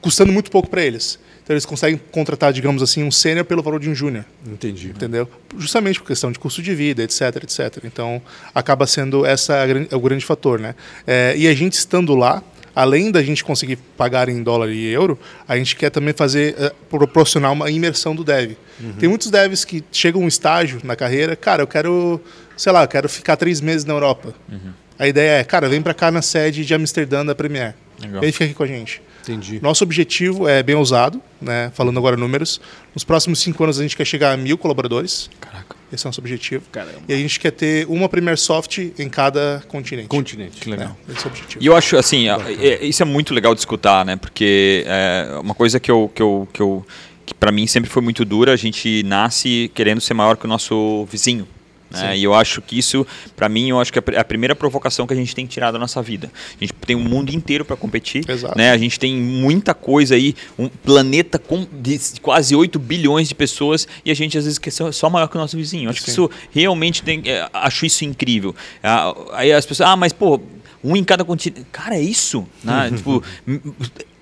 Custando 0.00 0.32
muito 0.32 0.50
pouco 0.50 0.68
para 0.68 0.82
eles. 0.82 1.18
Então 1.48 1.54
eles 1.54 1.64
conseguem 1.64 1.98
contratar, 2.10 2.52
digamos 2.52 2.82
assim, 2.82 3.02
um 3.02 3.10
sênior 3.10 3.42
pelo 3.42 3.62
valor 3.62 3.80
de 3.80 3.88
um 3.88 3.94
júnior. 3.94 4.24
Entendi. 4.46 4.88
Entendeu? 4.88 5.26
Justamente 5.56 5.98
por 5.98 6.06
questão 6.06 6.30
de 6.30 6.38
custo 6.38 6.60
de 6.60 6.74
vida, 6.74 7.02
etc, 7.02 7.36
etc. 7.42 7.84
Então 7.84 8.20
acaba 8.54 8.86
sendo 8.86 9.24
essa 9.24 9.54
é 9.54 9.96
o 9.96 10.00
grande 10.00 10.26
fator, 10.26 10.60
né? 10.60 10.74
É, 11.06 11.34
e 11.36 11.48
a 11.48 11.54
gente 11.54 11.72
estando 11.72 12.14
lá, 12.14 12.42
além 12.76 13.10
da 13.10 13.22
gente 13.22 13.42
conseguir 13.42 13.76
pagar 13.96 14.28
em 14.28 14.42
dólar 14.42 14.70
e 14.70 14.86
euro, 14.88 15.18
a 15.48 15.56
gente 15.56 15.74
quer 15.74 15.88
também 15.88 16.12
fazer 16.12 16.54
uh, 16.54 16.74
proporcionar 16.90 17.50
uma 17.50 17.70
imersão 17.70 18.14
do 18.14 18.22
dev. 18.22 18.52
Uhum. 18.78 18.92
Tem 18.92 19.08
muitos 19.08 19.30
devs 19.30 19.64
que 19.64 19.82
chegam 19.90 20.20
a 20.20 20.24
um 20.26 20.28
estágio 20.28 20.80
na 20.84 20.94
carreira, 20.94 21.34
cara, 21.34 21.62
eu 21.62 21.66
quero, 21.66 22.20
sei 22.58 22.72
lá, 22.72 22.84
eu 22.84 22.88
quero 22.88 23.08
ficar 23.08 23.36
três 23.36 23.62
meses 23.62 23.86
na 23.86 23.94
Europa. 23.94 24.34
Uhum. 24.52 24.72
A 24.98 25.08
ideia 25.08 25.40
é, 25.40 25.44
cara, 25.44 25.66
vem 25.68 25.80
para 25.80 25.94
cá 25.94 26.10
na 26.10 26.20
sede 26.20 26.64
de 26.64 26.74
Amsterdã 26.74 27.24
da 27.24 27.34
Premier. 27.34 27.74
Legal. 28.00 28.20
Vem 28.20 28.32
ficar 28.32 28.44
aqui 28.44 28.54
com 28.54 28.64
a 28.64 28.66
gente. 28.66 29.00
Entendi. 29.28 29.60
Nosso 29.62 29.84
objetivo 29.84 30.48
é 30.48 30.62
bem 30.62 30.74
ousado, 30.74 31.20
né? 31.40 31.70
Falando 31.74 31.98
agora 31.98 32.16
números. 32.16 32.60
Nos 32.94 33.04
próximos 33.04 33.40
cinco 33.40 33.62
anos 33.64 33.78
a 33.78 33.82
gente 33.82 33.96
quer 33.96 34.04
chegar 34.04 34.32
a 34.32 34.36
mil 34.36 34.56
colaboradores. 34.56 35.28
Caraca. 35.40 35.76
Esse 35.92 36.04
é 36.04 36.06
o 36.06 36.08
nosso 36.08 36.20
objetivo. 36.20 36.64
Caramba. 36.70 37.00
E 37.08 37.12
a 37.12 37.16
gente 37.16 37.40
quer 37.40 37.50
ter 37.50 37.86
uma 37.88 38.08
Premier 38.08 38.36
Soft 38.38 38.78
em 38.98 39.08
cada 39.08 39.62
continente. 39.68 40.08
Continente. 40.08 40.60
Que 40.60 40.70
legal. 40.70 40.96
É, 41.08 41.12
esse 41.12 41.20
é 41.22 41.24
o 41.24 41.30
objetivo. 41.30 41.64
E 41.64 41.66
eu 41.66 41.76
acho 41.76 41.96
assim, 41.96 42.28
é- 42.28 42.84
isso 42.84 43.02
é 43.02 43.06
muito 43.06 43.32
legal 43.32 43.54
de 43.54 43.60
escutar, 43.60 44.04
né? 44.04 44.16
Porque 44.16 44.84
é 44.86 45.38
uma 45.40 45.54
coisa 45.54 45.78
que 45.80 45.90
eu 45.90 46.10
que 46.14 46.22
eu 46.22 46.48
que, 46.52 46.60
eu, 46.60 46.86
que 47.24 47.34
para 47.34 47.50
mim 47.52 47.66
sempre 47.66 47.88
foi 47.90 48.02
muito 48.02 48.24
dura, 48.24 48.52
a 48.52 48.56
gente 48.56 49.02
nasce 49.04 49.70
querendo 49.74 50.00
ser 50.00 50.14
maior 50.14 50.36
que 50.36 50.44
o 50.44 50.48
nosso 50.48 51.06
vizinho. 51.10 51.46
Né? 51.90 52.18
E 52.18 52.24
eu 52.24 52.34
acho 52.34 52.60
que 52.60 52.78
isso, 52.78 53.06
para 53.34 53.48
mim, 53.48 53.70
eu 53.70 53.80
acho 53.80 53.92
que 53.92 53.98
é 53.98 54.00
a 54.00 54.02
pr- 54.02 54.16
a 54.18 54.24
primeira 54.24 54.54
provocação 54.54 55.06
que 55.06 55.14
a 55.14 55.16
gente 55.16 55.34
tem 55.34 55.46
que 55.46 55.52
tirar 55.52 55.70
da 55.70 55.78
nossa 55.78 56.02
vida. 56.02 56.30
A 56.56 56.60
gente 56.64 56.72
tem 56.74 56.94
um 56.94 57.02
mundo 57.02 57.30
inteiro 57.34 57.64
para 57.64 57.76
competir, 57.76 58.28
Exato. 58.28 58.56
né? 58.58 58.70
A 58.72 58.78
gente 58.78 58.98
tem 58.98 59.16
muita 59.16 59.72
coisa 59.74 60.14
aí, 60.14 60.34
um 60.58 60.68
planeta 60.68 61.38
com 61.38 61.66
de 61.72 61.98
quase 62.20 62.54
8 62.54 62.78
bilhões 62.78 63.28
de 63.28 63.34
pessoas 63.34 63.88
e 64.04 64.10
a 64.10 64.14
gente 64.14 64.36
às 64.36 64.44
vezes 64.44 64.60
ser 64.70 64.92
só 64.92 65.08
maior 65.08 65.28
que 65.28 65.36
o 65.36 65.40
nosso 65.40 65.56
vizinho. 65.56 65.84
Eu 65.86 65.90
Acho 65.90 66.00
que 66.00 66.06
Sim. 66.10 66.12
isso 66.12 66.30
realmente 66.52 67.02
tem, 67.02 67.22
é, 67.24 67.48
acho 67.52 67.86
isso 67.86 68.04
incrível. 68.04 68.54
Ah, 68.82 69.14
Aí 69.32 69.52
as 69.52 69.64
pessoas, 69.64 69.88
ah, 69.88 69.96
mas 69.96 70.12
pô, 70.12 70.40
um 70.84 70.94
em 70.96 71.02
cada 71.02 71.24
continente. 71.24 71.66
Cara, 71.72 71.96
é 71.96 72.02
isso. 72.02 72.46
Né? 72.62 72.90
tipo, 72.96 73.22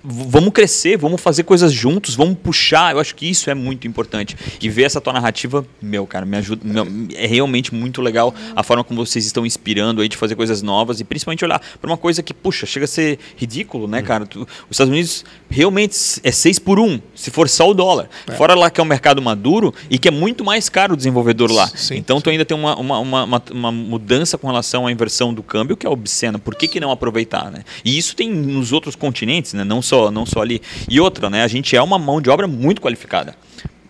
vamos 0.09 0.51
crescer, 0.53 0.97
vamos 0.97 1.19
fazer 1.21 1.43
coisas 1.43 1.71
juntos, 1.73 2.15
vamos 2.15 2.37
puxar. 2.41 2.93
Eu 2.93 2.99
acho 2.99 3.13
que 3.15 3.29
isso 3.29 3.49
é 3.49 3.53
muito 3.53 3.87
importante. 3.87 4.35
E 4.61 4.69
ver 4.69 4.83
essa 4.83 5.01
tua 5.01 5.11
narrativa, 5.13 5.65
meu, 5.81 6.07
cara, 6.07 6.25
me 6.25 6.37
ajuda. 6.37 6.61
meu, 6.65 6.87
é 7.15 7.27
realmente 7.27 7.73
muito 7.75 8.01
legal 8.01 8.33
a 8.55 8.63
forma 8.63 8.83
como 8.83 9.05
vocês 9.05 9.25
estão 9.25 9.45
inspirando 9.45 10.01
aí 10.01 10.07
de 10.09 10.15
fazer 10.17 10.35
coisas 10.35 10.61
novas 10.61 10.99
e 10.99 11.03
principalmente 11.03 11.43
olhar 11.43 11.59
para 11.81 11.89
uma 11.89 11.97
coisa 11.97 12.23
que, 12.23 12.33
puxa, 12.33 12.65
chega 12.65 12.85
a 12.85 12.87
ser 12.87 13.19
ridículo, 13.35 13.87
né, 13.87 14.01
cara? 14.01 14.25
Tu- 14.25 14.41
os 14.41 14.47
Estados 14.71 14.91
Unidos 14.91 15.25
realmente 15.49 15.95
é 16.23 16.31
6 16.31 16.59
por 16.59 16.79
1, 16.79 16.99
se 17.15 17.31
for 17.31 17.49
só 17.49 17.69
o 17.69 17.73
dólar. 17.73 18.09
Fora 18.37 18.53
lá 18.55 18.69
que 18.69 18.79
é 18.79 18.83
um 18.83 18.87
mercado 18.87 19.21
maduro 19.21 19.73
e 19.89 19.97
que 19.97 20.07
é 20.07 20.11
muito 20.11 20.43
mais 20.43 20.69
caro 20.69 20.93
o 20.93 20.97
desenvolvedor 20.97 21.51
lá. 21.51 21.67
Sim. 21.75 21.95
Então 21.95 22.21
tu 22.21 22.29
ainda 22.29 22.45
tem 22.45 22.55
uma, 22.57 22.75
uma, 22.77 22.99
uma, 22.99 23.23
uma, 23.23 23.43
uma 23.51 23.71
mudança 23.71 24.37
com 24.37 24.47
relação 24.47 24.87
à 24.87 24.91
inversão 24.91 25.33
do 25.33 25.41
câmbio 25.43 25.75
que 25.75 25.85
é 25.85 25.89
obscena. 25.89 26.37
Por 26.39 26.55
que, 26.55 26.67
que 26.67 26.79
não 26.79 26.91
aproveitar, 26.91 27.51
né? 27.51 27.63
E 27.83 27.97
isso 27.97 28.15
tem 28.15 28.29
nos 28.29 28.71
outros 28.71 28.95
continentes, 28.95 29.53
né? 29.53 29.63
Não 29.63 29.81
só, 29.81 29.96
não 30.11 30.25
só 30.25 30.41
ali. 30.41 30.61
E 30.89 30.99
outra, 30.99 31.29
né? 31.29 31.43
A 31.43 31.47
gente 31.47 31.75
é 31.75 31.81
uma 31.81 31.97
mão 31.99 32.21
de 32.21 32.29
obra 32.29 32.47
muito 32.47 32.81
qualificada. 32.81 33.35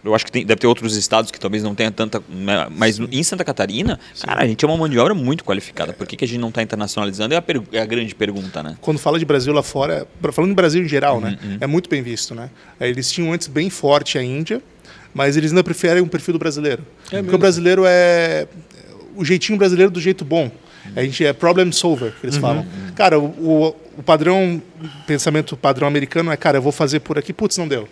Eu 0.04 0.16
acho 0.16 0.24
que 0.26 0.32
tem- 0.32 0.46
deve 0.46 0.60
ter 0.62 0.68
outros 0.68 0.96
estados 0.96 1.32
que 1.32 1.40
talvez 1.40 1.62
não 1.64 1.76
tenha 1.76 1.92
tanta. 1.92 2.22
né, 2.30 2.68
Mas 2.72 2.98
em 2.98 3.24
Santa 3.24 3.44
Catarina, 3.44 4.00
cara, 4.24 4.42
a 4.44 4.48
gente 4.48 4.64
é 4.64 4.68
uma 4.68 4.78
mão 4.78 4.88
de 4.88 4.98
obra 4.98 5.14
muito 5.14 5.44
qualificada. 5.44 5.92
Por 5.92 6.08
que, 6.08 6.16
que 6.16 6.24
a 6.24 6.28
gente 6.28 6.40
não 6.40 6.48
está 6.48 6.62
internacionalizando? 6.64 7.34
É 7.34 7.38
a, 7.38 7.44
é 7.74 7.82
a 7.82 7.86
grande 7.86 8.16
pergunta, 8.16 8.64
né? 8.64 8.78
Quando 8.80 9.00
fala 9.00 9.20
de 9.20 9.26
Brasil 9.26 9.52
lá 9.52 9.62
fora, 9.64 10.08
falando 10.32 10.52
de 10.52 10.56
Brasil 10.56 10.82
em 10.82 10.88
geral, 10.88 11.20
né? 11.20 11.38
Uhum, 11.44 11.58
É 11.60 11.68
muito 11.68 11.90
bem 11.90 12.02
visto, 12.02 12.34
né? 12.34 12.50
Aí 12.80 12.90
Eles 12.90 13.12
tinham 13.12 13.34
antes 13.34 13.48
bem 13.48 13.70
forte 13.70 14.18
a 14.18 14.24
Índia, 14.24 14.62
mas 15.14 15.36
eles 15.36 15.52
ainda 15.52 15.64
preferem 15.64 16.02
o 16.02 16.08
perfil 16.08 16.34
do 16.34 16.40
brasileiro. 16.40 16.84
Porque 17.10 17.36
o 17.36 17.40
brasileiro 17.40 17.84
é 17.86 18.48
o 19.16 19.26
jeitinho 19.26 19.58
brasileiro 19.58 19.92
do 19.92 20.00
jeito 20.00 20.24
bom. 20.24 20.50
A 20.96 21.04
gente 21.04 21.26
é 21.26 21.34
problem 21.34 21.70
solver, 21.74 22.14
que 22.18 22.26
eles 22.26 22.36
Uhum. 22.36 22.42
falam. 22.42 22.66
Cara, 22.96 23.20
o, 23.20 23.26
o, 23.26 23.76
o 23.98 24.04
padrão, 24.04 24.62
pensamento 25.08 25.58
padrão 25.58 25.88
americano 25.88 26.32
é, 26.32 26.38
cara, 26.38 26.58
eu 26.58 26.62
vou 26.62 26.72
fazer 26.72 27.00
por 27.00 27.18
aqui, 27.18 27.34
putz, 27.34 27.58
não 27.58 27.68
deu. 27.68 27.90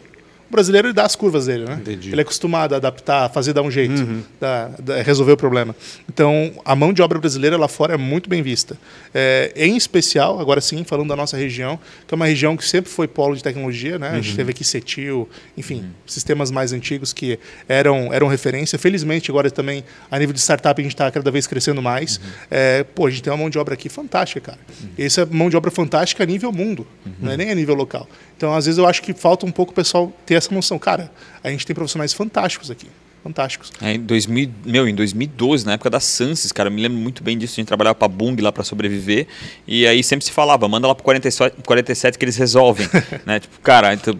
O 0.49 0.51
brasileiro 0.55 0.88
ele 0.88 0.93
dá 0.93 1.03
as 1.03 1.15
curvas 1.15 1.47
dele, 1.47 1.65
né? 1.65 1.77
Entendi. 1.81 2.12
Ele 2.12 2.21
é 2.21 2.23
acostumado 2.23 2.73
a 2.73 2.77
adaptar, 2.77 3.25
a 3.25 3.29
fazer 3.29 3.51
dar 3.51 3.62
um 3.63 3.71
jeito, 3.71 3.99
Uhum. 4.01 4.21
dar- 4.39 4.69
dar- 4.79 5.01
resolver 5.01 5.31
o 5.31 5.38
problema. 5.38 5.75
Então, 6.08 6.51
a 6.63 6.75
mão 6.75 6.93
de 6.93 7.01
obra 7.01 7.19
brasileira 7.19 7.58
lá 7.58 7.67
fora 7.67 7.95
é 7.95 7.97
muito 7.97 8.29
bem 8.29 8.41
vista. 8.43 8.77
É, 9.13 9.51
em 9.55 9.75
especial, 9.75 10.39
agora 10.39 10.62
sim, 10.62 10.84
falando 10.84 11.10
da 11.10 11.15
nossa 11.15 11.36
região, 11.36 11.79
que 12.08 12.13
é 12.13 12.15
uma 12.15 12.27
região 12.27 12.55
que 12.55 12.63
sempre 12.65 12.91
foi 12.91 13.08
polo 13.08 13.36
de 13.36 13.41
tecnologia, 13.43 13.97
né? 13.97 14.10
A 14.10 14.12
Uhum. 14.13 14.21
gente 14.21 14.36
teve 14.36 14.51
aqui 14.51 14.63
CETIL, 14.63 15.27
enfim, 15.58 15.86
sistemas 16.05 16.51
mais 16.51 16.71
antigos 16.73 17.12
que 17.12 17.39
eram, 17.67 18.13
eram 18.13 18.27
referência. 18.27 18.77
Felizmente, 18.77 19.31
agora 19.31 19.49
também, 19.49 19.84
a 20.12 20.19
nível 20.19 20.34
de 20.34 20.39
startup, 20.39 20.79
a 20.79 20.84
gente 20.84 20.93
está 20.93 21.10
cada 21.10 21.31
vez 21.31 21.47
crescendo 21.47 21.81
mais. 21.81 22.17
Uhum. 22.17 22.23
É, 22.51 22.84
pô, 22.84 23.08
a 23.08 23.10
gente 23.10 23.23
tem 23.23 23.31
uma 23.34 23.38
mão 23.38 23.49
de 23.49 23.58
obra 23.58 23.73
aqui 23.73 23.89
fantástica, 23.89 24.41
cara. 24.41 24.60
E 24.97 25.03
essa 25.03 25.21
é 25.21 25.25
mão 25.25 25.49
de 25.49 25.58
obra 25.58 25.71
fantástica 25.71 26.23
a 26.23 26.25
nível 26.25 26.51
mundo, 26.51 26.86
Uhum. 27.05 27.13
não 27.21 27.31
é 27.31 27.38
nem 27.38 27.49
a 27.51 27.55
nível 27.55 27.73
local. 27.75 28.08
Então, 28.38 28.53
às 28.53 28.65
vezes, 28.65 28.77
eu 28.77 28.86
acho 28.86 29.01
que 29.01 29.13
falta 29.13 29.45
um 29.45 29.51
pouco 29.51 29.71
o 29.71 29.75
pessoal 29.75 30.12
ter 30.25 30.34
essa 30.35 30.53
noção. 30.53 30.77
Cara, 30.77 31.11
a 31.43 31.49
gente 31.49 31.65
tem 31.65 31.75
profissionais 31.75 32.13
fantásticos 32.13 32.69
aqui. 32.71 32.87
Fantásticos. 33.25 33.71
É, 33.81 33.95
em 33.95 33.99
2000, 33.99 34.51
meu, 34.63 34.87
em 34.87 34.93
2012, 34.93 35.65
na 35.65 35.73
época 35.73 35.89
da 35.89 35.99
Sansis, 35.99 36.51
cara, 36.51 36.69
eu 36.69 36.71
me 36.71 36.79
lembro 36.79 36.99
muito 36.99 37.23
bem 37.23 37.35
disso. 37.35 37.53
A 37.53 37.57
gente 37.57 37.67
trabalhava 37.67 37.95
pra 37.95 38.07
Bung 38.07 38.39
lá 38.39 38.51
para 38.51 38.63
sobreviver. 38.63 39.25
E 39.67 39.87
aí 39.87 40.03
sempre 40.03 40.23
se 40.23 40.31
falava, 40.31 40.67
manda 40.67 40.87
lá 40.87 40.93
pro 40.93 41.03
47, 41.03 41.63
47 41.65 42.19
que 42.19 42.25
eles 42.25 42.37
resolvem. 42.37 42.87
né? 43.25 43.39
Tipo, 43.39 43.59
cara, 43.61 43.95
então. 43.95 44.13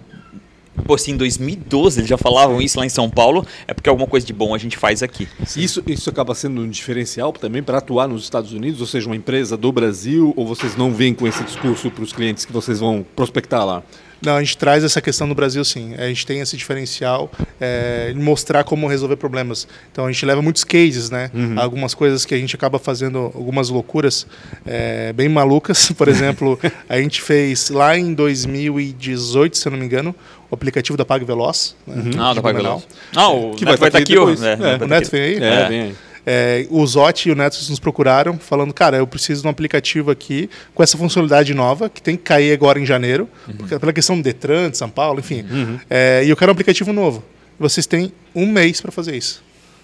Pô, 0.86 0.98
se 0.98 1.12
em 1.12 1.16
2012 1.16 2.00
eles 2.00 2.10
já 2.10 2.18
falavam 2.18 2.62
isso 2.62 2.78
lá 2.80 2.86
em 2.86 2.90
São 2.90 3.10
Paulo, 3.10 3.46
é 3.68 3.74
porque 3.74 3.88
alguma 3.88 4.08
coisa 4.08 4.26
de 4.26 4.34
bom 4.34 4.54
a 4.54 4.58
gente 4.58 4.76
faz 4.76 5.02
aqui. 5.02 5.28
Isso, 5.56 5.82
isso 5.88 6.10
acaba 6.10 6.36
sendo 6.36 6.62
um 6.62 6.70
diferencial 6.70 7.32
também 7.32 7.64
para 7.64 7.78
atuar 7.78 8.08
nos 8.08 8.24
Estados 8.24 8.52
Unidos, 8.52 8.82
ou 8.82 8.88
seja, 8.88 9.08
uma 9.08 9.16
empresa 9.16 9.56
do 9.56 9.72
Brasil, 9.72 10.34
ou 10.36 10.46
vocês 10.46 10.76
não 10.76 10.92
vêm 10.92 11.14
com 11.14 11.26
esse 11.26 11.44
discurso 11.44 11.90
para 11.90 12.04
os 12.04 12.12
clientes 12.12 12.44
que 12.44 12.52
vocês 12.52 12.82
vão 12.82 13.06
prospectar 13.16 13.66
lá? 13.66 13.84
Não, 14.26 14.36
a 14.38 14.44
gente 14.44 14.58
traz 14.58 14.84
essa 14.84 15.00
questão 15.00 15.28
no 15.28 15.36
Brasil, 15.36 15.64
sim. 15.64 15.94
A 15.96 16.08
gente 16.08 16.26
tem 16.26 16.40
esse 16.40 16.58
diferencial 16.58 17.32
é, 17.60 18.12
de 18.12 18.20
mostrar 18.20 18.64
como 18.64 18.88
resolver 18.88 19.16
problemas. 19.18 19.68
Então 19.92 20.06
a 20.06 20.12
gente 20.12 20.26
leva 20.26 20.42
muitos 20.42 20.64
cases, 20.64 21.10
né? 21.10 21.30
Algumas 21.56 21.94
coisas 21.94 22.26
que 22.26 22.34
a 22.34 22.38
gente 22.38 22.56
acaba 22.56 22.80
fazendo, 22.80 23.20
algumas 23.20 23.70
loucuras 23.70 24.26
é, 24.66 25.14
bem 25.14 25.30
malucas. 25.30 25.92
Por 25.98 26.08
exemplo, 26.08 26.60
a 26.90 26.98
gente 26.98 27.22
fez 27.22 27.70
lá 27.70 27.98
em 27.98 28.14
2018, 28.14 29.58
se 29.58 29.68
eu 29.68 29.72
não 29.72 29.78
me 29.80 29.86
engano, 29.86 30.16
o 30.50 30.56
aplicativo 30.56 30.98
da 30.98 31.06
Pag 31.06 31.24
Veloz. 31.24 31.76
Né? 31.86 32.12
Ah, 32.18 32.34
da 32.34 32.42
Pago 32.42 32.58
Fenomenal. 32.58 32.80
Veloz. 32.80 32.88
Ah, 33.16 33.30
o 33.30 33.52
Que 33.52 33.66
Neto 33.66 33.78
vai 33.78 33.78
vai 33.78 33.92
tá 33.92 34.00
estar 34.00 34.00
aqui 34.00 34.14
aqui, 34.14 34.14
depois. 34.14 34.40
né? 34.40 34.58
É. 34.80 34.84
O 34.84 34.88
Neto 34.88 35.12
vem 35.12 35.22
aí? 35.22 35.36
É. 35.44 35.68
vem 35.70 35.82
aí. 35.82 35.96
É, 36.26 36.66
o 36.70 36.86
Zotti 36.88 37.30
e 37.30 37.32
o 37.32 37.36
Neto 37.36 37.58
nos 37.70 37.80
procuraram, 37.80 38.38
falando, 38.40 38.74
cara, 38.74 38.98
eu 38.98 39.06
preciso 39.06 39.42
de 39.42 39.48
um 39.48 39.52
aplicativo 39.52 40.10
aqui 40.10 40.50
com 40.74 40.82
essa 40.82 40.98
funcionalidade 40.98 41.54
nova, 41.54 41.90
que 41.90 42.02
tem 42.02 42.16
que 42.18 42.24
cair 42.24 42.52
agora 42.52 42.80
em 42.80 42.86
janeiro, 42.86 43.30
porque- 43.58 43.78
pela 43.78 43.94
questão 43.94 44.18
do 44.18 44.24
Detran, 44.24 44.70
de 44.72 44.78
São 44.78 44.90
Paulo, 44.90 45.20
enfim. 45.20 45.46
É, 45.90 46.24
e 46.26 46.30
eu 46.30 46.36
quero 46.36 46.52
um 46.52 46.54
aplicativo 46.54 46.92
novo. 46.92 47.24
Vocês 47.60 47.86
têm 47.86 48.12
um 48.34 48.46
mês 48.48 48.82
para 48.82 48.92
fazer 48.92 49.16
isso. 49.16 49.44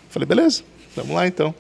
Falei, 0.10 0.26
beleza, 0.28 0.64
vamos 0.96 1.16
lá 1.16 1.28
então. 1.28 1.54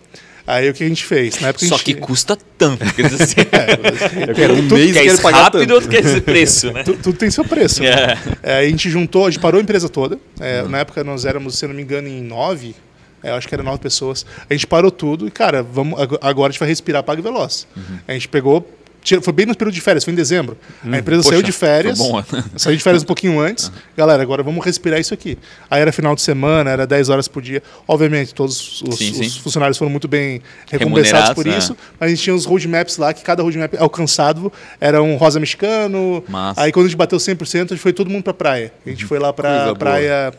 Aí 0.48 0.67
o 0.70 0.74
que 0.74 0.84
a 0.84 0.88
gente 0.88 1.06
fez? 1.06 1.39
Na 1.39 1.50
época 1.50 1.65
Só 1.67 1.78
gente- 1.78 1.86
que 1.86 1.94
custa 1.94 2.36
tanto. 2.58 2.84
Quer 2.96 3.08
dizer 3.08 3.24
assim, 3.24 3.36
Eu 4.28 4.34
quero 4.36 4.54
um 4.56 4.62
tudo 4.63 4.74
mês 4.76 4.91
quer 4.91 5.02
quero 5.04 5.13
isso 5.13 5.22
pagar 5.22 5.38
rápido, 5.44 5.62
tanto. 5.62 5.74
outro 5.76 5.89
quer 5.89 6.04
esse 6.04 6.20
preço, 6.20 6.72
né? 6.72 6.84
Tu- 6.84 6.96
tudo 6.98 7.17
tem 7.17 7.30
seu 7.30 7.46
preço. 7.46 7.84
É. 7.84 8.08
né? 8.08 8.17
É, 8.41 8.58
a 8.58 8.67
gente 8.67 8.89
juntou, 8.89 9.28
a 9.28 9.30
gente 9.30 9.39
parou 9.39 9.60
a 9.60 9.63
empresa 9.63 9.88
toda. 9.88 10.17
É, 10.39 10.63
Na 10.63 10.80
época 10.80 11.04
nós 11.04 11.24
éramos, 11.26 11.58
se 11.60 11.67
não 11.67 11.76
me 11.76 11.84
engano, 11.84 12.08
em 12.08 12.22
nove. 12.24 12.76
É, 13.23 13.29
eu 13.29 13.36
acho 13.36 13.47
que 13.47 13.53
eram 13.55 13.63
nove 13.63 13.79
pessoas. 13.79 14.25
A 14.49 14.53
gente 14.53 14.67
parou 14.67 14.91
tudo 14.91 15.27
e, 15.27 15.31
cara, 15.31 15.62
vamos, 15.63 15.99
ag- 15.99 16.17
agora 16.21 16.49
a 16.49 16.51
gente 16.51 16.60
vai 16.60 16.69
respirar 16.69 17.03
Pague 17.03 17.21
Veloz. 17.21 17.67
A 18.07 18.13
gente 18.13 18.27
pegou. 18.27 18.77
Foi 19.23 19.34
bem 19.34 19.47
no 19.47 19.55
período 19.57 19.73
de 19.73 19.81
férias, 19.81 20.03
foi 20.03 20.13
em 20.13 20.15
dezembro. 20.15 20.55
A 20.84 20.95
empresa 20.99 21.23
Poxa, 21.23 21.34
saiu 21.38 21.41
de 21.43 21.51
férias. 21.51 21.97
bom. 21.97 22.23
Saiu 22.55 22.77
de 22.77 22.84
férias 22.84 23.01
um 23.01 23.05
pouquinho 23.07 23.39
antes. 23.39 23.71
Galera, 23.97 24.21
agora 24.21 24.43
vamos 24.43 24.63
respirar 24.63 24.99
isso 24.99 25.12
aqui. 25.12 25.39
Aí 25.71 25.81
era 25.81 25.91
final 25.91 26.13
de 26.13 26.21
semana, 26.21 26.69
era 26.69 26.86
10 26.86 27.10
horas 27.10 27.27
por 27.27 27.41
dia. 27.41 27.63
Obviamente, 27.88 28.31
todos 28.31 28.84
os, 28.84 28.99
Sim, 28.99 29.12
sim. 29.15 29.21
os 29.25 29.38
funcionários 29.38 29.75
foram 29.79 29.89
muito 29.89 30.07
bem 30.07 30.39
recompensados 30.69 31.34
por 31.34 31.47
né? 31.47 31.57
isso. 31.57 31.75
Mas 31.99 32.07
a 32.12 32.13
gente 32.13 32.21
tinha 32.21 32.36
os 32.36 32.45
roadmaps 32.45 32.97
lá, 32.97 33.12
que 33.12 33.23
cada 33.23 33.41
roadmap 33.41 33.73
alcançado 33.79 34.53
era 34.79 35.01
um 35.01 35.15
rosa 35.15 35.39
mexicano. 35.39 36.23
Massa. 36.29 36.62
Aí 36.62 36.71
quando 36.71 36.86
a 36.86 36.89
gente 36.89 36.97
bateu 36.97 37.17
100%, 37.17 37.55
a 37.55 37.67
gente 37.69 37.77
foi 37.79 37.93
todo 37.93 38.07
mundo 38.07 38.21
pra 38.23 38.36
praia. 38.36 38.71
A 38.86 38.89
gente 38.91 39.05
foi 39.05 39.17
lá 39.17 39.34
Coisa 39.34 39.73
pra 39.75 39.93
boa. 39.95 40.34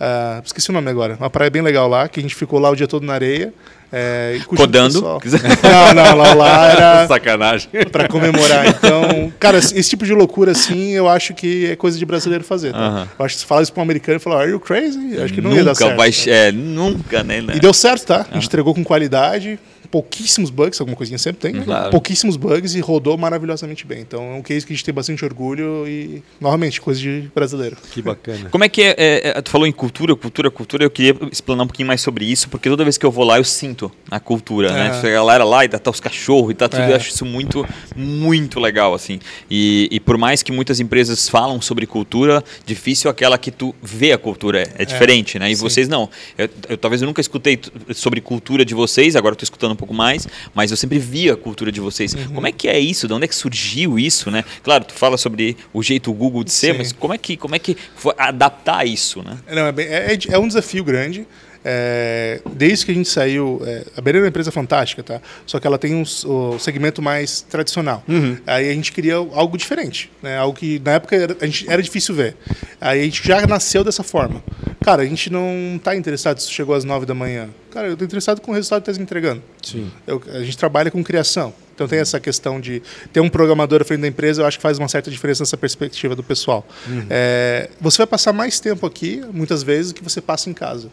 Ah, 0.00 0.40
esqueci 0.44 0.70
o 0.70 0.72
nome 0.72 0.90
agora. 0.90 1.16
Uma 1.18 1.30
praia 1.30 1.50
bem 1.50 1.62
legal 1.62 1.88
lá, 1.88 2.08
que 2.08 2.20
a 2.20 2.22
gente 2.22 2.34
ficou 2.34 2.58
lá 2.58 2.70
o 2.70 2.76
dia 2.76 2.86
todo 2.86 3.04
na 3.04 3.14
areia. 3.14 3.52
É, 3.96 4.40
Codando. 4.48 5.00
Não, 5.62 5.94
não, 5.94 6.16
lá, 6.16 6.34
lá 6.34 6.68
era 6.68 7.06
Sacanagem. 7.08 7.68
pra 7.92 8.08
comemorar. 8.08 8.66
Então, 8.66 9.32
cara, 9.38 9.58
esse 9.58 9.88
tipo 9.88 10.04
de 10.04 10.12
loucura, 10.12 10.50
assim, 10.50 10.90
eu 10.90 11.08
acho 11.08 11.32
que 11.32 11.70
é 11.70 11.76
coisa 11.76 11.96
de 11.96 12.04
brasileiro 12.04 12.42
fazer. 12.42 12.72
Tá? 12.72 12.78
Aham. 12.78 13.08
Eu 13.16 13.24
acho 13.24 13.34
que 13.36 13.40
se 13.42 13.46
fala 13.46 13.62
isso 13.62 13.72
pra 13.72 13.80
um 13.80 13.84
americano 13.84 14.16
e 14.16 14.18
fala, 14.18 14.40
are 14.40 14.50
you 14.50 14.58
crazy? 14.58 15.14
Eu 15.14 15.22
acho 15.24 15.32
que 15.32 15.40
não 15.40 15.50
ia 15.52 15.62
dar 15.62 15.70
nunca 15.70 15.84
certo. 15.84 15.96
vai. 15.96 16.10
É, 16.26 16.50
nunca, 16.50 17.22
né? 17.22 17.40
né? 17.40 17.52
E 17.54 17.60
deu 17.60 17.72
certo, 17.72 18.06
tá? 18.06 18.26
A 18.32 18.34
gente 18.34 18.48
entregou 18.48 18.74
com 18.74 18.82
qualidade, 18.82 19.60
pouquíssimos 19.94 20.50
bugs, 20.50 20.80
alguma 20.80 20.96
coisinha 20.96 21.18
sempre 21.18 21.40
tem, 21.40 21.52
né? 21.52 21.64
Claro. 21.64 21.90
pouquíssimos 21.92 22.36
bugs 22.36 22.74
e 22.74 22.80
rodou 22.80 23.16
maravilhosamente 23.16 23.86
bem. 23.86 24.00
Então 24.00 24.24
é 24.24 24.34
um 24.34 24.42
case 24.42 24.66
que 24.66 24.72
a 24.72 24.74
gente 24.74 24.84
tem 24.84 24.92
bastante 24.92 25.24
orgulho 25.24 25.86
e, 25.86 26.20
novamente, 26.40 26.80
coisa 26.80 26.98
de 26.98 27.30
brasileiro. 27.32 27.76
Que 27.92 28.02
bacana. 28.02 28.48
Como 28.50 28.64
é 28.64 28.68
que 28.68 28.82
é, 28.82 28.94
é, 28.98 29.28
é, 29.28 29.40
Tu 29.40 29.50
falou 29.50 29.68
em 29.68 29.70
cultura, 29.70 30.16
cultura, 30.16 30.50
cultura. 30.50 30.82
Eu 30.84 30.90
queria 30.90 31.16
explanar 31.30 31.62
um 31.62 31.68
pouquinho 31.68 31.86
mais 31.86 32.00
sobre 32.00 32.24
isso, 32.24 32.48
porque 32.48 32.68
toda 32.68 32.82
vez 32.82 32.98
que 32.98 33.06
eu 33.06 33.10
vou 33.12 33.24
lá, 33.24 33.38
eu 33.38 33.44
sinto 33.44 33.88
a 34.10 34.18
cultura, 34.18 34.72
né? 34.72 35.00
É. 35.00 35.06
A 35.06 35.12
galera 35.12 35.44
lá 35.44 35.64
e 35.64 35.68
tá, 35.68 35.78
tá 35.78 35.92
os 35.92 36.00
cachorros 36.00 36.50
e 36.50 36.54
tá 36.54 36.68
tudo. 36.68 36.82
É. 36.82 36.90
Eu 36.90 36.96
acho 36.96 37.10
isso 37.10 37.24
muito, 37.24 37.64
muito 37.94 38.58
legal, 38.58 38.94
assim. 38.94 39.20
E, 39.48 39.88
e 39.92 40.00
por 40.00 40.18
mais 40.18 40.42
que 40.42 40.50
muitas 40.50 40.80
empresas 40.80 41.28
falam 41.28 41.60
sobre 41.60 41.86
cultura, 41.86 42.42
difícil 42.66 43.08
aquela 43.08 43.38
que 43.38 43.52
tu 43.52 43.72
vê 43.80 44.10
a 44.10 44.18
cultura. 44.18 44.62
É, 44.62 44.82
é 44.82 44.84
diferente, 44.84 45.38
né? 45.38 45.52
E 45.52 45.54
sim. 45.54 45.62
vocês 45.62 45.86
não. 45.86 46.10
Eu, 46.36 46.48
eu- 46.70 46.78
talvez 46.78 47.00
eu 47.00 47.06
nunca 47.06 47.20
escutei 47.20 47.60
sobre 47.94 48.20
cultura 48.20 48.64
de 48.64 48.74
vocês, 48.74 49.14
agora 49.14 49.34
eu 49.34 49.36
tô 49.36 49.44
escutando 49.44 49.70
um 49.70 49.83
pouco 49.84 49.94
mais, 49.94 50.26
mas 50.54 50.70
eu 50.70 50.76
sempre 50.76 50.98
vi 50.98 51.30
a 51.30 51.36
cultura 51.36 51.70
de 51.70 51.80
vocês. 51.80 52.14
Uhum. 52.14 52.28
Como 52.36 52.46
é 52.46 52.52
que 52.52 52.66
é 52.68 52.78
isso? 52.78 53.06
De 53.06 53.12
onde 53.12 53.24
é 53.26 53.28
que 53.28 53.34
surgiu 53.34 53.98
isso, 53.98 54.30
né? 54.30 54.42
Claro, 54.62 54.84
tu 54.84 54.94
fala 54.94 55.16
sobre 55.18 55.56
o 55.72 55.82
jeito 55.82 56.12
Google 56.12 56.42
de 56.42 56.50
ser, 56.52 56.72
Sim. 56.72 56.78
mas 56.78 56.92
como 56.92 57.12
é 57.12 57.18
que, 57.18 57.36
como 57.36 57.54
é 57.54 57.58
que 57.58 57.76
foi 57.94 58.14
adaptar 58.16 58.86
isso, 58.86 59.22
né? 59.22 59.36
Não, 59.52 59.66
é, 59.66 59.72
bem- 59.72 59.86
é- 59.86 60.14
é- 60.14 60.18
é 60.34 60.38
um 60.38 60.48
desafio 60.48 60.82
grande. 60.82 61.26
É, 61.64 62.40
desde 62.52 62.84
que 62.84 62.92
a 62.92 62.94
gente 62.94 63.08
saiu, 63.08 63.62
é, 63.64 63.84
a 63.96 64.00
Bereira 64.00 64.24
é 64.24 64.26
uma 64.26 64.28
empresa 64.28 64.52
fantástica, 64.52 65.02
tá? 65.02 65.20
Só 65.46 65.58
que 65.58 65.66
ela 65.66 65.78
tem 65.78 65.94
um, 65.94 66.02
o 66.02 66.58
segmento 66.58 67.00
mais 67.00 67.40
tradicional. 67.40 68.02
Uhum. 68.06 68.36
Aí 68.46 68.68
a 68.68 68.74
gente 68.74 68.92
queria 68.92 69.14
algo 69.14 69.56
diferente, 69.56 70.10
né? 70.22 70.36
Algo 70.36 70.56
que 70.56 70.80
na 70.84 70.92
época 70.92 71.16
era, 71.16 71.36
a 71.40 71.46
gente, 71.46 71.68
era 71.70 71.82
difícil 71.82 72.14
ver. 72.14 72.36
Aí 72.80 73.00
a 73.00 73.04
gente 73.04 73.26
já 73.26 73.46
nasceu 73.46 73.82
dessa 73.82 74.02
forma. 74.02 74.42
Cara, 74.84 75.02
a 75.02 75.06
gente 75.06 75.30
não 75.30 75.76
está 75.76 75.96
interessado 75.96 76.38
se 76.38 76.50
chegou 76.50 76.74
às 76.74 76.84
nove 76.84 77.06
da 77.06 77.14
manhã. 77.14 77.48
Cara, 77.70 77.86
eu 77.86 77.94
estou 77.94 78.04
interessado 78.04 78.40
com 78.40 78.52
o 78.52 78.54
resultado 78.54 78.82
que 78.82 78.90
está 78.90 78.98
me 78.98 79.04
entregando. 79.04 79.42
Sim. 79.62 79.90
Eu, 80.06 80.22
a 80.32 80.40
gente 80.40 80.58
trabalha 80.58 80.90
com 80.90 81.02
criação. 81.02 81.54
Então 81.74 81.88
tem 81.88 81.98
essa 81.98 82.20
questão 82.20 82.60
de 82.60 82.82
ter 83.12 83.20
um 83.20 83.28
programador 83.28 83.82
à 83.82 83.84
frente 83.84 84.00
da 84.00 84.08
empresa, 84.08 84.42
eu 84.42 84.46
acho 84.46 84.58
que 84.58 84.62
faz 84.62 84.78
uma 84.78 84.88
certa 84.88 85.10
diferença 85.10 85.42
nessa 85.42 85.56
perspectiva 85.56 86.14
do 86.14 86.22
pessoal. 86.22 86.66
É, 87.10 87.68
você 87.80 87.98
vai 87.98 88.06
passar 88.06 88.32
mais 88.32 88.60
tempo 88.60 88.86
aqui, 88.86 89.22
muitas 89.32 89.62
vezes, 89.62 89.92
do 89.92 89.96
que 89.96 90.02
você 90.02 90.20
passa 90.20 90.48
em 90.48 90.52
casa. 90.54 90.88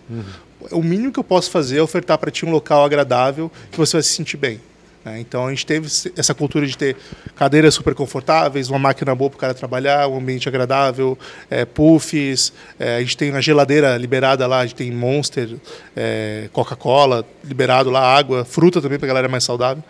O 0.72 0.82
mínimo 0.84 1.12
que 1.12 1.20
eu 1.20 1.24
posso 1.24 1.50
fazer 1.50 1.78
é 1.78 1.82
ofertar 1.82 2.18
para 2.18 2.30
ti 2.32 2.46
um 2.46 2.52
local 2.52 2.84
agradável 2.84 3.52
que 3.72 3.78
você 3.78 3.94
vai 3.98 4.04
se 4.04 4.10
sentir 4.10 4.38
bem. 4.38 4.60
Né? 5.04 5.20
Então 5.20 5.48
a 5.48 5.50
gente 5.50 5.66
teve 5.66 5.88
essa 6.16 6.34
cultura 6.34 6.66
de 6.66 6.78
ter 6.78 6.96
cadeiras 7.36 7.74
super 7.74 7.94
confortáveis, 7.94 8.70
uma 8.70 8.80
máquina 8.80 9.14
boa 9.16 9.30
para 9.30 9.38
o 9.38 9.40
cara 9.40 9.54
trabalhar, 9.54 10.08
um 10.08 10.18
ambiente 10.18 10.48
agradável, 10.48 11.18
é, 11.50 11.66
puffs, 11.66 12.54
é, 12.80 12.98
a 12.98 13.00
gente 13.00 13.18
tem 13.18 13.32
uma 13.32 13.42
geladeira 13.42 13.98
liberada 13.98 14.46
lá, 14.48 14.60
a 14.60 14.66
gente 14.66 14.76
tem 14.76 14.92
Monster, 14.92 15.58
é, 15.96 16.50
Coca-Cola 16.54 17.26
liberado 17.44 17.90
lá, 17.90 18.02
água, 18.02 18.46
fruta 18.46 18.82
também 18.82 19.00
para 19.00 19.08
a 19.08 19.10
galera 19.10 19.28
mais 19.28 19.44
saudável, 19.44 19.84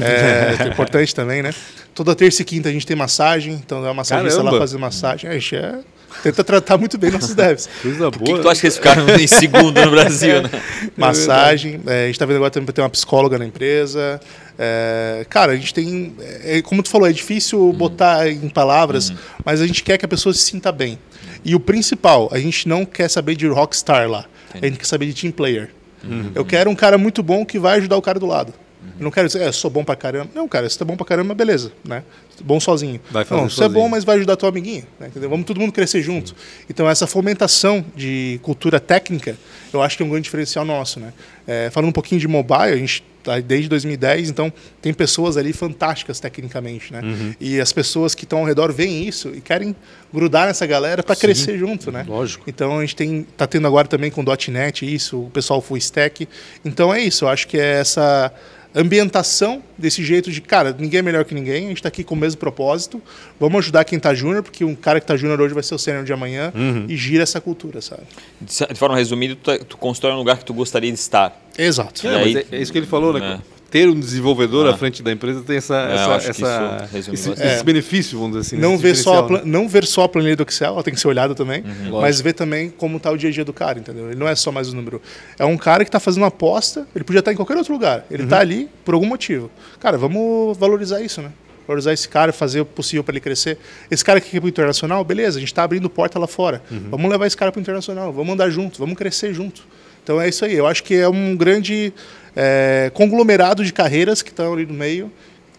é, 0.00 0.62
é 0.64 0.68
importante 0.68 1.14
também, 1.14 1.42
né? 1.42 1.52
Toda 1.94 2.14
terça 2.14 2.42
e 2.42 2.44
quinta 2.44 2.68
a 2.68 2.72
gente 2.72 2.86
tem 2.86 2.96
massagem, 2.96 3.54
então 3.54 3.78
é 3.78 3.88
uma 3.88 3.94
massagista 3.94 4.38
lá 4.38 4.44
Caramba! 4.46 4.58
fazer 4.58 4.78
massagem, 4.78 5.30
a 5.30 5.34
gente 5.34 5.54
é, 5.54 5.78
tenta 6.24 6.42
tratar 6.42 6.76
muito 6.76 6.98
bem 6.98 7.10
nossos 7.12 7.34
devs. 7.34 7.68
Coisa 7.80 8.10
Por 8.10 8.18
que, 8.18 8.24
boa. 8.24 8.36
que 8.38 8.42
tu 8.42 8.48
acha 8.50 8.60
que 8.60 8.66
eles 8.66 8.76
ficaram 8.76 9.08
em 9.16 9.26
segundo 9.28 9.80
no 9.84 9.90
Brasil, 9.92 10.42
né? 10.42 10.50
massagem. 10.96 11.80
É, 11.86 12.02
a 12.02 12.06
gente 12.06 12.14
está 12.16 12.26
vendo 12.26 12.36
agora 12.36 12.50
também 12.50 12.66
ter 12.72 12.80
uma 12.80 12.90
psicóloga 12.90 13.38
na 13.38 13.46
empresa. 13.46 14.20
É, 14.58 15.24
cara, 15.30 15.52
a 15.52 15.56
gente 15.56 15.72
tem. 15.72 16.14
É, 16.42 16.62
como 16.62 16.82
tu 16.82 16.88
falou, 16.88 17.08
é 17.08 17.12
difícil 17.12 17.60
Uhum. 17.60 17.72
botar 17.72 18.28
em 18.28 18.48
palavras, 18.48 19.12
mas 19.44 19.60
a 19.60 19.66
gente 19.66 19.82
quer 19.82 19.96
que 19.98 20.04
a 20.04 20.08
pessoa 20.08 20.32
se 20.32 20.40
sinta 20.40 20.72
bem. 20.72 20.98
E 21.44 21.54
o 21.54 21.60
principal, 21.60 22.28
a 22.32 22.38
gente 22.38 22.66
não 22.68 22.84
quer 22.84 23.08
saber 23.08 23.36
de 23.36 23.46
rockstar 23.46 24.08
lá. 24.08 24.24
A 24.54 24.64
gente 24.66 24.78
quer 24.78 24.86
saber 24.86 25.06
de 25.06 25.14
team 25.14 25.32
player. 25.32 25.70
Uhum. 26.02 26.30
Eu 26.34 26.44
quero 26.44 26.70
um 26.70 26.74
cara 26.74 26.96
muito 26.98 27.22
bom 27.22 27.44
que 27.44 27.58
vai 27.58 27.78
ajudar 27.78 27.96
o 27.96 28.02
cara 28.02 28.18
do 28.18 28.26
lado. 28.26 28.52
Eu 28.98 29.04
não 29.04 29.10
quero 29.10 29.26
dizer, 29.26 29.42
é, 29.42 29.52
sou 29.52 29.70
bom 29.70 29.84
pra 29.84 29.96
caramba. 29.96 30.30
Não, 30.34 30.46
cara, 30.46 30.68
se 30.68 30.78
tá 30.78 30.84
bom 30.84 30.96
pra 30.96 31.06
caramba, 31.06 31.34
beleza, 31.34 31.72
né? 31.84 32.02
Bom 32.42 32.58
sozinho. 32.58 33.00
Vai 33.10 33.24
fazer 33.24 33.40
não, 33.40 33.48
você 33.48 33.64
é 33.64 33.68
bom, 33.68 33.88
mas 33.88 34.04
vai 34.04 34.16
ajudar 34.16 34.36
teu 34.36 34.48
amiguinho. 34.48 34.84
né? 34.98 35.08
Entendeu? 35.08 35.30
Vamos 35.30 35.46
todo 35.46 35.60
mundo 35.60 35.72
crescer 35.72 36.02
junto. 36.02 36.34
Então, 36.68 36.88
essa 36.88 37.06
fomentação 37.06 37.84
de 37.94 38.40
cultura 38.42 38.80
técnica, 38.80 39.36
eu 39.72 39.82
acho 39.82 39.96
que 39.96 40.02
é 40.02 40.06
um 40.06 40.08
grande 40.08 40.24
diferencial 40.24 40.64
nosso. 40.64 40.98
Né? 40.98 41.12
É, 41.46 41.70
falando 41.70 41.90
um 41.90 41.92
pouquinho 41.92 42.20
de 42.20 42.26
mobile, 42.26 42.72
a 42.72 42.76
gente 42.76 43.04
tá 43.22 43.40
desde 43.40 43.68
2010, 43.70 44.28
então 44.28 44.52
tem 44.82 44.92
pessoas 44.92 45.36
ali 45.36 45.52
fantásticas 45.52 46.20
tecnicamente. 46.20 46.92
Né? 46.92 47.00
Uhum. 47.02 47.34
E 47.40 47.60
as 47.60 47.72
pessoas 47.72 48.14
que 48.14 48.24
estão 48.24 48.40
ao 48.40 48.44
redor 48.44 48.72
veem 48.72 49.06
isso 49.06 49.30
e 49.34 49.40
querem 49.40 49.74
grudar 50.12 50.46
nessa 50.46 50.66
galera 50.66 51.02
para 51.02 51.16
crescer 51.16 51.56
junto. 51.56 51.90
Né? 51.90 52.04
Lógico. 52.06 52.44
Então, 52.48 52.78
a 52.78 52.80
gente 52.80 52.96
tem, 52.96 53.26
tá 53.36 53.46
tendo 53.46 53.66
agora 53.66 53.86
também 53.86 54.10
com 54.10 54.22
.NET 54.48 54.92
isso, 54.92 55.20
o 55.20 55.30
pessoal 55.30 55.60
full 55.60 55.76
stack. 55.78 56.28
Então, 56.64 56.92
é 56.92 57.00
isso. 57.00 57.24
Eu 57.24 57.28
acho 57.28 57.46
que 57.46 57.58
é 57.58 57.80
essa 57.80 58.32
ambientação 58.74 59.62
desse 59.78 60.02
jeito 60.04 60.30
de, 60.30 60.40
cara, 60.40 60.74
ninguém 60.78 60.98
é 60.98 61.02
melhor 61.02 61.24
que 61.24 61.34
ninguém, 61.34 61.66
a 61.66 61.68
gente 61.68 61.76
está 61.78 61.88
aqui 61.88 62.02
com 62.02 62.14
o 62.14 62.18
mesmo 62.18 62.38
propósito, 62.38 63.00
vamos 63.38 63.58
ajudar 63.60 63.84
quem 63.84 63.96
está 63.96 64.12
júnior, 64.14 64.42
porque 64.42 64.64
um 64.64 64.74
cara 64.74 64.98
que 65.00 65.04
está 65.04 65.16
júnior 65.16 65.40
hoje 65.40 65.54
vai 65.54 65.62
ser 65.62 65.74
o 65.74 65.78
sênior 65.78 66.04
de 66.04 66.12
amanhã, 66.12 66.52
Uhum. 66.54 66.86
e 66.88 66.96
gira 66.96 67.22
essa 67.22 67.40
cultura, 67.40 67.80
sabe? 67.80 68.02
De 68.40 68.74
forma 68.74 68.96
resumida, 68.96 69.36
tu, 69.40 69.64
tu 69.64 69.76
constrói 69.76 70.12
um 70.12 70.18
lugar 70.18 70.38
que 70.38 70.44
tu 70.44 70.52
gostaria 70.54 70.90
de 70.92 70.98
estar. 70.98 71.40
Exato. 71.56 72.06
É, 72.08 72.16
aí- 72.16 72.36
é, 72.36 72.46
é 72.56 72.60
isso 72.60 72.72
que 72.72 72.78
ele 72.78 72.86
falou, 72.86 73.12
né? 73.12 73.40
É. 73.74 73.78
Ter 73.80 73.88
um 73.88 73.98
desenvolvedor 73.98 74.66
Ah. 74.68 74.70
à 74.70 74.76
frente 74.76 75.02
da 75.02 75.10
empresa 75.10 75.42
tem 75.42 75.56
essa, 75.56 75.74
É, 75.74 75.94
eu 76.06 76.12
essa, 76.12 76.30
essa- 76.30 76.88
esse, 76.94 77.10
bastante. 77.10 77.42
esse 77.48 77.64
benefício, 77.64 78.18
vamos 78.18 78.36
dizer 78.36 78.54
assim. 78.54 78.62
Não 78.62 78.78
ver, 78.78 78.94
só 78.94 79.22
plan- 79.22 79.42
não 79.44 79.68
ver 79.68 79.84
só 79.84 80.04
a 80.04 80.08
planilha 80.08 80.36
do 80.36 80.44
Excel, 80.48 80.74
ela 80.74 80.82
tem 80.82 80.94
que 80.94 81.00
ser 81.00 81.08
olhada 81.08 81.34
também, 81.34 81.62
Uhum. 81.64 82.00
mas 82.00 82.20
ver 82.20 82.34
também 82.34 82.70
como 82.70 82.98
está 82.98 83.10
o 83.10 83.16
dia 83.18 83.28
a 83.30 83.32
dia 83.32 83.44
do 83.44 83.52
cara, 83.52 83.78
entendeu? 83.78 84.06
Ele 84.10 84.18
não 84.18 84.28
é 84.28 84.34
só 84.36 84.52
mais 84.52 84.72
um 84.72 84.76
número. 84.76 85.02
É 85.38 85.44
um 85.44 85.56
cara 85.56 85.84
que 85.84 85.88
está 85.88 85.98
fazendo 85.98 86.22
uma 86.22 86.28
aposta, 86.28 86.86
ele 86.94 87.04
podia 87.04 87.18
estar 87.18 87.32
em 87.32 87.36
qualquer 87.36 87.56
outro 87.56 87.72
lugar, 87.72 88.04
ele 88.10 88.22
Uhum. 88.22 88.26
está 88.28 88.38
ali 88.38 88.68
por 88.84 88.94
algum 88.94 89.06
motivo. 89.06 89.50
Cara, 89.80 89.98
vamos 89.98 90.56
valorizar 90.56 91.00
isso, 91.02 91.20
né? 91.20 91.30
Valorizar 91.66 91.92
esse 91.94 92.08
cara, 92.08 92.30
fazer 92.32 92.60
o 92.60 92.64
possível 92.66 93.02
para 93.02 93.14
ele 93.14 93.20
crescer. 93.20 93.58
Esse 93.90 94.04
cara 94.04 94.20
que 94.20 94.30
quer 94.30 94.36
ir 94.36 94.40
para 94.40 94.46
o 94.46 94.50
internacional, 94.50 95.02
beleza, 95.02 95.38
a 95.38 95.40
gente 95.40 95.48
está 95.50 95.62
abrindo 95.64 95.88
porta 95.90 96.18
lá 96.18 96.26
fora. 96.26 96.62
Uhum. 96.70 96.88
Vamos 96.90 97.10
levar 97.10 97.26
esse 97.26 97.36
cara 97.36 97.50
para 97.50 97.58
o 97.58 97.62
internacional, 97.62 98.12
vamos 98.12 98.34
andar 98.34 98.50
junto, 98.50 98.78
vamos 98.78 98.96
crescer 98.96 99.32
junto. 99.34 99.62
Então 100.02 100.20
é 100.20 100.28
isso 100.28 100.44
aí. 100.44 100.52
Eu 100.54 100.66
acho 100.66 100.84
que 100.84 100.94
é 100.94 101.08
um 101.08 101.34
grande 101.34 101.90
é, 102.36 102.90
conglomerado 102.94 103.64
de 103.64 103.72
carreiras 103.72 104.22
que 104.22 104.30
estão 104.30 104.52
ali 104.52 104.66
no 104.66 104.74
meio, 104.74 105.10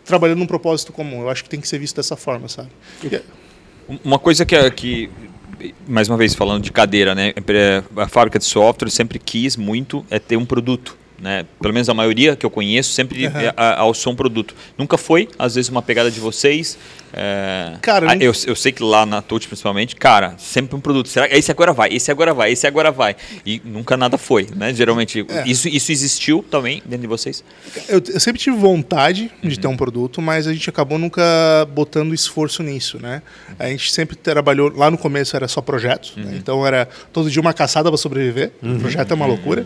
trabalhando 0.04 0.40
num 0.40 0.48
propósito 0.48 0.92
comum. 0.94 1.22
Eu 1.22 1.30
acho 1.30 1.44
que 1.44 1.50
tem 1.50 1.60
que 1.60 1.68
ser 1.68 1.80
visto 1.80 1.96
dessa 1.96 2.16
forma, 2.16 2.48
sabe? 2.48 2.70
E- 3.04 3.22
Uma 4.04 4.20
coisa 4.20 4.46
que, 4.46 4.72
que, 4.72 5.10
mais 5.88 6.10
uma 6.10 6.18
vez 6.18 6.34
falando 6.36 6.64
de 6.64 6.72
cadeira, 6.72 7.14
né? 7.16 7.34
A 7.98 8.08
fábrica 8.08 8.38
de 8.40 8.46
software 8.46 8.90
sempre 8.90 9.20
quis 9.20 9.56
muito 9.56 10.06
é 10.10 10.20
ter 10.20 10.38
um 10.38 10.46
produto. 10.46 10.98
Né? 11.20 11.46
Pelo 11.62 11.74
menos 11.74 11.88
a 11.88 11.94
maioria 11.94 12.36
que 12.36 12.46
eu 12.46 12.50
conheço 12.50 12.92
sempre 12.92 13.26
Aham. 13.26 13.40
é 13.42 13.54
a- 13.56 13.80
ao 13.80 13.94
som 13.94 14.14
produto. 14.14 14.54
Nunca 14.78 14.98
foi, 14.98 15.30
às 15.40 15.56
vezes, 15.56 15.70
uma 15.70 15.82
pegada 15.82 16.12
de 16.12 16.20
vocês. 16.20 16.78
é, 17.14 17.78
Cara, 17.82 18.12
ah, 18.12 18.18
eu, 18.18 18.34
eu 18.46 18.56
sei 18.56 18.74
que 18.74 18.84
lá 18.84 19.06
na 19.06 19.22
Touch, 19.22 19.48
principalmente, 19.48 19.96
cara, 19.96 20.36
sempre 20.38 20.76
um 20.76 20.82
produto. 20.82 21.08
Será 21.08 21.28
que 21.30 21.36
esse 21.36 21.50
agora 21.50 21.72
vai, 21.72 21.88
esse 21.94 22.12
agora 22.12 22.34
vai, 22.34 22.52
esse 22.52 22.68
agora 22.68 22.92
vai. 22.92 23.16
E 23.46 23.62
nunca 23.64 23.96
nada 23.96 24.18
foi, 24.18 24.48
né? 24.54 24.74
Geralmente, 24.74 25.26
É. 25.30 25.48
isso, 25.48 25.70
isso 25.70 25.92
existiu 25.94 26.44
também 26.52 26.82
dentro 26.86 27.00
de 27.02 27.08
vocês? 27.08 27.42
Eu, 27.88 28.02
eu 28.14 28.20
sempre 28.20 28.42
tive 28.42 28.58
vontade 28.58 29.32
de 29.42 29.58
ter 29.58 29.68
um 29.68 29.78
produto, 29.78 30.22
mas 30.22 30.46
a 30.48 30.54
gente 30.54 30.70
acabou 30.70 30.98
nunca 31.00 31.24
botando 31.74 32.14
esforço 32.14 32.62
nisso, 32.62 33.00
né? 33.02 33.22
A 33.58 33.68
gente 33.70 33.92
sempre 33.94 34.18
trabalhou, 34.18 34.70
lá 34.76 34.92
no 34.92 34.98
começo 34.98 35.34
era 35.36 35.48
só 35.48 35.62
projetos, 35.62 36.14
né? 36.18 36.34
então 36.36 36.68
era 36.68 36.90
todo 37.14 37.32
dia 37.32 37.42
uma 37.42 37.54
caçada 37.54 37.90
para 37.90 37.98
sobreviver, 37.98 38.52
o 38.62 38.78
projeto 38.80 39.12
é 39.12 39.14
uma 39.14 39.26
loucura. 39.26 39.66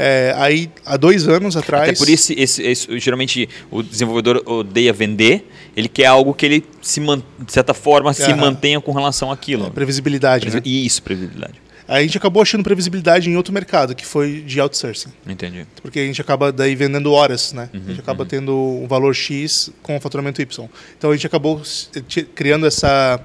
É, 0.00 0.32
aí, 0.36 0.70
há 0.84 0.96
dois 0.96 1.28
anos 1.28 1.56
atrás... 1.56 1.88
Até 1.88 1.98
por 1.98 2.08
isso, 2.08 2.32
esse, 2.36 2.62
esse- 2.62 2.98
geralmente, 2.98 3.48
o 3.70 3.82
desenvolvedor 3.82 4.42
odeia 4.46 4.92
vender, 4.92 5.48
ele 5.76 5.88
quer 5.88 6.06
algo 6.06 6.32
que 6.34 6.44
ele, 6.46 6.64
se 6.82 7.00
man- 7.00 7.22
de 7.38 7.52
certa 7.52 7.74
forma, 7.74 8.12
se 8.12 8.22
Aham. 8.24 8.36
mantenha 8.36 8.80
com 8.80 8.92
relação 8.92 9.30
àquilo. 9.30 9.70
Previsibilidade, 9.70 10.48
né? 10.50 10.60
E 10.64 10.84
isso, 10.86 11.02
previsibilidade. 11.02 11.54
Aí 11.86 12.00
a 12.00 12.02
gente 12.02 12.18
acabou 12.18 12.42
achando 12.42 12.62
previsibilidade 12.62 13.30
em 13.30 13.36
outro 13.36 13.50
mercado, 13.50 13.94
que 13.94 14.04
foi 14.04 14.42
de 14.42 14.60
outsourcing. 14.60 15.08
Entendi. 15.26 15.66
Porque 15.80 15.98
a 15.98 16.04
gente 16.04 16.20
acaba 16.20 16.52
daí 16.52 16.74
vendendo 16.74 17.10
horas, 17.12 17.54
né? 17.54 17.70
Uhum, 17.72 17.80
a 17.82 17.88
gente 17.88 18.00
acaba 18.00 18.26
tendo 18.26 18.54
um 18.54 18.86
valor 18.86 19.14
X 19.14 19.70
com 19.82 19.96
o 19.96 20.00
faturamento 20.00 20.42
Y. 20.42 20.68
Então 20.98 21.10
a 21.10 21.14
gente 21.14 21.26
acabou 21.26 21.62
ti- 22.06 22.24
criando 22.34 22.66
essa 22.66 23.18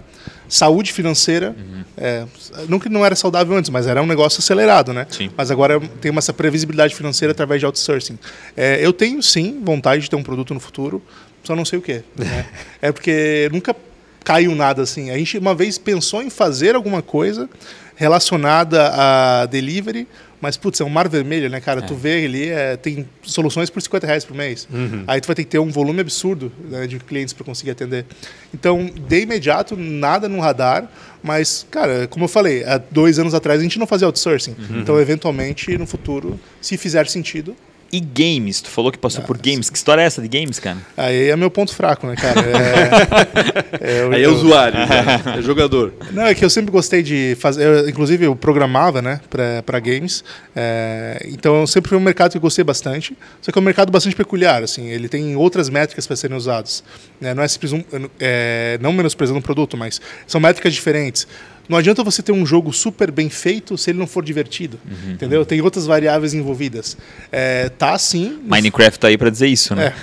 saúde 0.54 0.94
financeira. 0.94 1.56
Uhum. 1.58 1.84
É, 1.98 2.26
não 2.70 2.80
que 2.80 2.88
não 2.88 3.04
era 3.04 3.16
saudável 3.16 3.58
antes, 3.58 3.72
mas 3.72 3.88
era 3.88 4.02
um 4.02 4.06
negócio 4.06 4.40
acelerado, 4.40 4.94
né? 4.94 5.08
Sim. 5.10 5.32
Mas 5.36 5.50
agora 5.50 5.80
tem 6.00 6.12
uma, 6.12 6.20
essa 6.20 6.32
previsibilidade 6.32 6.96
financeira 6.96 7.32
através 7.32 7.60
de 7.60 7.66
outsourcing. 7.66 8.20
É, 8.56 8.80
eu 8.86 8.94
tenho 8.94 9.22
sim 9.24 9.62
vontade 9.64 10.04
de 10.04 10.10
ter 10.10 10.16
um 10.16 10.24
produto 10.24 10.54
no 10.54 10.60
futuro, 10.60 11.02
só 11.44 11.56
não 11.56 11.66
sei 11.66 11.80
o 11.80 11.82
quê. 11.82 12.04
Né? 12.16 12.46
é 12.82 12.92
porque 12.92 13.50
nunca 13.52 13.76
caiu 14.24 14.54
nada 14.54 14.84
assim. 14.84 15.10
A 15.10 15.18
gente 15.18 15.40
uma 15.40 15.56
vez 15.56 15.80
pensou 15.80 16.22
em 16.22 16.30
fazer 16.30 16.76
alguma 16.76 17.02
coisa 17.02 17.50
relacionada 17.96 18.92
a 18.94 19.46
delivery, 19.48 20.08
mas 20.44 20.58
putz, 20.58 20.82
é 20.82 20.84
um 20.84 20.90
mar 20.90 21.08
vermelho, 21.08 21.50
né, 21.50 21.62
cara? 21.62 21.82
Tu 21.82 21.96
vê 21.96 22.26
ali, 22.26 22.50
é, 22.50 22.76
tem 22.76 23.08
soluções 23.22 23.70
por 23.70 23.82
50 23.82 24.06
reais 24.06 24.26
por 24.26 24.36
mês. 24.36 24.68
Aí 25.08 25.22
tu 25.22 25.28
vai 25.28 25.36
ter 25.38 25.46
que 25.46 25.50
ter 25.50 25.60
um 25.60 25.72
volume 25.72 26.02
absurdo 26.02 26.52
né, 26.70 26.86
de 26.86 27.00
clientes 27.00 27.34
para 27.34 27.46
conseguir 27.46 27.72
atender. 27.72 28.06
Então, 28.54 28.92
de 29.08 29.22
imediato, 29.22 29.78
nada 29.78 30.28
no 30.28 30.42
radar, 30.42 30.92
mas, 31.24 31.66
cara, 31.72 32.08
como 32.10 32.26
eu 32.26 32.30
falei, 32.30 32.62
há 32.66 32.78
dois 32.78 33.18
anos 33.20 33.34
atrás 33.34 33.58
a 33.62 33.64
gente 33.64 33.80
não 33.80 33.88
fazia 33.88 34.06
outsourcing. 34.06 34.54
Então, 34.82 35.00
eventualmente, 35.00 35.78
no 35.78 35.88
futuro, 35.88 36.38
se 36.60 36.76
fizer 36.76 37.08
sentido, 37.08 37.56
E 37.96 38.00
games? 38.00 38.60
Tu 38.60 38.72
falou 38.72 38.92
que 38.92 38.98
passou 38.98 39.24
por 39.24 39.38
games. 39.38 39.70
Que 39.70 39.78
história 39.78 40.02
é 40.02 40.06
essa 40.06 40.20
de 40.20 40.28
games, 40.28 40.58
cara? 40.60 40.78
aí 40.98 41.30
é 41.30 41.36
meu 41.36 41.52
ponto 41.52 41.76
fraco, 41.76 42.08
né, 42.08 42.16
cara? 42.16 42.42
É, 42.42 44.00
é, 44.00 44.02
eu- 44.02 44.12
Aí 44.12 44.24
é 44.24 44.26
eu- 44.26 44.34
usuário, 44.34 44.80
né? 44.80 45.22
é 45.38 45.42
jogador. 45.44 45.94
Não, 46.12 46.24
é 46.26 46.34
que 46.34 46.44
eu 46.44 46.50
sempre 46.50 46.72
gostei 46.72 47.04
de 47.04 47.38
fazer. 47.40 47.64
eu, 47.64 47.88
inclusive, 47.88 48.26
eu 48.26 48.36
programava, 48.36 49.00
né, 49.00 49.22
para 49.30 49.80
games. 49.80 50.24
é, 50.56 51.24
então, 51.30 51.68
sempre 51.68 51.90
foi 51.90 51.98
um 52.00 52.02
mercado 52.02 52.32
que 52.32 52.38
eu 52.38 52.42
gostei 52.42 52.64
bastante. 52.64 53.16
Só 53.42 53.52
que 53.52 53.60
é 53.60 53.62
um 53.62 53.66
mercado 53.66 53.92
bastante 53.92 54.16
peculiar, 54.16 54.64
assim. 54.64 54.88
Ele 54.88 55.08
tem 55.08 55.36
outras 55.36 55.70
métricas 55.70 56.08
para 56.08 56.16
serem 56.16 56.36
usadas. 56.36 56.84
né, 57.22 57.36
não 57.36 57.44
é 57.44 57.48
simples 57.48 57.74
um, 57.74 57.84
é, 58.20 58.80
não 58.82 58.92
menosprezando 58.92 59.38
o 59.38 59.42
produto, 59.44 59.78
mas 59.78 60.02
são 60.26 60.42
métricas 60.42 60.74
diferentes. 60.74 61.28
Não 61.70 61.78
adianta 61.78 62.04
você 62.04 62.22
ter 62.22 62.32
um 62.34 62.46
jogo 62.46 62.74
super 62.74 63.10
bem 63.10 63.30
feito 63.30 63.78
se 63.78 63.90
ele 63.90 63.98
não 64.00 64.06
for 64.08 64.24
divertido. 64.24 64.80
Uhum. 64.86 65.14
Entendeu? 65.14 65.46
Tem 65.46 65.62
outras 65.62 65.86
variáveis 65.86 66.34
envolvidas. 66.34 66.98
É, 67.32 67.70
tá 67.70 67.98
sim. 67.98 68.40
Minecraft 68.46 69.00
tá 69.00 69.08
aí 69.08 69.18
pra 69.18 69.30
dizer 69.30 69.48
isso, 69.48 69.74
né? 69.74 69.94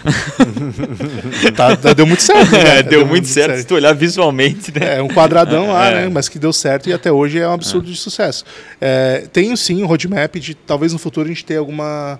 É. 1.44 1.50
tá, 1.52 1.76
tá- 1.76 1.92
deu 1.92 2.06
muito 2.06 2.22
certo. 2.22 2.52
né, 2.52 2.60
É, 2.80 2.82
deu, 2.82 3.06
muito 3.06 3.28
certo, 3.28 3.58
se 3.58 3.64
tu 3.64 3.74
olhar 3.74 3.92
visualmente, 3.94 4.72
né? 4.78 4.96
É, 4.98 5.02
um 5.02 5.08
quadradão 5.08 5.68
lá, 5.72 5.88
É. 5.88 5.94
né? 6.02 6.08
Mas 6.08 6.28
que 6.28 6.38
deu 6.38 6.52
certo 6.52 6.88
e 6.88 6.92
até 6.92 7.10
hoje 7.12 7.38
é 7.38 7.46
um 7.48 7.52
absurdo 7.52 7.90
de 7.90 7.96
sucesso. 7.96 8.44
É, 8.80 9.26
tenho 9.32 9.56
sim 9.56 9.82
um 9.82 9.86
roadmap 9.86 10.36
de 10.36 10.54
talvez 10.54 10.92
no 10.92 10.98
futuro 10.98 11.26
a 11.26 11.28
gente 11.28 11.44
ter 11.44 11.56
alguma, 11.56 12.18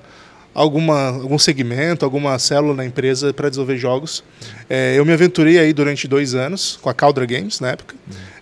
alguma, 0.54 1.08
algum 1.08 1.38
segmento, 1.38 2.04
alguma 2.04 2.38
célula 2.38 2.74
na 2.74 2.84
empresa 2.84 3.32
para 3.32 3.48
desenvolver 3.48 3.76
jogos. 3.78 4.24
É, 4.68 4.94
eu 4.96 5.04
me 5.04 5.12
aventurei 5.12 5.58
aí 5.58 5.72
durante 5.72 6.06
dois 6.08 6.34
anos 6.34 6.78
com 6.80 6.88
a 6.88 6.94
Caldra 6.94 7.26
Games 7.26 7.60
na 7.60 7.70
época. 7.70 7.94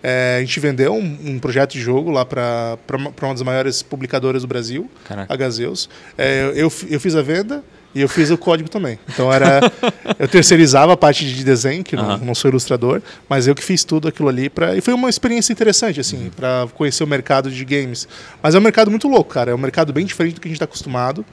É, 0.02 0.36
a 0.38 0.40
gente 0.40 0.60
vendeu 0.60 0.94
um, 0.94 1.18
um 1.24 1.38
projeto 1.38 1.72
de 1.72 1.80
jogo 1.80 2.10
lá 2.10 2.24
para 2.24 2.78
uma 2.98 3.34
das 3.34 3.42
maiores 3.42 3.82
publicadoras 3.82 4.42
do 4.42 4.48
Brasil, 4.48 4.90
Caraca. 5.04 5.32
a 5.32 5.36
Gazeus. 5.36 5.88
É, 6.16 6.52
eu, 6.54 6.72
eu 6.88 7.00
fiz 7.00 7.14
a 7.14 7.22
venda 7.22 7.62
e 7.94 8.00
eu 8.00 8.08
fiz 8.08 8.30
o 8.30 8.38
código 8.38 8.68
também. 8.68 8.98
Então 9.08 9.32
era. 9.32 9.60
eu 10.18 10.28
terceirizava 10.28 10.92
a 10.92 10.96
parte 10.96 11.24
de 11.26 11.44
desenho, 11.44 11.82
que 11.82 11.96
não, 11.96 12.10
Aham. 12.10 12.24
não 12.24 12.34
sou 12.34 12.50
ilustrador, 12.50 13.00
mas 13.28 13.46
eu 13.46 13.54
que 13.54 13.64
fiz 13.64 13.84
tudo 13.84 14.08
aquilo 14.08 14.28
ali. 14.28 14.48
Pra, 14.48 14.76
e 14.76 14.80
foi 14.80 14.94
uma 14.94 15.08
experiência 15.08 15.52
interessante, 15.52 16.00
assim, 16.00 16.30
para 16.34 16.66
conhecer 16.74 17.02
o 17.02 17.06
mercado 17.06 17.50
de 17.50 17.64
games. 17.64 18.06
Mas 18.42 18.54
é 18.54 18.58
um 18.58 18.62
mercado 18.62 18.90
muito 18.90 19.08
louco, 19.08 19.30
cara. 19.32 19.50
É 19.50 19.54
um 19.54 19.58
mercado 19.58 19.92
bem 19.92 20.04
diferente 20.04 20.34
do 20.34 20.40
que 20.40 20.48
a 20.48 20.50
gente 20.50 20.56
está 20.56 20.64
acostumado. 20.64 21.24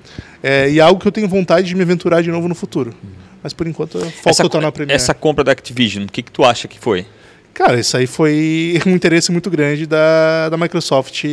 É, 0.41 0.70
e 0.70 0.80
é 0.80 0.82
algo 0.82 0.99
que 0.99 1.08
eu 1.08 1.12
tenho 1.12 1.28
vontade 1.28 1.68
de 1.68 1.76
me 1.76 1.82
aventurar 1.82 2.22
de 2.22 2.32
novo 2.32 2.47
no 2.47 2.56
futuro. 2.56 2.93
Mas 3.43 3.53
por 3.53 3.68
enquanto, 3.68 3.97
eu 3.99 4.06
foco 4.10 4.30
Essa, 4.30 4.43
total 4.43 4.62
na 4.62 4.72
Premiere. 4.72 4.95
essa 4.95 5.14
compra 5.14 5.43
da 5.43 5.51
Activision, 5.51 6.06
o 6.06 6.08
que, 6.12 6.24
que 6.24 6.32
tu 6.32 6.43
acha 6.43 6.68
que 6.68 6.80
foi? 6.80 7.06
Cara, 7.53 7.80
isso 7.80 7.95
aí 7.95 8.08
foi 8.08 8.80
um 8.88 8.91
interesse 8.91 9.32
muito 9.32 9.49
grande 9.49 9.86
da, 9.86 10.49
da 10.49 10.58
Microsoft 10.58 11.24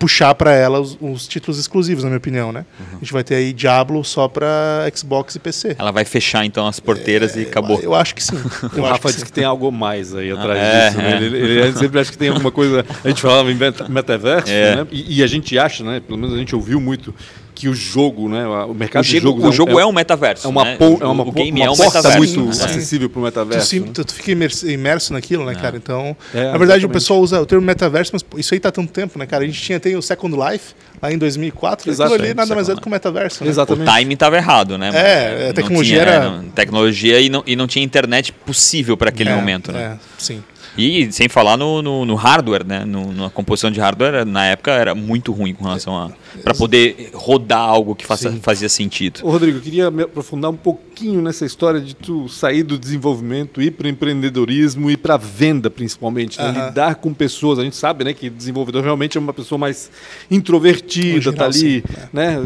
puxar 0.00 0.34
para 0.34 0.52
ela 0.52 0.80
os, 0.80 0.96
os 1.00 1.28
títulos 1.28 1.60
exclusivos, 1.60 2.02
na 2.02 2.08
minha 2.10 2.16
opinião, 2.18 2.50
né? 2.50 2.64
Uhum. 2.80 2.86
A 2.96 2.98
gente 3.00 3.12
vai 3.12 3.22
ter 3.22 3.34
aí 3.36 3.52
Diablo 3.52 4.02
só 4.02 4.26
para 4.26 4.90
Xbox 4.92 5.34
e 5.36 5.38
PC. 5.38 5.76
Ela 5.78 5.92
vai 5.92 6.04
fechar 6.04 6.44
então 6.44 6.66
as 6.66 6.80
porteiras 6.80 7.36
e 7.36 7.42
acabou. 7.42 7.78
Eu 7.80 7.94
acho 7.94 8.14
que 8.14 8.24
sim. 8.24 8.34
O 8.72 8.78
Eu 8.78 8.84
acho 8.86 8.92
Rafa 8.94 9.08
que 9.08 9.12
disse 9.14 9.24
que 9.26 9.32
tem 9.32 9.44
algo 9.44 9.70
mais 9.70 10.14
aí 10.14 10.32
atrás 10.32 10.58
é, 10.58 10.86
disso. 10.88 10.98
né? 10.98 11.12
é. 11.12 11.16
Ele, 11.16 11.26
ele- 11.38 11.60
ele 11.60 11.76
sempre 11.76 12.00
acha 12.00 12.10
que 12.10 12.16
tem 12.18 12.30
alguma 12.30 12.50
coisa. 12.50 12.84
A 13.04 13.08
gente 13.08 13.20
falava 13.20 13.52
em 13.52 13.54
meta- 13.54 13.88
metaverso, 13.88 14.50
É. 14.50 14.76
né? 14.76 14.86
E, 14.90 15.18
e 15.18 15.22
a 15.22 15.26
gente 15.26 15.56
acha, 15.58 15.84
né? 15.84 16.00
Pelo 16.00 16.18
menos 16.18 16.34
a 16.34 16.38
gente 16.38 16.54
ouviu 16.56 16.80
muito 16.80 17.14
que 17.60 17.68
o 17.68 17.74
jogo, 17.74 18.26
né? 18.28 18.46
O 18.46 18.72
mercado 18.72 19.02
O 19.04 19.06
de 19.06 19.18
jogo, 19.18 19.40
jogos 19.40 19.54
o 19.54 19.56
jogo 19.56 19.78
é, 19.78 19.84
um 19.84 19.92
metaverso. 19.92 20.46
é 20.46 20.50
uma, 20.50 20.64
né? 20.64 20.78
é 20.80 21.04
uma, 21.06 21.22
o 21.24 21.30
game 21.30 21.60
uma 21.60 21.66
é 21.66 21.70
um 21.70 21.76
porta 21.76 21.98
metaverso. 21.98 22.40
muito 22.40 22.54
sim. 22.56 22.64
acessível 22.64 23.10
para 23.10 23.18
o 23.18 23.22
Tu, 23.22 23.24
metaverso. 23.26 23.66
sim, 23.66 23.80
né? 23.80 23.90
tu, 23.92 24.04
tu 24.04 24.14
fica 24.14 24.32
imerso, 24.32 25.12
naquilo, 25.12 25.44
né, 25.44 25.54
cara? 25.54 25.76
Então, 25.76 26.16
É, 26.32 26.36
na 26.44 26.52
verdade, 26.52 26.62
exatamente. 26.62 26.84
o 26.86 26.88
pessoal 26.88 27.20
usa 27.20 27.40
o 27.40 27.44
termo 27.44 27.64
metaverso, 27.66 28.12
mas 28.14 28.24
isso 28.38 28.54
aí 28.54 28.60
tá 28.60 28.70
há 28.70 28.72
tanto 28.72 28.90
tempo, 28.92 29.18
né, 29.18 29.26
cara? 29.26 29.44
A 29.44 29.46
gente 29.46 29.60
tinha 29.60 29.78
tem 29.78 29.94
o 29.94 30.00
Second 30.02 30.34
Life 30.34 30.74
lá 31.02 31.12
em 31.12 31.18
2004, 31.18 31.90
aquilo 31.90 32.02
ali 32.04 32.12
Exatamente, 32.14 32.36
nada 32.36 32.54
mais 32.54 32.68
é 32.70 32.74
do 32.74 32.80
que 32.80 32.86
o 32.86 32.90
metaverso. 32.90 33.44
Né? 33.44 33.48
O 33.48 33.52
Exatamente. 33.52 33.86
timing 33.86 34.14
estava 34.14 34.36
errado, 34.36 34.78
né? 34.78 34.90
É, 34.94 35.42
a 35.44 35.46
Não 35.48 35.52
tecnologia 35.54 36.00
tinha, 36.00 36.14
era- 36.14 36.24
é, 36.24 36.28
não- 36.30 36.44
tecnologia 36.50 37.20
e 37.20 37.28
não, 37.28 37.42
e 37.46 37.54
não 37.56 37.66
tinha 37.66 37.84
internet 37.84 38.32
possível 38.32 38.96
para 38.96 39.10
aquele 39.10 39.30
É, 39.30 39.34
momento, 39.34 39.70
né? 39.70 39.96
É, 39.96 39.98
sim. 40.18 40.42
E 40.78 41.10
sem 41.12 41.28
falar 41.28 41.56
no, 41.56 41.82
no, 41.82 42.04
no 42.04 42.14
hardware, 42.14 42.64
né? 42.64 42.84
No, 42.84 43.12
na 43.12 43.28
composição 43.30 43.70
de 43.70 43.80
hardware, 43.80 44.24
na 44.24 44.46
época 44.46 44.70
era 44.70 44.94
muito 44.94 45.32
ruim 45.32 45.52
com 45.54 45.64
relação 45.64 45.96
a. 45.96 46.10
para 46.42 46.54
poder 46.54 47.10
rodar 47.12 47.60
algo 47.60 47.94
que 47.94 48.06
faça, 48.06 48.30
fazia 48.40 48.68
sentido. 48.68 49.20
Ô, 49.22 49.30
Rodrigo, 49.30 49.58
eu 49.58 49.62
queria 49.62 49.90
me 49.90 50.02
aprofundar 50.04 50.50
um 50.50 50.56
pouquinho 50.56 51.20
nessa 51.20 51.44
história 51.44 51.80
de 51.80 51.94
tu 51.94 52.28
sair 52.28 52.62
do 52.62 52.78
desenvolvimento, 52.78 53.60
ir 53.60 53.72
para 53.72 53.86
o 53.86 53.90
empreendedorismo 53.90 54.90
e 54.90 54.96
para 54.96 55.14
a 55.14 55.18
venda, 55.18 55.68
principalmente. 55.70 56.38
né? 56.38 56.48
Aham. 56.48 56.66
Lidar 56.68 56.94
com 56.96 57.12
pessoas. 57.12 57.58
A 57.58 57.62
gente 57.64 57.76
sabe 57.76 58.04
né, 58.04 58.12
que 58.14 58.30
desenvolvedor 58.30 58.82
realmente 58.82 59.18
é 59.18 59.20
uma 59.20 59.32
pessoa 59.34 59.58
mais 59.58 59.90
introvertida, 60.30 61.16
No 61.16 61.20
geral, 61.22 61.36
tá 61.38 61.44
ali 61.46 61.54
sim, 61.54 61.82
né, 62.12 62.36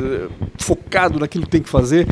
focado 0.58 1.18
naquilo 1.18 1.44
que 1.44 1.50
tem 1.50 1.62
que 1.62 1.68
fazer. 1.68 2.06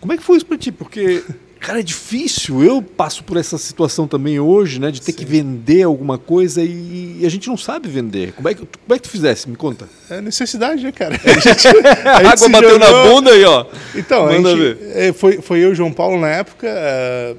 Como 0.00 0.12
é 0.12 0.16
que 0.16 0.22
foi 0.22 0.36
isso 0.36 0.46
para 0.46 0.58
ti? 0.58 0.70
Porque, 0.70 1.22
cara, 1.64 1.80
é 1.80 1.82
difícil. 1.82 2.62
Eu 2.62 2.82
passo 2.82 3.24
por 3.24 3.36
essa 3.36 3.56
situação 3.58 4.06
também 4.06 4.38
hoje, 4.38 4.78
né, 4.80 4.90
de 4.90 5.00
ter 5.00 5.12
que 5.12 5.24
vender 5.24 5.82
alguma 5.82 6.18
coisa 6.18 6.62
e, 6.62 7.22
a 7.24 7.28
gente 7.28 7.48
não 7.48 7.56
sabe 7.56 7.88
vender. 7.88 8.32
Como 8.32 8.48
é 8.48 8.54
que, 8.54 8.60
como 8.60 8.94
é 8.94 8.96
que 8.96 9.02
tu 9.02 9.08
fizesse? 9.08 9.48
Me 9.48 9.56
conta. 9.56 9.88
É 10.10 10.20
necessidade, 10.20 10.82
né, 10.84 10.92
cara? 10.92 11.14
A 11.24 11.40
gente, 11.40 11.68
A, 12.06 12.30
água 12.32 12.48
bateu 12.48 12.78
na 12.78 12.86
jogou- 12.86 13.14
bunda 13.14 13.30
aí, 13.32 13.44
ó. 13.44 13.64
Então, 13.94 14.26
a 14.26 14.32
gente, 14.32 14.54
ver. 14.54 14.78
é, 14.94 15.12
foi, 15.12 15.40
foi 15.40 15.58
eu 15.60 15.70
e 15.70 15.72
o 15.72 15.74
João 15.74 15.92
Paulo 15.92 16.20
na 16.20 16.28
época. 16.28 16.66
é, 16.68 17.34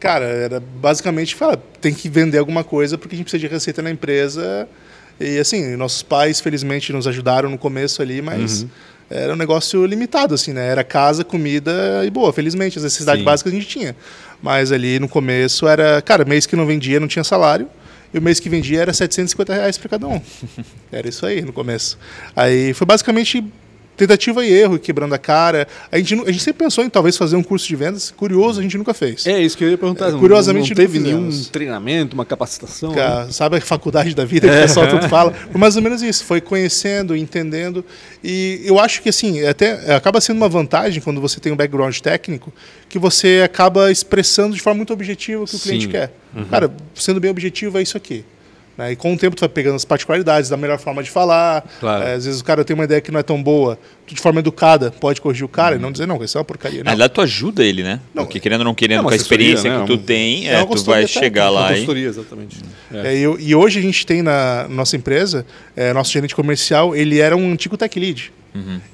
cara, 0.00 0.24
era 0.24 0.58
basicamente 0.60 1.34
falar, 1.36 1.58
tem 1.80 1.94
que 1.94 2.08
vender 2.08 2.38
alguma 2.38 2.64
coisa 2.64 2.98
porque 2.98 3.14
a 3.14 3.16
gente 3.16 3.26
precisa 3.26 3.46
de 3.48 3.52
receita 3.52 3.80
na 3.80 3.90
empresa. 3.90 4.68
E 5.20 5.38
assim, 5.38 5.76
nossos 5.76 6.02
pais, 6.02 6.40
felizmente, 6.40 6.92
nos 6.92 7.06
ajudaram 7.06 7.48
no 7.48 7.56
começo 7.58 8.02
ali, 8.02 8.20
mas 8.20 8.62
Uhum. 8.62 8.68
Era 9.12 9.32
um 9.32 9.36
negócio 9.36 9.84
limitado, 9.84 10.34
assim, 10.34 10.52
né? 10.52 10.68
Era 10.68 10.82
casa, 10.82 11.24
comida 11.24 12.02
e 12.04 12.10
boa, 12.10 12.32
felizmente, 12.32 12.78
as 12.78 12.84
necessidades 12.84 13.20
Sim. 13.20 13.24
básicas 13.24 13.52
a 13.52 13.56
gente 13.56 13.66
tinha. 13.66 13.96
Mas 14.42 14.72
ali 14.72 14.98
no 14.98 15.08
começo 15.08 15.68
era, 15.68 16.02
cara, 16.02 16.24
mês 16.24 16.46
que 16.46 16.56
não 16.56 16.66
vendia 16.66 16.98
não 16.98 17.08
tinha 17.08 17.22
salário. 17.24 17.68
E 18.12 18.18
o 18.18 18.22
mês 18.22 18.38
que 18.38 18.48
vendia 18.48 18.82
era 18.82 18.92
750 18.92 19.54
reais 19.54 19.78
para 19.78 19.88
cada 19.88 20.06
um. 20.06 20.20
Era 20.92 21.08
isso 21.08 21.24
aí 21.24 21.40
no 21.40 21.50
começo. 21.50 21.98
Aí 22.36 22.74
foi 22.74 22.86
basicamente 22.86 23.42
tentativa 23.96 24.44
e 24.44 24.52
erro, 24.52 24.78
quebrando 24.78 25.14
a 25.14 25.18
cara. 25.18 25.66
A 25.90 25.98
gente, 25.98 26.14
a 26.14 26.32
gente 26.32 26.42
sempre 26.42 26.64
pensou 26.64 26.82
em 26.84 26.90
talvez 26.90 27.16
fazer 27.16 27.36
um 27.36 27.42
curso 27.42 27.66
de 27.68 27.76
vendas. 27.76 28.10
Curioso, 28.16 28.58
a 28.60 28.62
gente 28.62 28.76
nunca 28.78 28.92
fez. 28.94 29.26
É 29.26 29.40
isso 29.40 29.56
que 29.56 29.64
eu 29.64 29.70
ia 29.70 29.78
perguntar. 29.78 30.08
É, 30.08 30.12
Não- 30.12 30.18
curiosamente, 30.18 30.70
não 30.70 30.76
teve 30.76 30.98
nunca 30.98 31.10
nenhum 31.16 31.44
treinamento, 31.44 32.14
uma 32.14 32.24
capacitação. 32.24 32.92
né? 32.94 33.28
Sabe 33.30 33.56
a 33.56 33.60
faculdade 33.60 34.14
da 34.14 34.24
vida 34.24 34.48
que 34.48 34.54
o 34.54 34.60
pessoal 34.62 34.88
tudo 34.88 35.08
fala? 35.08 35.32
Foi 35.32 35.60
mais 35.60 35.76
ou 35.76 35.82
menos 35.82 36.02
isso. 36.02 36.24
Foi 36.24 36.40
conhecendo, 36.40 37.14
entendendo. 37.16 37.84
E 38.24 38.60
eu 38.64 38.78
acho 38.78 39.02
que, 39.02 39.08
assim, 39.08 39.44
até 39.44 39.94
acaba 39.94 40.20
sendo 40.20 40.36
uma 40.38 40.48
vantagem 40.48 41.00
quando 41.02 41.20
você 41.20 41.38
tem 41.40 41.52
um 41.52 41.56
background 41.56 41.96
técnico, 41.98 42.52
que 42.88 42.98
você 42.98 43.42
acaba 43.44 43.90
expressando 43.90 44.54
de 44.54 44.60
forma 44.60 44.78
muito 44.78 44.92
objetiva 44.92 45.42
o 45.42 45.46
que 45.46 45.56
o 45.56 45.58
cliente 45.58 45.84
Sim. 45.86 45.90
quer. 45.90 46.12
Cara, 46.50 46.72
sendo 46.94 47.20
bem 47.20 47.30
objetivo, 47.30 47.78
é 47.78 47.82
isso 47.82 47.96
aqui. 47.96 48.24
Né? 48.76 48.92
E 48.92 48.96
com 48.96 49.12
o 49.12 49.16
tempo 49.18 49.36
tu 49.36 49.40
vai 49.40 49.48
pegando 49.50 49.76
as 49.76 49.84
particularidades, 49.84 50.48
da 50.48 50.56
melhor 50.56 50.78
forma 50.78 51.02
de 51.02 51.10
falar. 51.10 51.62
Claro. 51.78 52.04
É, 52.04 52.14
às 52.14 52.24
vezes 52.24 52.40
o 52.40 52.44
cara 52.44 52.64
tem 52.64 52.74
uma 52.74 52.84
ideia 52.84 53.00
que 53.00 53.10
não 53.10 53.20
é 53.20 53.22
tão 53.22 53.42
boa. 53.42 53.78
Tu, 54.06 54.14
de 54.14 54.20
forma 54.20 54.40
educada, 54.40 54.90
pode 54.90 55.20
corrigir 55.20 55.44
o 55.44 55.48
cara 55.48 55.76
e 55.76 55.78
não 55.78 55.92
dizer, 55.92 56.06
não, 56.06 56.22
isso 56.24 56.36
é 56.36 56.40
uma 56.40 56.44
porcaria. 56.44 56.82
Na 56.82 56.92
verdade, 56.92 57.12
tu 57.12 57.20
ajuda 57.20 57.62
ele, 57.64 57.82
né? 57.82 58.00
Não, 58.14 58.24
Porque 58.24 58.40
querendo 58.40 58.60
ou 58.60 58.64
não 58.64 58.74
querendo, 58.74 58.98
é 58.98 59.00
uma 59.02 59.08
com 59.10 59.12
a 59.14 59.16
experiência 59.16 59.70
né? 59.72 59.80
que 59.80 59.86
tu 59.86 59.94
Um- 59.94 59.98
tem, 59.98 60.48
é 60.48 60.54
é, 60.54 60.62
uma 60.62 60.74
tu 60.74 60.84
vai 60.84 61.06
chegar 61.06 61.50
Uma 61.50 61.60
lá 61.60 61.66
e. 61.66 61.74
consultoria, 61.74 62.08
exatamente. 62.08 62.56
É. 62.92 63.08
É, 63.08 63.16
e, 63.16 63.22
eu- 63.22 63.38
e 63.38 63.54
hoje 63.54 63.78
a 63.78 63.82
gente 63.82 64.06
tem 64.06 64.22
na 64.22 64.66
nossa 64.68 64.96
empresa, 64.96 65.44
é, 65.76 65.92
nosso 65.92 66.10
gerente 66.10 66.34
comercial, 66.34 66.96
ele 66.96 67.18
era 67.20 67.36
um 67.36 67.52
antigo 67.52 67.76
tech 67.76 67.98
lead. 68.00 68.32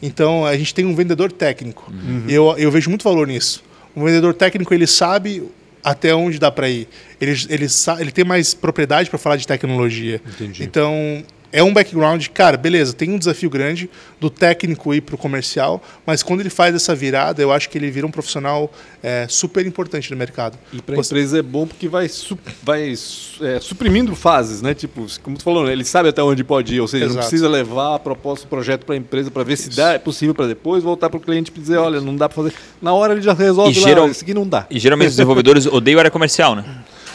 Então 0.03 0.45
a 0.47 0.57
gente 0.57 0.73
tem 0.75 0.85
um 0.85 0.95
vendedor 0.95 1.31
técnico. 1.33 1.93
E 2.29 2.33
eu, 2.35 2.55
eu 2.59 2.71
vejo 2.71 2.89
muito 2.91 3.03
valor 3.05 3.27
nisso. 3.27 3.63
O 3.95 4.05
vendedor 4.05 4.33
técnico 4.35 4.73
ele 4.73 4.87
sabe 4.87 5.43
até 5.91 6.15
onde 6.15 6.39
dá 6.39 6.51
para 6.51 6.69
ir. 6.69 6.87
Ele, 7.21 7.33
ele, 7.49 7.67
ele 7.99 8.11
tem 8.11 8.25
mais 8.25 8.53
propriedade 8.53 9.09
para 9.09 9.19
falar 9.19 9.37
de 9.37 9.47
tecnologia. 9.47 10.21
Entendi. 10.27 10.63
Então 10.63 11.25
é 11.53 11.63
um 11.63 11.73
background, 11.73 12.27
cara, 12.29 12.57
beleza, 12.57 12.93
tem 12.93 13.11
um 13.11 13.19
desafio 13.19 13.49
grande 13.49 13.89
do 14.21 14.29
técnico 14.29 14.93
ir 14.95 15.01
para 15.01 15.15
o 15.15 15.19
comercial, 15.19 15.83
mas 16.05 16.23
quando 16.23 16.41
ele 16.41 16.51
faz 16.51 16.75
essa 16.75 16.95
virada, 16.95 17.41
eu 17.41 17.51
acho 17.53 17.71
que 17.71 17.79
ele 17.79 17.91
vira 17.91 18.07
um 18.07 18.11
profissional 18.11 18.71
é, 19.03 19.27
super 19.29 19.65
importante 19.67 20.11
no 20.11 20.17
mercado. 20.17 20.59
E 20.73 20.83
para 20.83 20.95
a 20.95 20.97
Você- 20.99 21.15
empresa 21.15 21.39
é 21.39 21.43
bom 21.43 21.67
porque 21.67 21.89
vai, 21.89 22.09
su- 22.09 22.39
vai 22.63 22.93
é, 23.41 23.61
suprimindo 23.61 24.15
fases, 24.15 24.61
né? 24.61 24.75
Tipo, 24.75 25.07
como 25.23 25.37
tu 25.39 25.43
falou, 25.43 25.65
né? 25.65 25.73
ele 25.73 25.85
sabe 25.85 26.09
até 26.09 26.23
onde 26.23 26.43
pode 26.45 26.75
ir, 26.75 26.81
ou 26.81 26.89
seja, 26.89 27.05
não 27.07 27.13
Exato. 27.13 27.27
precisa 27.29 27.49
levar 27.49 27.95
a 27.95 27.99
proposta, 27.99 28.45
o 28.45 28.49
projeto 28.49 28.85
para 28.85 28.95
a 28.95 28.99
empresa 28.99 29.31
para 29.31 29.43
ver 29.45 29.57
se 29.57 29.71
dá, 29.71 29.93
é 29.95 29.99
possível 29.99 30.35
para 30.35 30.47
depois 30.47 30.83
voltar 30.83 31.09
para 31.09 31.17
o 31.17 31.21
cliente 31.21 31.51
e 31.57 31.59
dizer, 31.61 31.77
olha, 31.79 32.01
não 32.01 32.15
dá 32.17 32.29
para 32.29 32.37
fazer. 32.43 32.53
Na 32.83 32.93
hora 32.93 33.13
ele 33.15 33.23
já 33.23 33.33
resolve 33.33 33.73
E 33.73 33.81
lá, 33.81 33.89
geral- 33.89 34.05
"Olha, 34.05 34.11
isso 34.13 34.25
não 34.35 34.47
dá. 34.47 34.67
E 34.71 34.79
geralmente 34.79 35.09
os 35.09 35.15
desenvolvedores 35.17 35.65
odeiam 35.71 35.99
a 35.99 36.01
área 36.03 36.11
comercial, 36.11 36.55
né? 36.55 36.65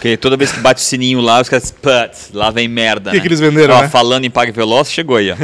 Porque 0.03 0.17
toda 0.17 0.35
vez 0.35 0.51
que 0.51 0.59
bate 0.59 0.81
o 0.81 0.83
sininho 0.83 1.21
lá, 1.21 1.39
os 1.39 1.47
caras, 1.47 1.71
putz, 1.71 2.29
lá 2.33 2.51
vem 2.51 2.67
merda. 2.67 3.11
Que 3.11 3.15
né? 3.15 3.21
que 3.21 3.27
eles 3.29 3.39
venderam, 3.39 3.73
Ó, 3.73 3.81
né? 3.83 3.87
Falando 3.87 4.25
em 4.25 4.29
Pague 4.29 4.51
Veloz, 4.51 4.91
chegou 4.91 5.15
aí, 5.15 5.31
ó. 5.31 5.35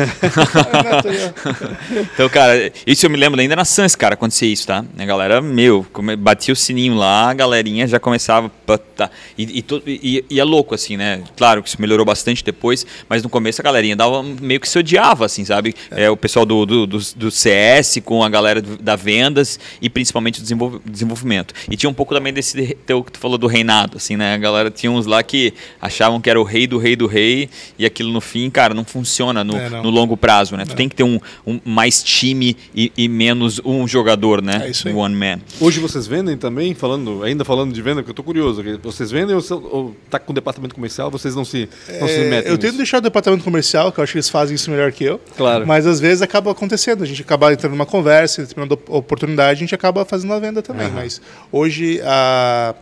Então, 2.14 2.28
cara, 2.28 2.70
isso 2.86 3.06
eu 3.06 3.10
me 3.10 3.16
lembro 3.18 3.40
ainda 3.40 3.56
na 3.56 3.64
Sans, 3.64 3.96
cara, 3.96 4.16
acontecia 4.16 4.52
isso, 4.52 4.68
tá? 4.68 4.84
A 4.98 5.06
galera, 5.06 5.42
meu, 5.42 5.86
batia 6.18 6.54
o 6.54 6.58
sininho 6.58 6.96
lá, 6.96 7.30
a 7.30 7.34
galerinha 7.34 7.88
já 7.88 8.00
começava. 8.02 8.52
tá. 8.98 9.10
E, 9.38 9.60
e, 9.60 9.66
e- 9.88 10.26
e 10.30 10.40
é 10.40 10.44
louco, 10.44 10.76
assim, 10.76 10.98
né? 10.98 11.22
Claro 11.38 11.64
que 11.64 11.70
isso 11.70 11.80
melhorou 11.80 12.06
bastante 12.06 12.44
depois, 12.44 12.86
mas 13.08 13.24
no 13.24 13.30
começo 13.30 13.62
a 13.62 13.64
galerinha 13.64 13.96
dava 13.96 14.22
meio 14.22 14.60
que 14.60 14.68
se 14.68 14.78
odiava, 14.78 15.26
assim, 15.26 15.46
sabe? 15.46 15.74
É. 15.92 16.10
o 16.10 16.18
pessoal 16.18 16.46
do, 16.46 16.66
do, 16.66 16.86
do, 16.86 17.00
do 17.16 17.32
CS 17.32 18.00
com 18.04 18.22
a 18.24 18.30
galera 18.30 18.62
da 18.62 18.96
vendas 18.98 19.58
e 19.82 19.90
principalmente 19.90 20.40
do 20.40 20.44
desenvolv- 20.44 20.82
desenvolvimento. 20.86 21.54
E 21.72 21.78
tinha 21.78 21.90
um 21.90 21.94
pouco 21.94 22.14
também 22.14 22.34
desse 22.34 22.76
teu 22.86 23.02
que 23.04 23.14
tu 23.14 23.20
falou 23.20 23.38
do 23.38 23.48
reinado, 23.48 23.96
assim, 23.96 24.18
né? 24.18 24.34
A 24.34 24.38
galera 24.50 24.72
tinha 24.72 24.92
uns 24.92 25.06
lá 25.06 25.22
que 25.24 25.54
achavam 25.82 26.20
que 26.20 26.30
era 26.30 26.40
o 26.40 26.44
rei 26.44 26.68
do 26.68 26.78
rei 26.78 26.96
do 26.96 27.08
rei 27.08 27.50
e 27.78 27.86
aquilo 27.86 28.12
no 28.12 28.22
fim, 28.22 28.50
cara, 28.50 28.74
não 28.74 28.84
funciona 28.86 29.44
no, 29.44 29.56
É, 29.56 29.70
não. 29.70 29.84
no 29.84 29.90
longo 29.90 30.16
prazo, 30.18 30.56
né? 30.58 30.66
Tu 30.66 30.76
tem 30.76 30.90
que 30.90 30.96
ter 30.96 31.04
um, 31.04 31.20
um 31.46 31.60
mais 31.66 32.02
time 32.04 32.56
e, 32.76 32.92
e 32.98 33.08
menos 33.08 33.60
um 33.64 33.88
jogador, 33.88 34.42
né? 34.42 34.64
É 34.66 34.70
isso 34.70 34.88
aí. 34.88 34.94
One 34.94 35.16
man. 35.16 35.40
Hoje 35.60 35.80
vocês 35.80 36.08
vendem 36.08 36.38
também, 36.38 36.74
falando, 36.74 37.24
ainda 37.24 37.44
falando 37.46 37.74
de 37.74 37.82
venda, 37.82 37.98
porque 38.02 38.12
eu 38.12 38.16
tô 38.16 38.24
curioso. 38.24 38.64
Vocês 38.84 39.12
vendem 39.12 39.36
ou, 39.36 39.44
ou 39.72 39.96
tá 40.10 40.20
com 40.20 40.32
o 40.32 40.36
departamento 40.36 40.76
comercial, 40.76 41.10
vocês 41.12 41.36
não 41.36 41.46
se, 41.46 41.70
não 42.00 42.08
se 42.08 42.14
É, 42.16 42.30
metem 42.30 42.52
eu 42.52 42.58
tento 42.58 42.64
nisso? 42.72 42.78
deixar 42.78 42.98
o 42.98 43.02
departamento 43.02 43.44
comercial, 43.44 43.92
que 43.92 44.00
eu 44.00 44.04
acho 44.04 44.14
que 44.14 44.18
eles 44.18 44.30
fazem 44.30 44.56
isso 44.56 44.70
melhor 44.72 44.92
que 44.92 45.04
eu. 45.04 45.20
Claro. 45.38 45.66
Mas 45.68 45.86
às 45.88 46.00
vezes 46.00 46.22
acaba 46.22 46.52
acontecendo. 46.52 47.04
A 47.04 47.06
gente 47.06 47.22
acaba 47.22 47.52
entrando 47.54 47.72
numa 47.74 47.86
conversa, 47.86 48.42
determinada 48.42 48.74
op- 48.74 48.90
oportunidade, 48.90 49.58
a 49.58 49.60
gente 49.60 49.76
acaba 49.76 50.04
fazendo 50.06 50.34
a 50.34 50.40
venda 50.40 50.62
também. 50.62 50.90
Mas 50.90 51.22
hoje 51.52 52.02
a, 52.04 52.74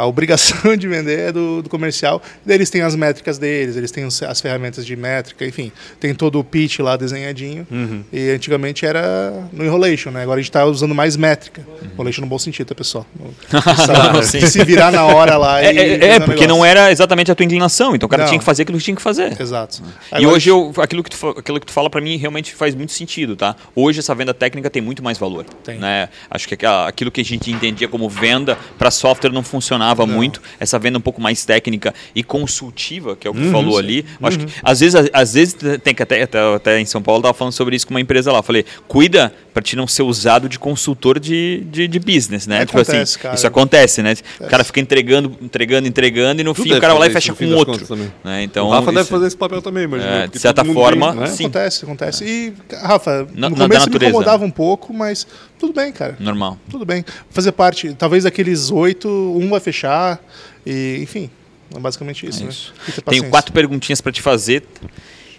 a 0.00 0.06
obrigação 0.06 0.74
de 0.76 0.88
vender 0.88 1.28
é 1.28 1.32
do, 1.32 1.62
do 1.62 1.68
comercial. 1.68 2.22
Daí 2.44 2.56
Eles 2.56 2.70
têm 2.70 2.82
as 2.82 2.96
métricas 2.96 3.38
deles, 3.38 3.76
eles 3.76 3.90
têm 3.90 4.04
as 4.04 4.40
ferramentas 4.40 4.84
de 4.86 4.96
métrica, 4.96 5.44
enfim. 5.44 5.70
Tem 5.98 6.14
todo 6.14 6.38
o 6.38 6.44
pitch 6.44 6.78
lá 6.80 6.96
desenhadinho. 6.96 7.66
Uhum. 7.70 8.02
E 8.12 8.30
antigamente 8.30 8.86
era 8.86 9.32
no 9.52 9.64
Enrolation, 9.64 10.10
né? 10.10 10.22
Agora 10.22 10.38
a 10.38 10.42
gente 10.42 10.50
está 10.50 10.64
usando 10.64 10.94
mais 10.94 11.16
métrica. 11.16 11.62
Enrolation 11.92 12.22
no 12.22 12.26
bom 12.26 12.38
sentido, 12.38 12.68
tá, 12.68 12.74
pessoal? 12.74 13.06
Sabe? 13.86 14.24
Sim. 14.24 14.46
Se 14.46 14.64
virar 14.64 14.90
na 14.90 15.04
hora 15.04 15.36
lá 15.36 15.60
É, 15.60 15.72
e 15.72 15.78
é, 15.78 16.06
é, 16.14 16.20
porque 16.20 16.46
não 16.46 16.56
negócio. 16.56 16.64
era 16.64 16.90
exatamente 16.90 17.30
a 17.30 17.34
tua 17.34 17.44
inclinação, 17.44 17.94
então 17.94 18.06
o 18.06 18.10
cara 18.10 18.22
Não. 18.22 18.28
tinha 18.28 18.38
que 18.38 18.44
fazer 18.44 18.62
aquilo 18.62 18.78
que 18.78 18.84
tinha 18.84 18.96
que 18.96 19.02
fazer. 19.02 19.38
Exato. 19.40 19.82
E 20.12 20.16
Agora, 20.16 20.34
hoje 20.34 20.48
eu, 20.48 20.72
aquilo, 20.78 21.02
que 21.02 21.10
tu, 21.10 21.28
aquilo 21.28 21.60
que 21.60 21.66
tu 21.66 21.72
fala 21.72 21.90
para 21.90 22.00
mim 22.00 22.16
realmente 22.16 22.54
faz 22.54 22.74
muito 22.74 22.92
sentido, 22.92 23.36
tá? 23.36 23.54
Hoje 23.74 24.00
essa 24.00 24.14
venda 24.14 24.32
técnica 24.32 24.70
tem 24.70 24.80
muito 24.80 25.02
mais 25.02 25.18
valor. 25.18 25.44
Tem. 25.64 25.78
Né? 25.78 26.08
Acho 26.30 26.48
que 26.48 26.56
aquilo 26.64 27.10
que 27.10 27.20
a 27.20 27.24
gente 27.24 27.50
entendia 27.50 27.88
como 27.88 28.08
venda 28.08 28.56
para 28.78 28.90
software 28.90 29.30
não 29.30 29.42
funcionava 29.42 29.89
muito. 30.06 30.40
Essa 30.58 30.78
venda 30.78 30.98
um 30.98 31.00
pouco 31.00 31.20
mais 31.20 31.44
técnica 31.44 31.94
e 32.14 32.22
consultiva, 32.22 33.16
que 33.16 33.26
é 33.26 33.30
o 33.30 33.34
que 33.34 33.42
tu 33.42 33.50
falou 33.50 33.78
ali. 33.78 34.04
Eu 34.20 34.26
Acho 34.28 34.38
que 34.38 34.46
às 34.62 34.80
vezes, 34.80 35.10
às 35.12 35.34
vezes 35.34 35.56
tem 35.82 35.94
que 35.94 36.02
até, 36.02 36.22
até, 36.22 36.54
até 36.54 36.80
em 36.80 36.84
São 36.86 37.02
Paulo 37.02 37.18
eu 37.18 37.22
tava 37.24 37.34
falando 37.34 37.52
sobre 37.52 37.76
isso 37.76 37.86
com 37.86 37.94
uma 37.94 38.00
empresa 38.00 38.32
lá. 38.32 38.38
Eu 38.38 38.42
falei, 38.42 38.64
cuida 38.88 39.32
para 39.52 39.62
te 39.62 39.74
não 39.76 39.86
ser 39.86 40.02
usado 40.02 40.48
de 40.48 40.58
consultor 40.58 41.18
de, 41.18 41.64
de, 41.70 41.88
de 41.88 41.98
business, 41.98 42.46
né? 42.46 42.62
Acontece, 42.62 43.18
cara. 43.18 43.34
Isso 43.34 43.46
acontece, 43.46 44.02
né? 44.02 44.14
O 44.40 44.46
cara 44.46 44.62
fica 44.64 44.80
entregando, 44.80 45.36
entregando, 45.40 45.88
entregando 45.88 46.40
e 46.40 46.44
no 46.44 46.54
Tu 46.54 46.62
fim 46.62 46.68
deve 46.68 46.78
o 46.78 46.80
cara 46.80 46.92
vai 46.94 47.00
lá 47.00 47.06
e 47.08 47.10
fecha 47.10 47.34
com 47.34 47.46
outro. 47.54 47.96
Né? 48.24 48.42
Então, 48.44 48.68
o 48.68 48.70
Rafa 48.70 48.86
deve 48.90 49.00
isso- 49.02 49.10
fazer 49.10 49.26
esse 49.26 49.36
papel 49.36 49.60
também, 49.60 49.84
imagina. 49.84 50.24
É, 50.24 50.26
de 50.28 50.38
certa 50.38 50.64
forma, 50.64 51.12
tem, 51.12 51.20
né? 51.20 51.26
sim. 51.26 51.44
Acontece, 51.44 51.84
acontece. 51.84 52.24
E, 52.24 52.52
Rafa, 52.82 53.26
Na- 53.34 53.50
no 53.50 53.56
começo 53.56 53.90
me 53.90 53.96
incomodava 53.96 54.44
um 54.44 54.50
pouco, 54.50 54.92
mas 54.94 55.26
tudo 55.60 55.72
bem, 55.74 55.92
cara. 55.92 56.16
Normal. 56.18 56.58
Tudo 56.70 56.84
bem. 56.86 57.04
Fazer 57.30 57.52
parte, 57.52 57.94
talvez 57.94 58.24
daqueles 58.24 58.70
oito, 58.70 59.08
um 59.08 59.48
vai 59.50 59.60
fechar. 59.60 60.18
E, 60.66 60.98
enfim, 61.02 61.30
é 61.74 61.78
basicamente 61.78 62.26
isso, 62.26 62.40
É 62.40 62.44
né? 62.44 62.50
isso. 62.50 62.72
Ter 62.94 63.02
Tenho 63.02 63.28
quatro 63.30 63.52
perguntinhas 63.52 64.00
para 64.00 64.10
te 64.10 64.22
fazer. 64.22 64.64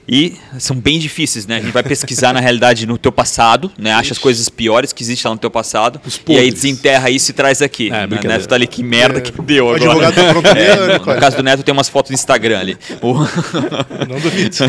E 0.08 0.36
são 0.60 0.76
bem 0.76 0.98
difíceis, 1.00 1.46
né? 1.46 1.58
A 1.58 1.62
gente 1.62 1.72
vai 1.72 1.84
pesquisar 1.84 2.34
na 2.34 2.40
realidade 2.40 2.88
no 2.88 2.98
teu 2.98 3.12
passado, 3.12 3.72
né? 3.78 3.94
Acha 3.94 4.14
as 4.14 4.18
coisas 4.18 4.50
piores 4.50 4.92
que 4.92 5.04
existem 5.04 5.30
lá 5.30 5.36
no 5.36 5.40
teu 5.40 5.50
passado. 5.52 6.02
Os 6.06 6.20
E 6.28 6.38
aí 6.38 6.52
desenterra 6.52 7.10
isso 7.10 7.30
e 7.30 7.34
traz 7.34 7.62
aqui. 7.62 7.90
É, 7.92 8.08
né? 8.08 8.20
Neto 8.24 8.48
tá 8.48 8.56
ali, 8.56 8.66
que 8.68 8.84
merda 8.84 9.20
É, 9.20 9.22
que 9.22 9.32
deu 9.44 9.68
O 9.68 9.76
agora. 9.76 10.08
advogado 10.08 10.42
tá 10.44 10.50
É, 10.60 10.88
né, 10.88 10.98
no 10.98 11.20
caso 11.20 11.38
do 11.38 11.44
Neto 11.44 11.64
tem 11.64 11.72
umas 11.72 11.88
fotos 11.88 12.10
no 12.10 12.16
Instagram 12.16 12.60
ali. 12.60 12.78
Não 14.10 14.20
duvido. 14.20 14.56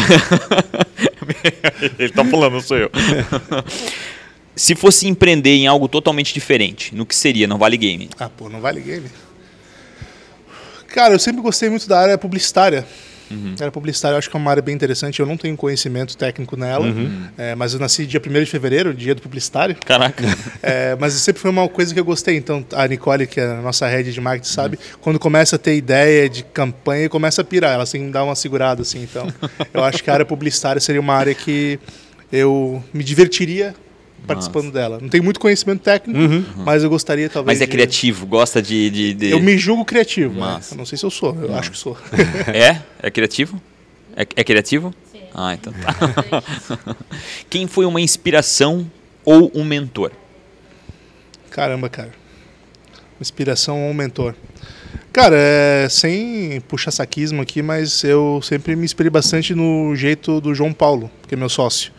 Ele 1.99 2.13
tá 2.13 2.25
falando, 2.25 2.53
não 2.53 2.61
sou 2.61 2.77
eu. 2.77 2.91
Se 4.55 4.75
fosse 4.75 5.09
empreender 5.09 5.55
em 5.57 5.67
algo 5.67 5.89
totalmente 5.89 6.35
diferente, 6.35 6.95
no 6.95 7.07
que 7.07 7.15
seria? 7.17 7.47
Não 7.47 7.59
vale 7.59 7.77
game. 7.77 8.11
Ah, 8.19 8.29
pô, 8.29 8.49
não 8.49 8.61
vale 8.61 8.81
game. 8.81 9.07
Cara, 10.89 11.15
eu 11.15 11.19
sempre 11.19 11.41
gostei 11.41 11.71
muito 11.71 11.89
da 11.89 11.99
área 11.99 12.19
publicitária. 12.19 12.87
Uhum. 13.31 13.55
A 13.59 13.63
área 13.63 13.73
publicitária 13.73 14.19
acho 14.19 14.29
que 14.29 14.37
é 14.37 14.39
uma 14.39 14.51
área 14.51 14.63
bem 14.63 14.75
interessante. 14.75 15.19
Eu 15.21 15.25
não 15.25 15.39
tenho 15.39 15.57
conhecimento 15.57 16.15
técnico 16.19 16.55
nela, 16.55 16.85
Uhum. 16.87 17.29
é, 17.39 17.55
mas 17.55 17.73
eu 17.73 17.81
nasci 17.81 18.05
dia 18.05 18.21
1 18.21 18.41
de 18.45 18.45
fevereiro, 18.51 18.93
dia 18.93 19.15
do 19.15 19.23
publicitário. 19.23 19.75
Caraca. 19.87 20.23
É, 20.63 20.95
mas 21.01 21.15
sempre 21.15 21.41
foi 21.41 21.51
uma 21.51 21.67
coisa 21.67 21.95
que 21.95 21.99
eu 21.99 22.05
gostei. 22.05 22.37
Então, 22.37 22.63
a 22.75 22.87
Nicole, 22.87 23.27
que 23.27 23.41
é 23.41 23.45
a 23.47 23.63
nossa 23.63 23.87
head 23.89 24.13
de 24.13 24.21
marketing, 24.21 24.53
sabe? 24.53 24.79
Quando 25.01 25.19
começa 25.19 25.57
a 25.57 25.59
ter 25.59 25.75
ideia 25.77 26.29
de 26.29 26.45
campanha, 26.45 27.09
começa 27.09 27.41
a 27.41 27.45
pirar. 27.45 27.73
Ela 27.73 27.87
tem 27.87 28.05
que 28.05 28.13
dar 28.13 28.23
uma 28.23 28.35
segurada, 28.35 28.83
assim. 28.83 29.03
Então, 29.03 29.27
eu 29.73 29.83
acho 29.83 30.05
que 30.05 30.11
a 30.11 30.13
área 30.13 30.27
publicitária 30.27 30.79
seria 30.81 31.01
uma 31.01 31.15
área 31.15 31.35
que 31.35 31.81
eu 32.31 32.85
me 32.93 33.03
divertiria 33.03 33.75
participando 34.27 34.71
dela. 34.73 34.99
Não 35.01 35.09
tenho 35.09 35.23
muito 35.25 35.39
conhecimento 35.41 35.81
técnico, 35.83 36.19
mas 36.65 36.83
eu 36.83 36.91
gostaria, 36.91 37.29
talvez. 37.29 37.59
Mas 37.59 37.63
é 37.63 37.67
de- 37.67 37.73
criativo, 37.73 38.27
gosta 38.27 38.61
de. 38.63 38.91
de, 38.91 39.15
de- 39.15 39.31
Eu 39.31 39.41
me 39.41 39.57
julgo 39.59 39.85
criativo. 39.85 40.35
né? 40.35 40.41
Massa. 40.41 40.75
Eu 40.75 40.79
não 40.79 40.87
sei 40.87 40.97
se 40.99 41.05
eu 41.05 41.11
sou, 41.11 41.37
eu 41.41 41.55
acho 41.57 41.71
que 41.71 41.79
sou. 41.79 41.97
É? 42.53 42.81
É 43.03 43.11
criativo? 43.11 43.61
É, 44.17 44.23
é 44.37 44.45
criativo? 44.45 44.95
Ah, 45.35 45.55
então 45.55 45.73
tá. 45.73 46.43
Quem 47.49 47.67
foi 47.67 47.85
uma 47.87 48.01
inspiração 48.01 48.91
ou 49.25 49.51
um 49.55 49.65
mentor? 49.65 50.13
Caramba, 51.51 51.89
cara. 51.89 52.11
Inspiração 53.21 53.83
ou 53.85 53.91
um 53.91 53.95
mentor. 53.95 54.35
Cara, 55.13 55.37
é, 55.39 55.87
sem 55.91 56.61
puxar 56.69 56.91
saquismo 56.91 57.43
aqui, 57.43 57.61
mas 57.63 58.03
eu 58.03 58.41
sempre 58.43 58.75
me 58.75 58.85
inspirei 58.85 59.11
bastante 59.11 59.55
no 59.55 59.95
jeito 59.95 60.41
do 60.41 60.55
João 60.55 60.73
Paulo, 60.73 61.11
que 61.29 61.35
é 61.35 61.37
meu 61.37 61.49
sócio. 61.51 61.93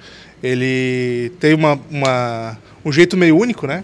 Ele 0.43 1.31
tem 1.39 1.53
uma, 1.53 1.79
uma- 1.89 2.57
um 2.83 2.91
jeito 2.91 3.15
meio 3.15 3.37
único, 3.37 3.65
né? 3.65 3.83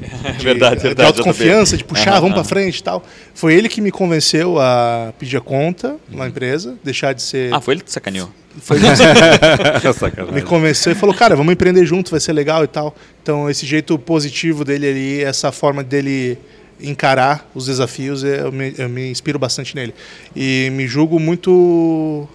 De, 0.38 0.44
verdade, 0.44 0.76
De 0.76 0.82
verdade, 0.82 1.06
autoconfiança, 1.08 1.76
de 1.76 1.84
puxar, 1.84 2.12
Aham, 2.12 2.20
vamos 2.22 2.36
aham. 2.38 2.44
frente 2.44 2.78
e 2.78 2.82
tal. 2.82 3.04
Foi 3.34 3.52
ele 3.54 3.68
que 3.68 3.82
me 3.82 3.90
convenceu 3.90 4.58
a 4.58 5.12
pedir 5.18 5.36
a 5.36 5.40
conta 5.42 5.96
na 6.08 6.26
empresa, 6.26 6.76
deixar 6.82 7.12
de 7.12 7.20
ser. 7.22 7.52
Ah, 7.52 7.60
foi 7.60 7.74
ele 7.74 7.82
que 7.82 7.92
sacaneou. 7.92 8.30
Foi 8.62 8.78
É 8.78 8.80
me 10.32 10.42
convenceu 10.42 10.92
e 10.92 10.94
falou, 10.94 11.14
cara, 11.14 11.36
vamos 11.36 11.52
empreender 11.52 11.84
junto, 11.84 12.10
vai 12.10 12.18
ser 12.20 12.32
legal 12.32 12.64
e 12.64 12.66
tal. 12.66 12.96
Então, 13.22 13.48
esse 13.50 13.66
jeito 13.66 13.98
positivo 13.98 14.64
dele 14.64 14.88
ali, 14.88 15.22
essa 15.22 15.52
forma 15.52 15.84
dele 15.84 16.38
encarar 16.80 17.48
os 17.54 17.66
desafios, 17.66 18.24
eu 18.24 18.50
me, 18.50 18.74
eu 18.78 18.88
me 18.88 19.10
inspiro 19.10 19.38
bastante 19.38 19.76
nele. 19.76 19.94
E 20.34 20.70
me 20.72 20.86
julgo 20.88 21.20
muito. 21.20 22.26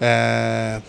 é, 0.00 0.80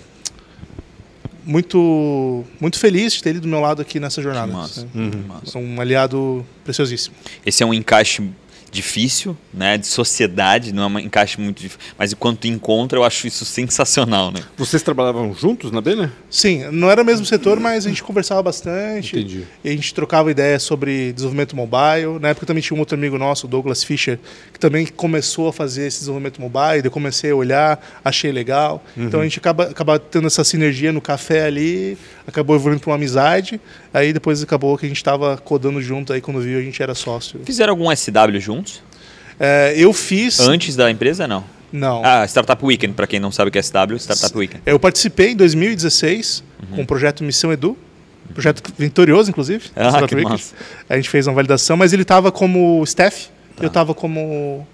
muito 1.45 2.43
muito 2.59 2.79
feliz 2.79 3.13
de 3.13 3.23
ter 3.23 3.29
ele 3.31 3.39
do 3.39 3.47
meu 3.47 3.59
lado 3.59 3.81
aqui 3.81 3.99
nessa 3.99 4.21
jornada. 4.21 4.51
Massa. 4.51 4.87
né? 4.93 5.11
Massa. 5.27 5.57
É 5.57 5.61
um 5.61 5.79
aliado 5.79 6.45
preciosíssimo. 6.63 7.15
Esse 7.45 7.63
é 7.63 7.65
um 7.65 7.73
encaixe 7.73 8.27
difícil, 8.75 9.35
né? 9.53 9.77
De 9.77 9.87
sociedade, 9.87 10.73
não 10.73 10.83
é 10.83 10.87
um 10.87 10.99
encaixe 10.99 11.39
muito 11.39 11.61
difícil. 11.61 11.79
Mas 11.97 12.11
enquanto 12.11 12.45
encontra, 12.45 12.99
eu 12.99 13.03
acho 13.03 13.25
isso 13.25 13.45
sensacional, 13.45 14.31
né? 14.31 14.41
Vocês 14.57 14.83
trabalhavam 14.83 15.33
juntos 15.33 15.71
na 15.71 15.81
Bena? 15.81 16.11
Sim, 16.29 16.65
não 16.71 16.91
era 16.91 17.01
o 17.01 17.05
mesmo 17.05 17.25
setor, 17.25 17.59
mas 17.59 17.85
a 17.85 17.89
gente 17.89 18.03
conversava 18.03 18.43
bastante. 18.43 19.17
Entendi. 19.17 19.45
E 19.63 19.69
a 19.69 19.71
gente 19.71 19.93
trocava 19.93 20.29
ideias 20.29 20.63
sobre 20.63 21.13
desenvolvimento 21.13 21.55
mobile. 21.55 22.19
Na 22.19 22.29
época 22.29 22.45
também 22.45 22.61
tinha 22.61 22.75
um 22.75 22.79
outro 22.79 22.97
amigo 22.97 23.17
nosso, 23.17 23.47
o 23.47 23.49
Douglas 23.49 23.83
Fischer, 23.83 24.19
que 24.51 24.59
também 24.59 24.85
começou 24.85 25.47
a 25.47 25.53
fazer 25.53 25.87
esse 25.87 25.99
desenvolvimento 25.99 26.41
mobile. 26.41 26.81
Eu 26.83 26.91
comecei 26.91 27.31
a 27.31 27.35
olhar, 27.35 27.99
achei 28.03 28.31
legal. 28.31 28.83
Então 28.97 29.21
a 29.21 29.23
gente 29.23 29.39
acaba, 29.39 29.63
acaba 29.65 29.97
tendo 29.97 30.27
essa 30.27 30.43
sinergia 30.43 30.91
no 30.91 31.01
café 31.01 31.45
ali, 31.45 31.97
acabou 32.27 32.55
evoluindo 32.55 32.81
para 32.81 32.89
uma 32.89 32.95
amizade. 32.95 33.59
Aí 33.93 34.11
depois 34.11 34.43
acabou 34.43 34.77
que 34.77 34.85
a 34.85 34.89
gente 34.89 34.97
estava 34.97 35.37
codando 35.37 35.81
junto, 35.81 36.11
aí 36.11 36.19
quando 36.19 36.41
viu 36.41 36.59
a 36.59 36.61
gente 36.61 36.81
era 36.83 36.93
sócio. 36.93 37.39
Fizeram 37.45 37.71
algum 37.71 37.95
SW 37.95 38.39
juntos? 38.39 38.64
É, 39.39 39.73
eu 39.77 39.91
fiz. 39.93 40.39
Antes 40.39 40.75
da 40.75 40.89
empresa, 40.89 41.27
não? 41.27 41.43
Não. 41.71 42.01
Ah, 42.05 42.23
Startup 42.25 42.63
Weekend, 42.65 42.93
para 42.93 43.05
quem 43.07 43.19
não 43.19 43.31
sabe 43.31 43.49
o 43.49 43.51
que 43.51 43.57
é 43.57 43.61
SW, 43.61 43.95
Startup 43.97 44.37
Weekend. 44.37 44.61
Eu 44.65 44.79
participei 44.79 45.31
em 45.31 45.35
2016 45.35 46.43
Uhum. 46.69 46.75
com 46.77 46.81
o 46.83 46.85
projeto 46.85 47.23
Missão 47.23 47.51
Edu. 47.51 47.77
Projeto 48.33 48.63
vitorioso, 48.77 49.29
inclusive. 49.29 49.65
Ah, 49.75 49.89
Startup 49.89 50.07
que 50.07 50.15
Weekend. 50.15 50.33
massa. 50.41 50.55
A 50.89 50.95
gente 50.95 51.09
fez 51.09 51.27
uma 51.27 51.33
validação, 51.33 51.75
mas 51.77 51.91
ele 51.93 52.01
estava 52.03 52.31
como 52.31 52.81
staff 52.85 53.27
e 53.59 53.63
eu 53.63 53.67
estava 53.67 53.93
como, 53.93 54.65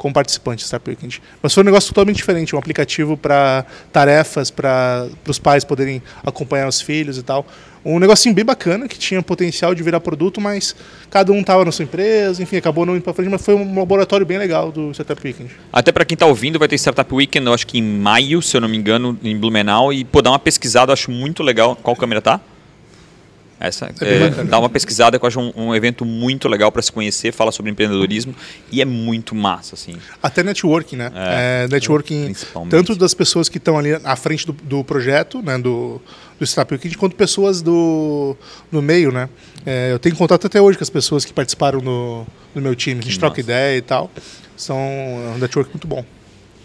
como 0.00 0.14
participante 0.14 0.64
do 0.64 0.66
Startup 0.66 0.88
Weekend. 0.88 1.20
Mas 1.42 1.52
foi 1.52 1.62
um 1.62 1.66
negócio 1.66 1.90
totalmente 1.90 2.16
diferente, 2.16 2.56
um 2.56 2.58
aplicativo 2.58 3.18
para 3.18 3.66
tarefas, 3.92 4.50
para 4.50 5.06
os 5.28 5.38
pais 5.38 5.62
poderem 5.62 6.02
acompanhar 6.24 6.66
os 6.66 6.80
filhos 6.80 7.18
e 7.18 7.22
tal. 7.22 7.46
Um 7.84 7.98
negocinho 7.98 8.34
bem 8.34 8.42
bacana, 8.42 8.88
que 8.88 8.98
tinha 8.98 9.22
potencial 9.22 9.74
de 9.74 9.82
virar 9.82 10.00
produto, 10.00 10.40
mas 10.40 10.74
cada 11.10 11.30
um 11.32 11.40
estava 11.40 11.66
na 11.66 11.70
sua 11.70 11.82
empresa, 11.82 12.42
enfim, 12.42 12.56
acabou 12.56 12.86
não 12.86 12.96
indo 12.96 13.02
para 13.02 13.12
frente, 13.12 13.28
mas 13.28 13.44
foi 13.44 13.54
um 13.54 13.78
laboratório 13.78 14.24
bem 14.24 14.38
legal 14.38 14.72
do 14.72 14.90
Startup 14.92 15.20
Weekend. 15.22 15.50
Até 15.70 15.92
para 15.92 16.06
quem 16.06 16.16
tá 16.16 16.24
ouvindo, 16.24 16.58
vai 16.58 16.66
ter 16.66 16.76
Startup 16.76 17.14
Weekend, 17.14 17.46
eu 17.46 17.52
acho 17.52 17.66
que 17.66 17.78
em 17.78 17.82
maio, 17.82 18.40
se 18.40 18.56
eu 18.56 18.62
não 18.62 18.70
me 18.70 18.78
engano, 18.78 19.18
em 19.22 19.36
Blumenau. 19.36 19.92
E, 19.92 20.02
pô, 20.02 20.22
dá 20.22 20.30
uma 20.30 20.38
pesquisada, 20.38 20.94
acho 20.94 21.10
muito 21.10 21.42
legal. 21.42 21.76
Qual 21.76 21.94
câmera 21.94 22.22
tá? 22.22 22.40
Essa, 23.60 23.92
é, 24.00 24.44
dá 24.44 24.58
uma 24.58 24.70
pesquisada, 24.70 25.18
que 25.18 25.24
eu 25.24 25.28
acho 25.28 25.38
um, 25.38 25.52
um 25.54 25.74
evento 25.74 26.02
muito 26.06 26.48
legal 26.48 26.72
para 26.72 26.80
se 26.80 26.90
conhecer, 26.90 27.30
fala 27.30 27.52
sobre 27.52 27.70
empreendedorismo 27.70 28.34
e 28.72 28.80
é 28.80 28.86
muito 28.86 29.34
massa, 29.34 29.74
assim. 29.74 29.96
Até 30.22 30.42
networking, 30.42 30.96
né? 30.96 31.12
É, 31.14 31.64
É, 31.64 31.68
networking, 31.68 32.24
principalmente. 32.24 32.70
tanto 32.70 32.96
das 32.96 33.12
pessoas 33.12 33.50
que 33.50 33.58
estão 33.58 33.78
ali 33.78 33.92
à 34.02 34.16
frente 34.16 34.46
do, 34.46 34.54
do 34.54 34.82
projeto, 34.82 35.42
né, 35.42 35.58
do, 35.58 36.00
do 36.38 36.46
Startup 36.46 36.72
Weekend, 36.72 36.96
quanto 36.96 37.14
pessoas 37.14 37.60
do, 37.60 38.34
no 38.72 38.80
meio, 38.80 39.12
né? 39.12 39.28
É, 39.66 39.92
eu 39.92 39.98
tenho 39.98 40.16
contato 40.16 40.46
até 40.46 40.58
hoje 40.58 40.78
com 40.78 40.84
as 40.84 40.88
pessoas 40.88 41.26
que 41.26 41.32
participaram 41.34 41.80
do, 41.80 42.26
do 42.54 42.62
meu 42.62 42.74
time. 42.74 43.00
A 43.00 43.02
gente 43.04 43.18
troca 43.18 43.40
ideia 43.40 43.76
e 43.76 43.82
tal. 43.82 44.10
São 44.56 44.78
é 44.78 45.34
um 45.36 45.38
network 45.38 45.70
muito 45.70 45.86
bom. 45.86 46.02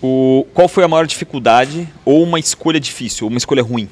O, 0.02 0.48
qual 0.54 0.70
foi 0.70 0.86
a 0.86 0.88
maior 0.88 1.06
dificuldade 1.06 1.90
ou 2.06 2.24
uma 2.24 2.40
escolha 2.40 2.80
difícil, 2.80 3.28
uma 3.28 3.38
escolha 3.38 3.62
ruim? 3.62 3.90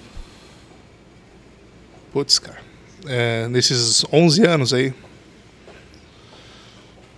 Putz, 2.14 2.39
cara. 2.39 2.62
É, 3.08 3.47
nesses 3.49 4.06
11 4.12 4.45
anos 4.45 4.74
aí. 4.74 4.93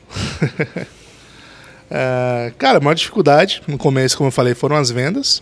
É, 1.88 2.52
cara, 2.58 2.80
a 2.80 2.82
maior 2.82 2.96
dificuldade 2.96 3.62
no 3.68 3.78
começo, 3.78 4.18
como 4.18 4.28
eu 4.28 4.32
falei, 4.32 4.56
foram 4.56 4.76
as 4.76 4.90
vendas. 4.90 5.40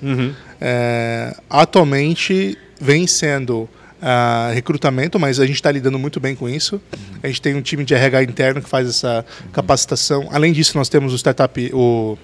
É, 0.60 1.36
atualmente 1.50 2.58
vem 2.80 3.08
sendo 3.08 3.70
ah, 4.02 4.52
recrutamento, 4.54 5.18
mas 5.18 5.39
a 5.39 5.46
gente 5.46 5.56
está 5.56 5.72
lidando 5.72 5.98
muito 5.98 6.20
bem 6.20 6.36
com 6.36 6.50
isso. 6.50 6.82
A 7.24 7.28
gente 7.28 7.41
tem 7.41 7.56
um 7.56 7.62
time 7.62 7.86
de 7.86 7.94
RH 7.94 8.24
interno 8.24 8.62
que 8.62 8.70
faz 8.70 8.89
essa 8.89 9.26
capacitação. 9.54 10.28
Além 10.32 10.52
disso, 10.52 10.78
nós 10.78 10.89
temos 10.89 11.14
o 11.14 11.16
startup, 11.16 11.72
o, 11.74 12.18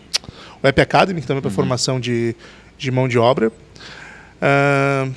o 0.61 0.67
App 0.67 0.81
Academy, 0.81 1.21
que 1.21 1.27
também 1.27 1.39
é 1.39 1.41
para 1.41 1.49
formação 1.51 1.99
de, 1.99 2.35
de 2.77 2.91
mão 2.91 3.07
de 3.07 3.17
obra. 3.17 3.49
Ah, 4.41 5.07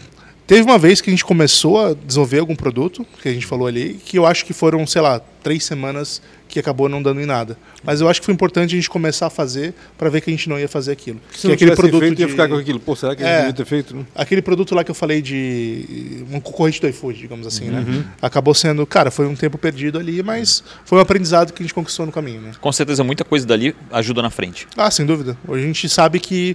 teve 0.52 0.68
uma 0.68 0.78
vez 0.78 1.00
que 1.00 1.08
a 1.08 1.12
gente 1.12 1.24
começou 1.24 1.80
a 1.80 1.94
desenvolver 1.94 2.40
algum 2.40 2.54
produto, 2.54 3.06
que 3.22 3.28
a 3.28 3.32
gente 3.32 3.46
falou 3.46 3.66
ali, 3.66 3.94
que 4.04 4.18
eu 4.18 4.26
acho 4.26 4.44
que 4.44 4.52
foram, 4.52 4.86
sei 4.86 5.00
lá, 5.00 5.18
três 5.42 5.64
semanas 5.64 6.20
que 6.46 6.58
acabou 6.60 6.86
não 6.90 7.02
dando 7.02 7.22
em 7.22 7.24
nada. 7.24 7.56
Mas 7.82 8.02
eu 8.02 8.08
acho 8.08 8.20
que 8.20 8.26
foi 8.26 8.34
importante 8.34 8.74
a 8.74 8.76
gente 8.76 8.90
começar 8.90 9.28
a 9.28 9.30
fazer 9.30 9.72
para 9.96 10.10
ver 10.10 10.20
que 10.20 10.28
a 10.28 10.32
gente 10.34 10.50
não 10.50 10.58
ia 10.58 10.68
fazer 10.68 10.92
aquilo. 10.92 11.18
Se 11.34 11.48
não 11.48 11.56
tivesse 11.56 11.80
feito, 11.80 12.20
ia 12.20 12.28
ficar 12.28 12.46
com 12.46 12.56
aquilo. 12.56 12.78
Pô, 12.78 12.94
será 12.94 13.16
que 13.16 13.22
a 13.22 13.26
gente 13.26 13.34
É. 13.34 13.38
devia 13.38 13.52
ter 13.54 13.64
feito? 13.64 13.96
Né? 13.96 14.04
Aquele 14.14 14.42
produto 14.42 14.74
lá 14.74 14.84
que 14.84 14.90
eu 14.90 14.94
falei 14.94 15.22
de 15.22 16.22
um 16.30 16.38
concorrente 16.38 16.82
do 16.82 16.86
iFood, 16.88 17.18
digamos 17.18 17.46
assim, 17.46 17.70
né? 17.70 18.04
Acabou 18.20 18.52
sendo, 18.52 18.84
cara, 18.86 19.10
foi 19.10 19.26
um 19.26 19.34
tempo 19.34 19.56
perdido 19.56 19.98
ali, 19.98 20.22
mas 20.22 20.62
foi 20.84 20.98
um 20.98 21.00
aprendizado 21.00 21.54
que 21.54 21.62
a 21.62 21.64
gente 21.64 21.72
conquistou 21.72 22.04
no 22.04 22.12
caminho, 22.12 22.42
né? 22.42 22.50
Com 22.60 22.70
certeza 22.70 23.02
muita 23.02 23.24
coisa 23.24 23.46
dali 23.46 23.74
ajuda 23.90 24.20
na 24.20 24.28
frente. 24.28 24.68
Ah, 24.76 24.90
sem 24.90 25.06
dúvida. 25.06 25.34
Hoje 25.48 25.64
a 25.64 25.66
gente 25.66 25.88
sabe 25.88 26.20
que 26.20 26.54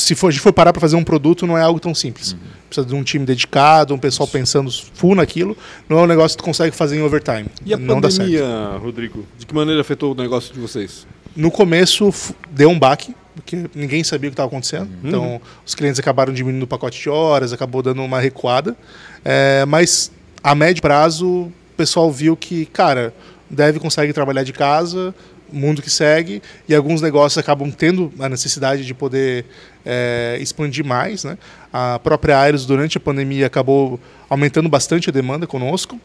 se 0.00 0.14
for, 0.14 0.28
a 0.28 0.30
gente 0.30 0.40
for 0.40 0.52
parar 0.52 0.72
para 0.72 0.80
fazer 0.80 0.96
um 0.96 1.04
produto, 1.04 1.46
não 1.46 1.56
é 1.56 1.62
algo 1.62 1.78
tão 1.78 1.94
simples. 1.94 2.36
Precisa 2.68 2.86
de 2.86 2.94
um 2.94 3.02
time 3.02 3.24
dedicado, 3.24 3.94
um 3.94 3.98
pessoal 3.98 4.26
pensando 4.26 4.70
full 4.94 5.14
naquilo. 5.14 5.56
Não 5.88 5.98
é 5.98 6.02
um 6.02 6.06
negócio 6.06 6.36
que 6.36 6.42
tu 6.42 6.46
consegue 6.46 6.74
fazer 6.74 6.96
em 6.96 7.02
overtime. 7.02 7.46
E 7.64 7.74
a 7.74 7.76
não 7.76 8.00
pandemia, 8.00 8.46
Rodrigo? 8.80 9.26
De 9.38 9.46
que 9.46 9.54
maneira 9.54 9.80
afetou 9.80 10.12
o 10.12 10.14
negócio 10.14 10.52
de 10.54 10.60
vocês? 10.60 11.06
No 11.36 11.50
começo 11.50 12.12
deu 12.50 12.70
um 12.70 12.78
baque, 12.78 13.14
porque 13.34 13.64
ninguém 13.74 14.04
sabia 14.04 14.28
o 14.28 14.30
que 14.30 14.34
estava 14.34 14.48
acontecendo. 14.48 14.90
Então, 15.02 15.40
os 15.64 15.74
clientes 15.74 15.98
acabaram 15.98 16.32
diminuindo 16.32 16.62
o 16.62 16.66
pacote 16.66 17.00
de 17.00 17.08
horas, 17.08 17.52
acabou 17.52 17.82
dando 17.82 18.02
uma 18.02 18.20
recuada. 18.20 18.76
É, 19.24 19.64
mas 19.66 20.10
a 20.42 20.54
médio 20.54 20.82
prazo, 20.82 21.26
o 21.26 21.52
pessoal 21.76 22.10
viu 22.10 22.36
que, 22.36 22.66
cara, 22.66 23.14
deve 23.48 23.80
conseguir 23.80 24.12
trabalhar 24.12 24.44
de 24.44 24.52
casa, 24.52 25.14
mundo 25.52 25.82
que 25.82 25.90
segue, 25.90 26.42
e 26.68 26.74
alguns 26.74 27.00
negócios 27.00 27.38
acabam 27.38 27.70
tendo 27.70 28.12
a 28.18 28.28
necessidade 28.28 28.84
de 28.84 28.94
poder 28.94 29.44
é, 29.84 30.38
expandir 30.40 30.84
mais. 30.84 31.24
Né? 31.24 31.36
A 31.72 31.98
própria 31.98 32.38
Aeros, 32.38 32.66
durante 32.66 32.96
a 32.96 33.00
pandemia, 33.00 33.46
acabou 33.46 34.00
aumentando 34.28 34.68
bastante 34.68 35.10
a 35.10 35.12
demanda 35.12 35.46
conosco 35.46 35.98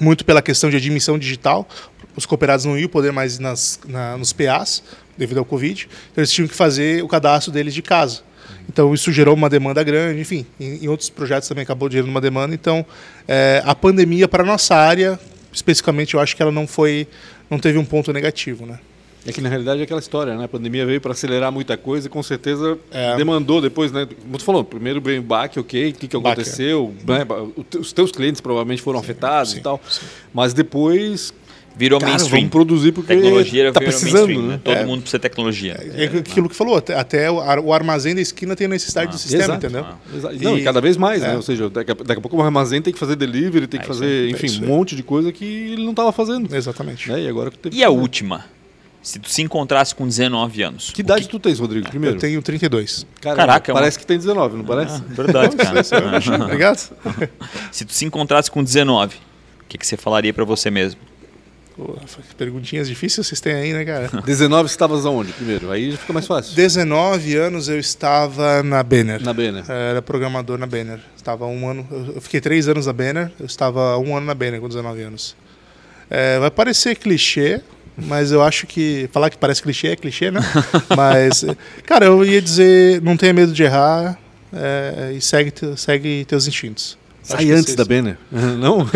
muito 0.00 0.24
pela 0.24 0.42
questão 0.42 0.70
de 0.70 0.76
admissão 0.76 1.18
digital. 1.18 1.68
Os 2.14 2.26
cooperados 2.26 2.64
não 2.64 2.78
iam 2.78 2.88
poder 2.88 3.12
mais 3.12 3.36
ir 3.36 3.42
nas, 3.42 3.80
na, 3.86 4.16
nos 4.16 4.32
PAs 4.32 4.82
devido 5.16 5.38
ao 5.38 5.44
Covid. 5.44 5.88
Então 6.12 6.22
eles 6.22 6.32
tinham 6.32 6.48
que 6.48 6.54
fazer 6.54 7.02
o 7.02 7.08
cadastro 7.08 7.52
deles 7.52 7.74
de 7.74 7.82
casa. 7.82 8.20
Então 8.68 8.92
isso 8.92 9.12
gerou 9.12 9.34
uma 9.34 9.48
demanda 9.48 9.82
grande, 9.82 10.20
enfim, 10.20 10.44
em, 10.58 10.84
em 10.84 10.88
outros 10.88 11.08
projetos 11.08 11.48
também 11.48 11.62
acabou 11.62 11.90
gerando 11.90 12.10
uma 12.10 12.20
demanda. 12.20 12.54
Então 12.54 12.84
eh, 13.26 13.62
a 13.64 13.74
pandemia 13.74 14.26
para 14.26 14.44
nossa 14.44 14.74
área, 14.74 15.18
especificamente, 15.56 16.14
eu 16.14 16.20
acho 16.20 16.36
que 16.36 16.42
ela 16.42 16.52
não 16.52 16.66
foi, 16.66 17.08
não 17.50 17.58
teve 17.58 17.78
um 17.78 17.84
ponto 17.84 18.12
negativo, 18.12 18.66
né? 18.66 18.78
É 19.28 19.32
que 19.32 19.40
na 19.40 19.48
realidade 19.48 19.80
é 19.80 19.82
aquela 19.84 19.98
história, 19.98 20.36
né? 20.36 20.44
A 20.44 20.48
pandemia 20.48 20.86
veio 20.86 21.00
para 21.00 21.10
acelerar 21.10 21.50
muita 21.50 21.76
coisa 21.76 22.06
e 22.06 22.10
com 22.10 22.22
certeza 22.22 22.78
É. 22.92 23.16
demandou 23.16 23.60
depois, 23.60 23.90
né? 23.90 24.06
Como 24.22 24.38
tu 24.38 24.44
falou, 24.44 24.62
primeiro 24.62 25.00
veio 25.00 25.20
o 25.20 25.24
baque, 25.24 25.58
ok, 25.58 25.90
o 25.90 25.94
que, 25.94 26.06
que 26.06 26.16
Baque, 26.18 26.28
aconteceu, 26.42 26.94
né? 27.04 27.26
O 27.56 27.64
te- 27.64 27.78
Os 27.78 27.92
teus 27.92 28.12
clientes 28.12 28.40
provavelmente 28.40 28.80
foram 28.82 29.00
afetados 29.00 29.50
sim, 29.52 29.58
e 29.58 29.62
tal. 29.62 29.80
sim. 29.88 30.06
Mas 30.32 30.52
depois, 30.54 31.34
Virou 31.78 32.00
cara, 32.00 32.12
mainstream. 32.12 32.40
vamos 32.40 32.50
produzir 32.52 32.92
porque 32.92 33.14
Tecnologia 33.14 33.70
tá 33.70 33.80
virou 33.80 33.92
precisando, 33.92 34.26
mainstream, 34.28 34.42
né? 34.42 34.54
né? 34.54 34.60
Todo 34.64 34.76
É. 34.76 34.84
mundo 34.86 35.00
precisa 35.02 35.18
de 35.18 35.22
tecnologia. 35.22 35.72
É 35.94 36.04
aquilo 36.04 36.48
que 36.48 36.56
falou, 36.56 36.76
até, 36.76 36.94
até 36.98 37.30
o, 37.30 37.38
ar- 37.38 37.58
o 37.58 37.72
armazém 37.72 38.14
da 38.14 38.20
esquina 38.22 38.56
tem 38.56 38.66
necessidade 38.66 39.10
do 39.10 39.18
sistema, 39.18 39.44
Exato. 39.44 39.66
entendeu? 39.66 39.86
Exato. 40.14 40.34
Não, 40.42 40.56
e 40.58 40.64
cada 40.64 40.80
vez 40.80 40.96
mais, 40.96 41.22
é. 41.22 41.28
né? 41.28 41.36
Ou 41.36 41.42
seja, 41.42 41.68
daqui 41.68 41.90
a, 41.90 41.94
daqui 41.94 42.18
a 42.18 42.20
pouco 42.22 42.36
o 42.38 42.42
armazém 42.42 42.80
tem 42.80 42.92
que 42.94 42.98
fazer 42.98 43.14
delivery, 43.16 43.66
tem 43.66 43.78
que 43.78 43.84
É 43.84 43.88
fazer, 43.88 44.28
é 44.28 44.30
enfim, 44.30 44.46
isso 44.46 44.64
um 44.64 44.66
monte 44.68 44.96
de 44.96 45.02
coisa 45.02 45.30
que 45.30 45.44
ele 45.44 45.82
não 45.84 45.90
estava 45.90 46.10
fazendo. 46.12 46.54
Exatamente. 46.54 47.10
Né? 47.10 47.20
E 47.24 47.28
agora 47.28 47.50
que 47.50 47.58
teve 47.58 47.76
E 47.76 47.84
a 47.84 47.88
que 47.88 47.92
última? 47.92 48.44
Se 49.02 49.18
tu 49.20 49.28
se 49.30 49.42
encontrasse 49.42 49.94
com 49.94 50.04
19 50.06 50.62
anos. 50.62 50.90
Que 50.90 51.00
idade 51.02 51.28
tu 51.28 51.38
tens, 51.38 51.58
Rodrigo? 51.60 51.88
Primeiro. 51.88 52.16
Eu 52.16 52.20
tenho 52.20 52.40
32. 52.42 53.06
Caramba, 53.20 53.40
Caraca, 53.42 53.70
é 53.70 53.72
uma- 53.74 53.80
parece 53.80 53.98
que 53.98 54.06
tem 54.06 54.16
19, 54.16 54.56
não 54.56 54.64
parece? 54.64 54.94
Ah, 55.00 55.04
verdade, 55.14 55.54
cara. 55.56 55.82
Obrigado. 56.44 56.90
Se 57.70 57.84
tu 57.84 57.92
se 57.92 58.04
encontrasse 58.04 58.50
com 58.50 58.64
19, 58.64 59.14
o 59.14 59.18
que, 59.68 59.76
que 59.78 59.86
você 59.86 59.96
falaria 59.96 60.32
pra 60.32 60.44
você 60.44 60.70
mesmo? 60.72 61.00
Pô, 61.76 61.94
perguntinhas 62.38 62.88
difíceis 62.88 63.26
vocês 63.26 63.38
têm 63.40 63.52
aí, 63.52 63.72
né, 63.74 63.84
cara? 63.84 64.08
19 64.24 64.68
estavas 64.70 65.04
aonde 65.04 65.32
primeiro? 65.32 65.70
Aí 65.70 65.90
já 65.90 65.98
fica 65.98 66.12
mais 66.12 66.26
fácil. 66.26 66.54
19 66.56 67.36
anos 67.36 67.68
eu 67.68 67.78
estava 67.78 68.62
na 68.62 68.82
Banner. 68.82 69.22
Na 69.22 69.34
B, 69.34 69.52
né? 69.52 69.62
Era 69.68 70.00
programador 70.00 70.56
na 70.58 70.66
Banner. 70.66 70.98
Estava 71.14 71.46
um 71.46 71.68
ano. 71.68 71.86
eu- 72.14 72.20
fiquei 72.20 72.40
três 72.40 72.66
anos 72.66 72.86
na 72.86 72.92
Banner. 72.94 73.30
Eu 73.38 73.44
estava 73.44 73.98
um 73.98 74.16
ano 74.16 74.26
na 74.26 74.34
Banner 74.34 74.58
com 74.60 74.68
19 74.68 75.02
anos. 75.02 75.36
É, 76.08 76.38
vai 76.38 76.50
parecer 76.50 76.96
clichê, 76.96 77.60
mas 77.96 78.32
eu 78.32 78.42
acho 78.42 78.66
que 78.66 79.08
falar 79.12 79.28
que 79.28 79.36
parece 79.36 79.60
clichê 79.62 79.88
é 79.88 79.96
clichê, 79.96 80.30
né? 80.30 80.40
mas, 80.96 81.44
cara, 81.84 82.06
eu 82.06 82.24
ia 82.24 82.40
dizer, 82.40 83.02
não 83.02 83.16
tenha 83.18 83.34
medo 83.34 83.52
de 83.52 83.62
errar 83.64 84.18
é, 84.50 85.12
e 85.14 85.20
segue, 85.20 85.52
segue 85.76 86.24
teus 86.24 86.46
instintos. 86.46 86.96
Sai 87.26 87.50
antes 87.50 87.74
da 87.74 87.84
Banner. 87.84 88.16
Não? 88.30 88.86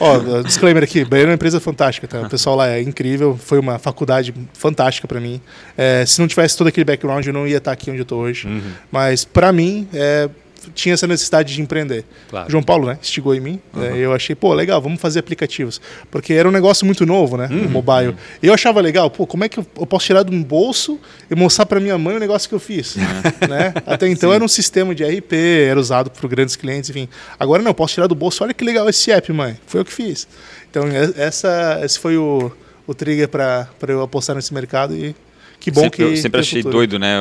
Ó, 0.00 0.42
disclaimer 0.42 0.82
aqui, 0.82 1.04
Banner 1.04 1.26
é 1.26 1.28
uma 1.28 1.34
empresa 1.34 1.60
fantástica, 1.60 2.08
tá? 2.08 2.22
O 2.22 2.28
pessoal 2.28 2.56
lá 2.56 2.68
é 2.68 2.82
incrível, 2.82 3.38
foi 3.40 3.58
uma 3.58 3.78
faculdade 3.78 4.34
fantástica 4.52 5.06
para 5.06 5.20
mim. 5.20 5.40
É, 5.76 6.04
se 6.04 6.20
não 6.20 6.26
tivesse 6.26 6.56
todo 6.56 6.66
aquele 6.66 6.84
background, 6.84 7.24
eu 7.26 7.32
não 7.32 7.46
ia 7.46 7.58
estar 7.58 7.72
aqui 7.72 7.90
onde 7.90 8.00
eu 8.00 8.04
tô 8.04 8.16
hoje. 8.16 8.48
Uhum. 8.48 8.60
Mas 8.90 9.24
para 9.24 9.52
mim, 9.52 9.86
é, 9.94 10.28
tinha 10.74 10.94
essa 10.94 11.06
necessidade 11.06 11.54
de 11.54 11.60
empreender. 11.62 12.04
Claro. 12.28 12.50
João 12.50 12.62
Paulo, 12.62 12.86
né, 12.86 12.98
instigou 13.00 13.34
em 13.34 13.40
mim. 13.40 13.60
é, 13.76 13.96
eu 13.96 14.12
achei, 14.12 14.34
pô, 14.34 14.52
legal, 14.54 14.80
vamos 14.80 15.00
fazer 15.00 15.18
aplicativos. 15.20 15.80
Porque 16.10 16.32
era 16.34 16.48
um 16.48 16.52
negócio 16.52 16.84
muito 16.84 17.04
novo, 17.06 17.36
né, 17.36 17.48
Uhum. 17.50 17.66
o 17.66 17.70
mobile. 17.70 18.14
Eu 18.42 18.52
achava 18.52 18.80
legal, 18.80 19.10
pô, 19.10 19.26
como 19.26 19.44
é 19.44 19.48
que 19.48 19.58
eu, 19.58 19.64
posso 19.64 20.06
tirar 20.06 20.22
de 20.22 20.34
um 20.34 20.42
bolso 20.42 20.98
e 21.30 21.34
mostrar 21.34 21.66
para 21.66 21.80
minha 21.80 21.96
mãe 21.96 22.16
o 22.16 22.20
negócio 22.20 22.48
que 22.48 22.54
eu 22.54 22.60
fiz? 22.60 22.96
né? 23.48 23.72
Até 23.86 24.08
então 24.08 24.32
era 24.32 24.42
um 24.44 24.48
sistema 24.48 24.94
de 24.94 25.04
RP, 25.04 25.32
era 25.68 25.78
usado 25.78 26.10
por 26.10 26.28
grandes 26.28 26.56
clientes, 26.56 26.90
enfim. 26.90 27.08
Agora 27.38 27.62
não, 27.62 27.70
eu 27.70 27.74
posso 27.74 27.94
tirar 27.94 28.06
do 28.06 28.14
bolso, 28.14 28.42
olha 28.44 28.52
que 28.54 28.64
legal 28.64 28.88
esse 28.88 29.10
app, 29.10 29.32
mãe. 29.32 29.56
Foi 29.66 29.80
eu 29.80 29.84
que 29.84 29.92
fiz. 29.92 30.26
Então 30.70 30.84
essa, 31.16 31.80
esse 31.82 31.98
foi 31.98 32.16
o, 32.16 32.50
o 32.86 32.94
trigger 32.94 33.28
para 33.28 33.68
eu 33.86 34.02
apostar 34.02 34.36
nesse 34.36 34.52
mercado 34.52 34.94
e 34.94 35.14
que 35.60 35.70
bom 35.70 35.82
sempre, 35.82 35.96
que... 35.96 36.02
eu 36.02 36.16
sempre 36.16 36.40
achei 36.40 36.62
futuro. 36.62 36.76
doido, 36.78 36.98
né? 36.98 37.16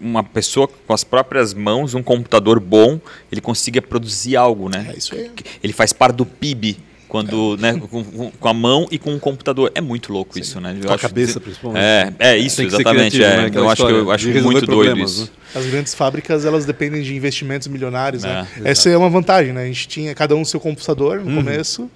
Uma 0.00 0.22
pessoa 0.22 0.68
com 0.68 0.92
as 0.92 1.02
próprias 1.04 1.54
mãos, 1.54 1.94
um 1.94 2.02
computador 2.02 2.60
bom, 2.60 3.00
ele 3.30 3.40
consiga 3.40 3.80
produzir 3.80 4.36
algo, 4.36 4.68
né? 4.68 4.90
É 4.94 4.98
isso 4.98 5.14
aí. 5.14 5.30
Ele 5.62 5.72
faz 5.72 5.92
parte 5.92 6.16
do 6.16 6.26
PIB. 6.26 6.78
Quando, 7.08 7.56
né, 7.56 7.72
com, 7.90 8.04
com- 8.30 8.48
a 8.48 8.54
mão 8.54 8.86
e 8.88 8.96
com 8.96 9.10
um 9.12 9.18
computador. 9.18 9.72
É 9.74 9.80
muito 9.80 10.12
louco 10.12 10.38
isso, 10.38 10.60
né? 10.60 10.76
Eu 10.80 10.86
Com 10.86 10.92
a 10.94 10.98
cabeça, 10.98 11.40
principalmente. 11.40 11.82
É, 11.82 12.12
é 12.20 12.36
isso, 12.38 12.62
que 12.62 12.70
ser 12.70 12.76
exatamente. 12.76 13.16
criativo, 13.16 13.40
é. 13.46 13.50
né? 13.50 13.58
Eu 13.58 13.68
acho 13.68 13.84
que 13.84 13.92
eu 13.92 14.10
acho 14.12 14.28
muito 14.44 14.64
doido 14.64 14.96
isso. 15.00 15.22
né? 15.22 15.28
As 15.56 15.66
grandes 15.66 15.92
fábricas 15.92 16.44
elas 16.44 16.64
dependem 16.64 17.02
de 17.02 17.12
investimentos 17.16 17.66
milionários, 17.66 18.22
né? 18.22 18.46
É, 18.64 18.70
Essa 18.70 18.90
é 18.90 18.96
uma 18.96 19.10
vantagem, 19.10 19.52
né? 19.52 19.64
A 19.64 19.66
gente 19.66 19.88
tinha 19.88 20.14
cada 20.14 20.36
um 20.36 20.44
seu 20.44 20.60
computador 20.60 21.18
no 21.18 21.30
Uhum. 21.30 21.36
começo 21.38 21.90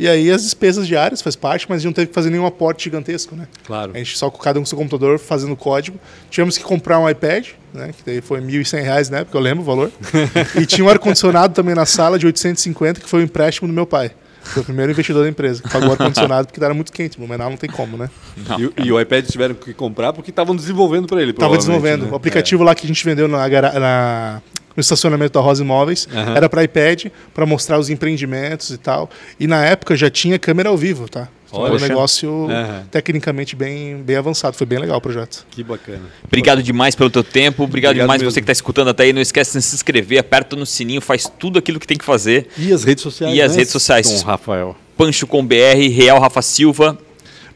e 0.00 0.08
aí 0.08 0.30
as 0.30 0.42
despesas 0.42 0.86
diárias 0.86 1.20
faz 1.22 1.36
parte, 1.36 1.66
mas 1.68 1.84
não 1.84 1.92
teve 1.92 2.08
que 2.08 2.14
fazer 2.14 2.30
nenhum 2.30 2.46
aporte 2.46 2.84
gigantesco, 2.84 3.36
né? 3.36 3.46
Claro. 3.64 3.92
A 3.94 3.98
gente 3.98 4.16
só 4.16 4.30
com 4.30 4.38
cada 4.38 4.58
um 4.58 4.62
com 4.62 4.66
seu 4.66 4.78
computador 4.78 5.18
fazendo 5.18 5.54
código. 5.54 5.98
Tivemos 6.30 6.56
que 6.58 6.64
comprar 6.64 6.98
um 6.98 7.08
iPad, 7.08 7.46
né? 7.72 7.90
Que 7.96 8.02
daí 8.04 8.20
foi 8.20 8.40
1.100 8.40 8.82
reais 8.82 9.10
na 9.10 9.18
época, 9.18 9.36
eu 9.36 9.42
lembro 9.42 9.62
o 9.62 9.64
valor. 9.66 9.92
e 10.60 10.66
tinha 10.66 10.84
um 10.84 10.88
ar-condicionado 10.88 11.54
também 11.54 11.74
na 11.74 11.86
sala 11.86 12.18
de 12.18 12.26
850, 12.26 13.00
que 13.00 13.08
foi 13.08 13.20
um 13.20 13.24
empréstimo 13.24 13.68
do 13.68 13.74
meu 13.74 13.86
pai. 13.86 14.10
Foi 14.42 14.62
o 14.62 14.64
primeiro 14.64 14.90
investidor 14.90 15.22
da 15.22 15.28
empresa, 15.28 15.62
que 15.62 15.68
pagou 15.68 15.90
o 15.90 15.92
ar-condicionado 15.92 16.46
porque 16.48 16.64
era 16.64 16.72
muito 16.72 16.90
quente. 16.90 17.20
No 17.20 17.28
Menal 17.28 17.50
não 17.50 17.58
tem 17.58 17.68
como, 17.68 17.98
né? 17.98 18.08
Não. 18.48 18.58
E, 18.58 18.66
o- 18.66 18.72
e 18.84 18.90
o 18.92 18.98
iPad 18.98 19.26
tiveram 19.26 19.54
que 19.54 19.74
comprar 19.74 20.14
porque 20.14 20.30
estavam 20.30 20.56
desenvolvendo 20.56 21.06
para 21.06 21.20
ele. 21.20 21.34
Tava 21.34 21.50
provavelmente, 21.52 21.58
desenvolvendo. 21.82 22.06
né? 22.06 22.12
O 22.12 22.16
aplicativo 22.16 22.62
lá 22.64 22.74
que 22.74 22.86
a 22.86 22.88
gente 22.88 23.04
vendeu 23.04 23.28
na, 23.28 23.46
na, 23.46 24.42
no 24.76 24.80
estacionamento 24.80 25.32
da 25.32 25.40
Rosa 25.40 25.62
Imóveis. 25.62 26.08
Aham. 26.12 26.36
Era 26.36 26.48
para 26.48 26.64
iPad, 26.64 27.06
para 27.34 27.46
mostrar 27.46 27.78
os 27.78 27.90
empreendimentos 27.90 28.70
e 28.70 28.78
tal. 28.78 29.10
E 29.38 29.46
na 29.46 29.64
época 29.64 29.96
já 29.96 30.10
tinha 30.10 30.38
câmera 30.38 30.68
ao 30.68 30.76
vivo, 30.76 31.08
tá? 31.08 31.28
Então 31.48 31.66
era 31.66 31.74
um 31.74 31.80
negócio 31.80 32.48
Aham. 32.48 32.84
tecnicamente 32.90 33.56
bem, 33.56 33.96
bem 33.96 34.16
avançado. 34.16 34.56
Foi 34.56 34.66
bem 34.66 34.78
legal 34.78 34.98
o 34.98 35.00
projeto. 35.00 35.44
Que 35.50 35.64
bacana. 35.64 36.04
Obrigado 36.24 36.62
demais 36.62 36.94
pelo 36.94 37.10
teu 37.10 37.24
tempo. 37.24 37.64
Obrigado, 37.64 37.90
Obrigado 37.90 38.04
demais 38.06 38.22
mesmo. 38.22 38.30
você 38.30 38.40
que 38.40 38.44
está 38.44 38.52
escutando 38.52 38.88
até 38.88 39.04
aí. 39.04 39.12
Não 39.12 39.20
esquece 39.20 39.58
de 39.58 39.64
se 39.64 39.74
inscrever, 39.74 40.20
aperta 40.20 40.54
no 40.54 40.64
sininho, 40.64 41.00
faz 41.00 41.30
tudo 41.38 41.58
aquilo 41.58 41.80
que 41.80 41.86
tem 41.86 41.98
que 41.98 42.04
fazer. 42.04 42.48
E 42.56 42.72
as 42.72 42.84
redes 42.84 43.02
sociais? 43.02 43.34
E 43.34 43.42
as 43.42 43.52
né, 43.52 43.58
redes 43.58 43.72
sociais? 43.72 44.06
Com 44.06 44.14
o 44.14 44.22
Rafael. 44.22 44.76
Pancho 44.96 45.26
com 45.26 45.44
BR, 45.44 45.88
Real 45.92 46.20
Rafa 46.20 46.42
Silva. 46.42 46.96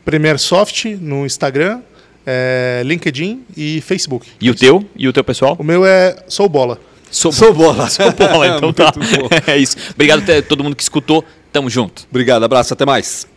Premier 0.04 0.38
Soft 0.38 0.84
no 1.00 1.24
Instagram, 1.24 1.80
é, 2.26 2.82
LinkedIn 2.84 3.42
e 3.56 3.80
Facebook. 3.80 4.26
E 4.40 4.50
o 4.50 4.54
teu? 4.54 4.84
E 4.94 5.08
o 5.08 5.12
teu 5.12 5.24
pessoal? 5.24 5.56
O 5.58 5.64
meu 5.64 5.86
é 5.86 6.16
Sou 6.28 6.48
Bola. 6.48 6.78
Sou, 7.14 7.30
Sou 7.32 7.54
bola. 7.54 7.88
Sou 7.90 8.10
bola, 8.12 8.48
então 8.48 8.72
tá. 8.74 8.92
É 9.46 9.56
isso. 9.56 9.76
Obrigado 9.94 10.28
a 10.28 10.42
todo 10.42 10.64
mundo 10.64 10.74
que 10.74 10.82
escutou. 10.82 11.24
Tamo 11.52 11.70
junto. 11.70 12.06
Obrigado, 12.10 12.44
abraço, 12.44 12.74
até 12.74 12.84
mais. 12.84 13.33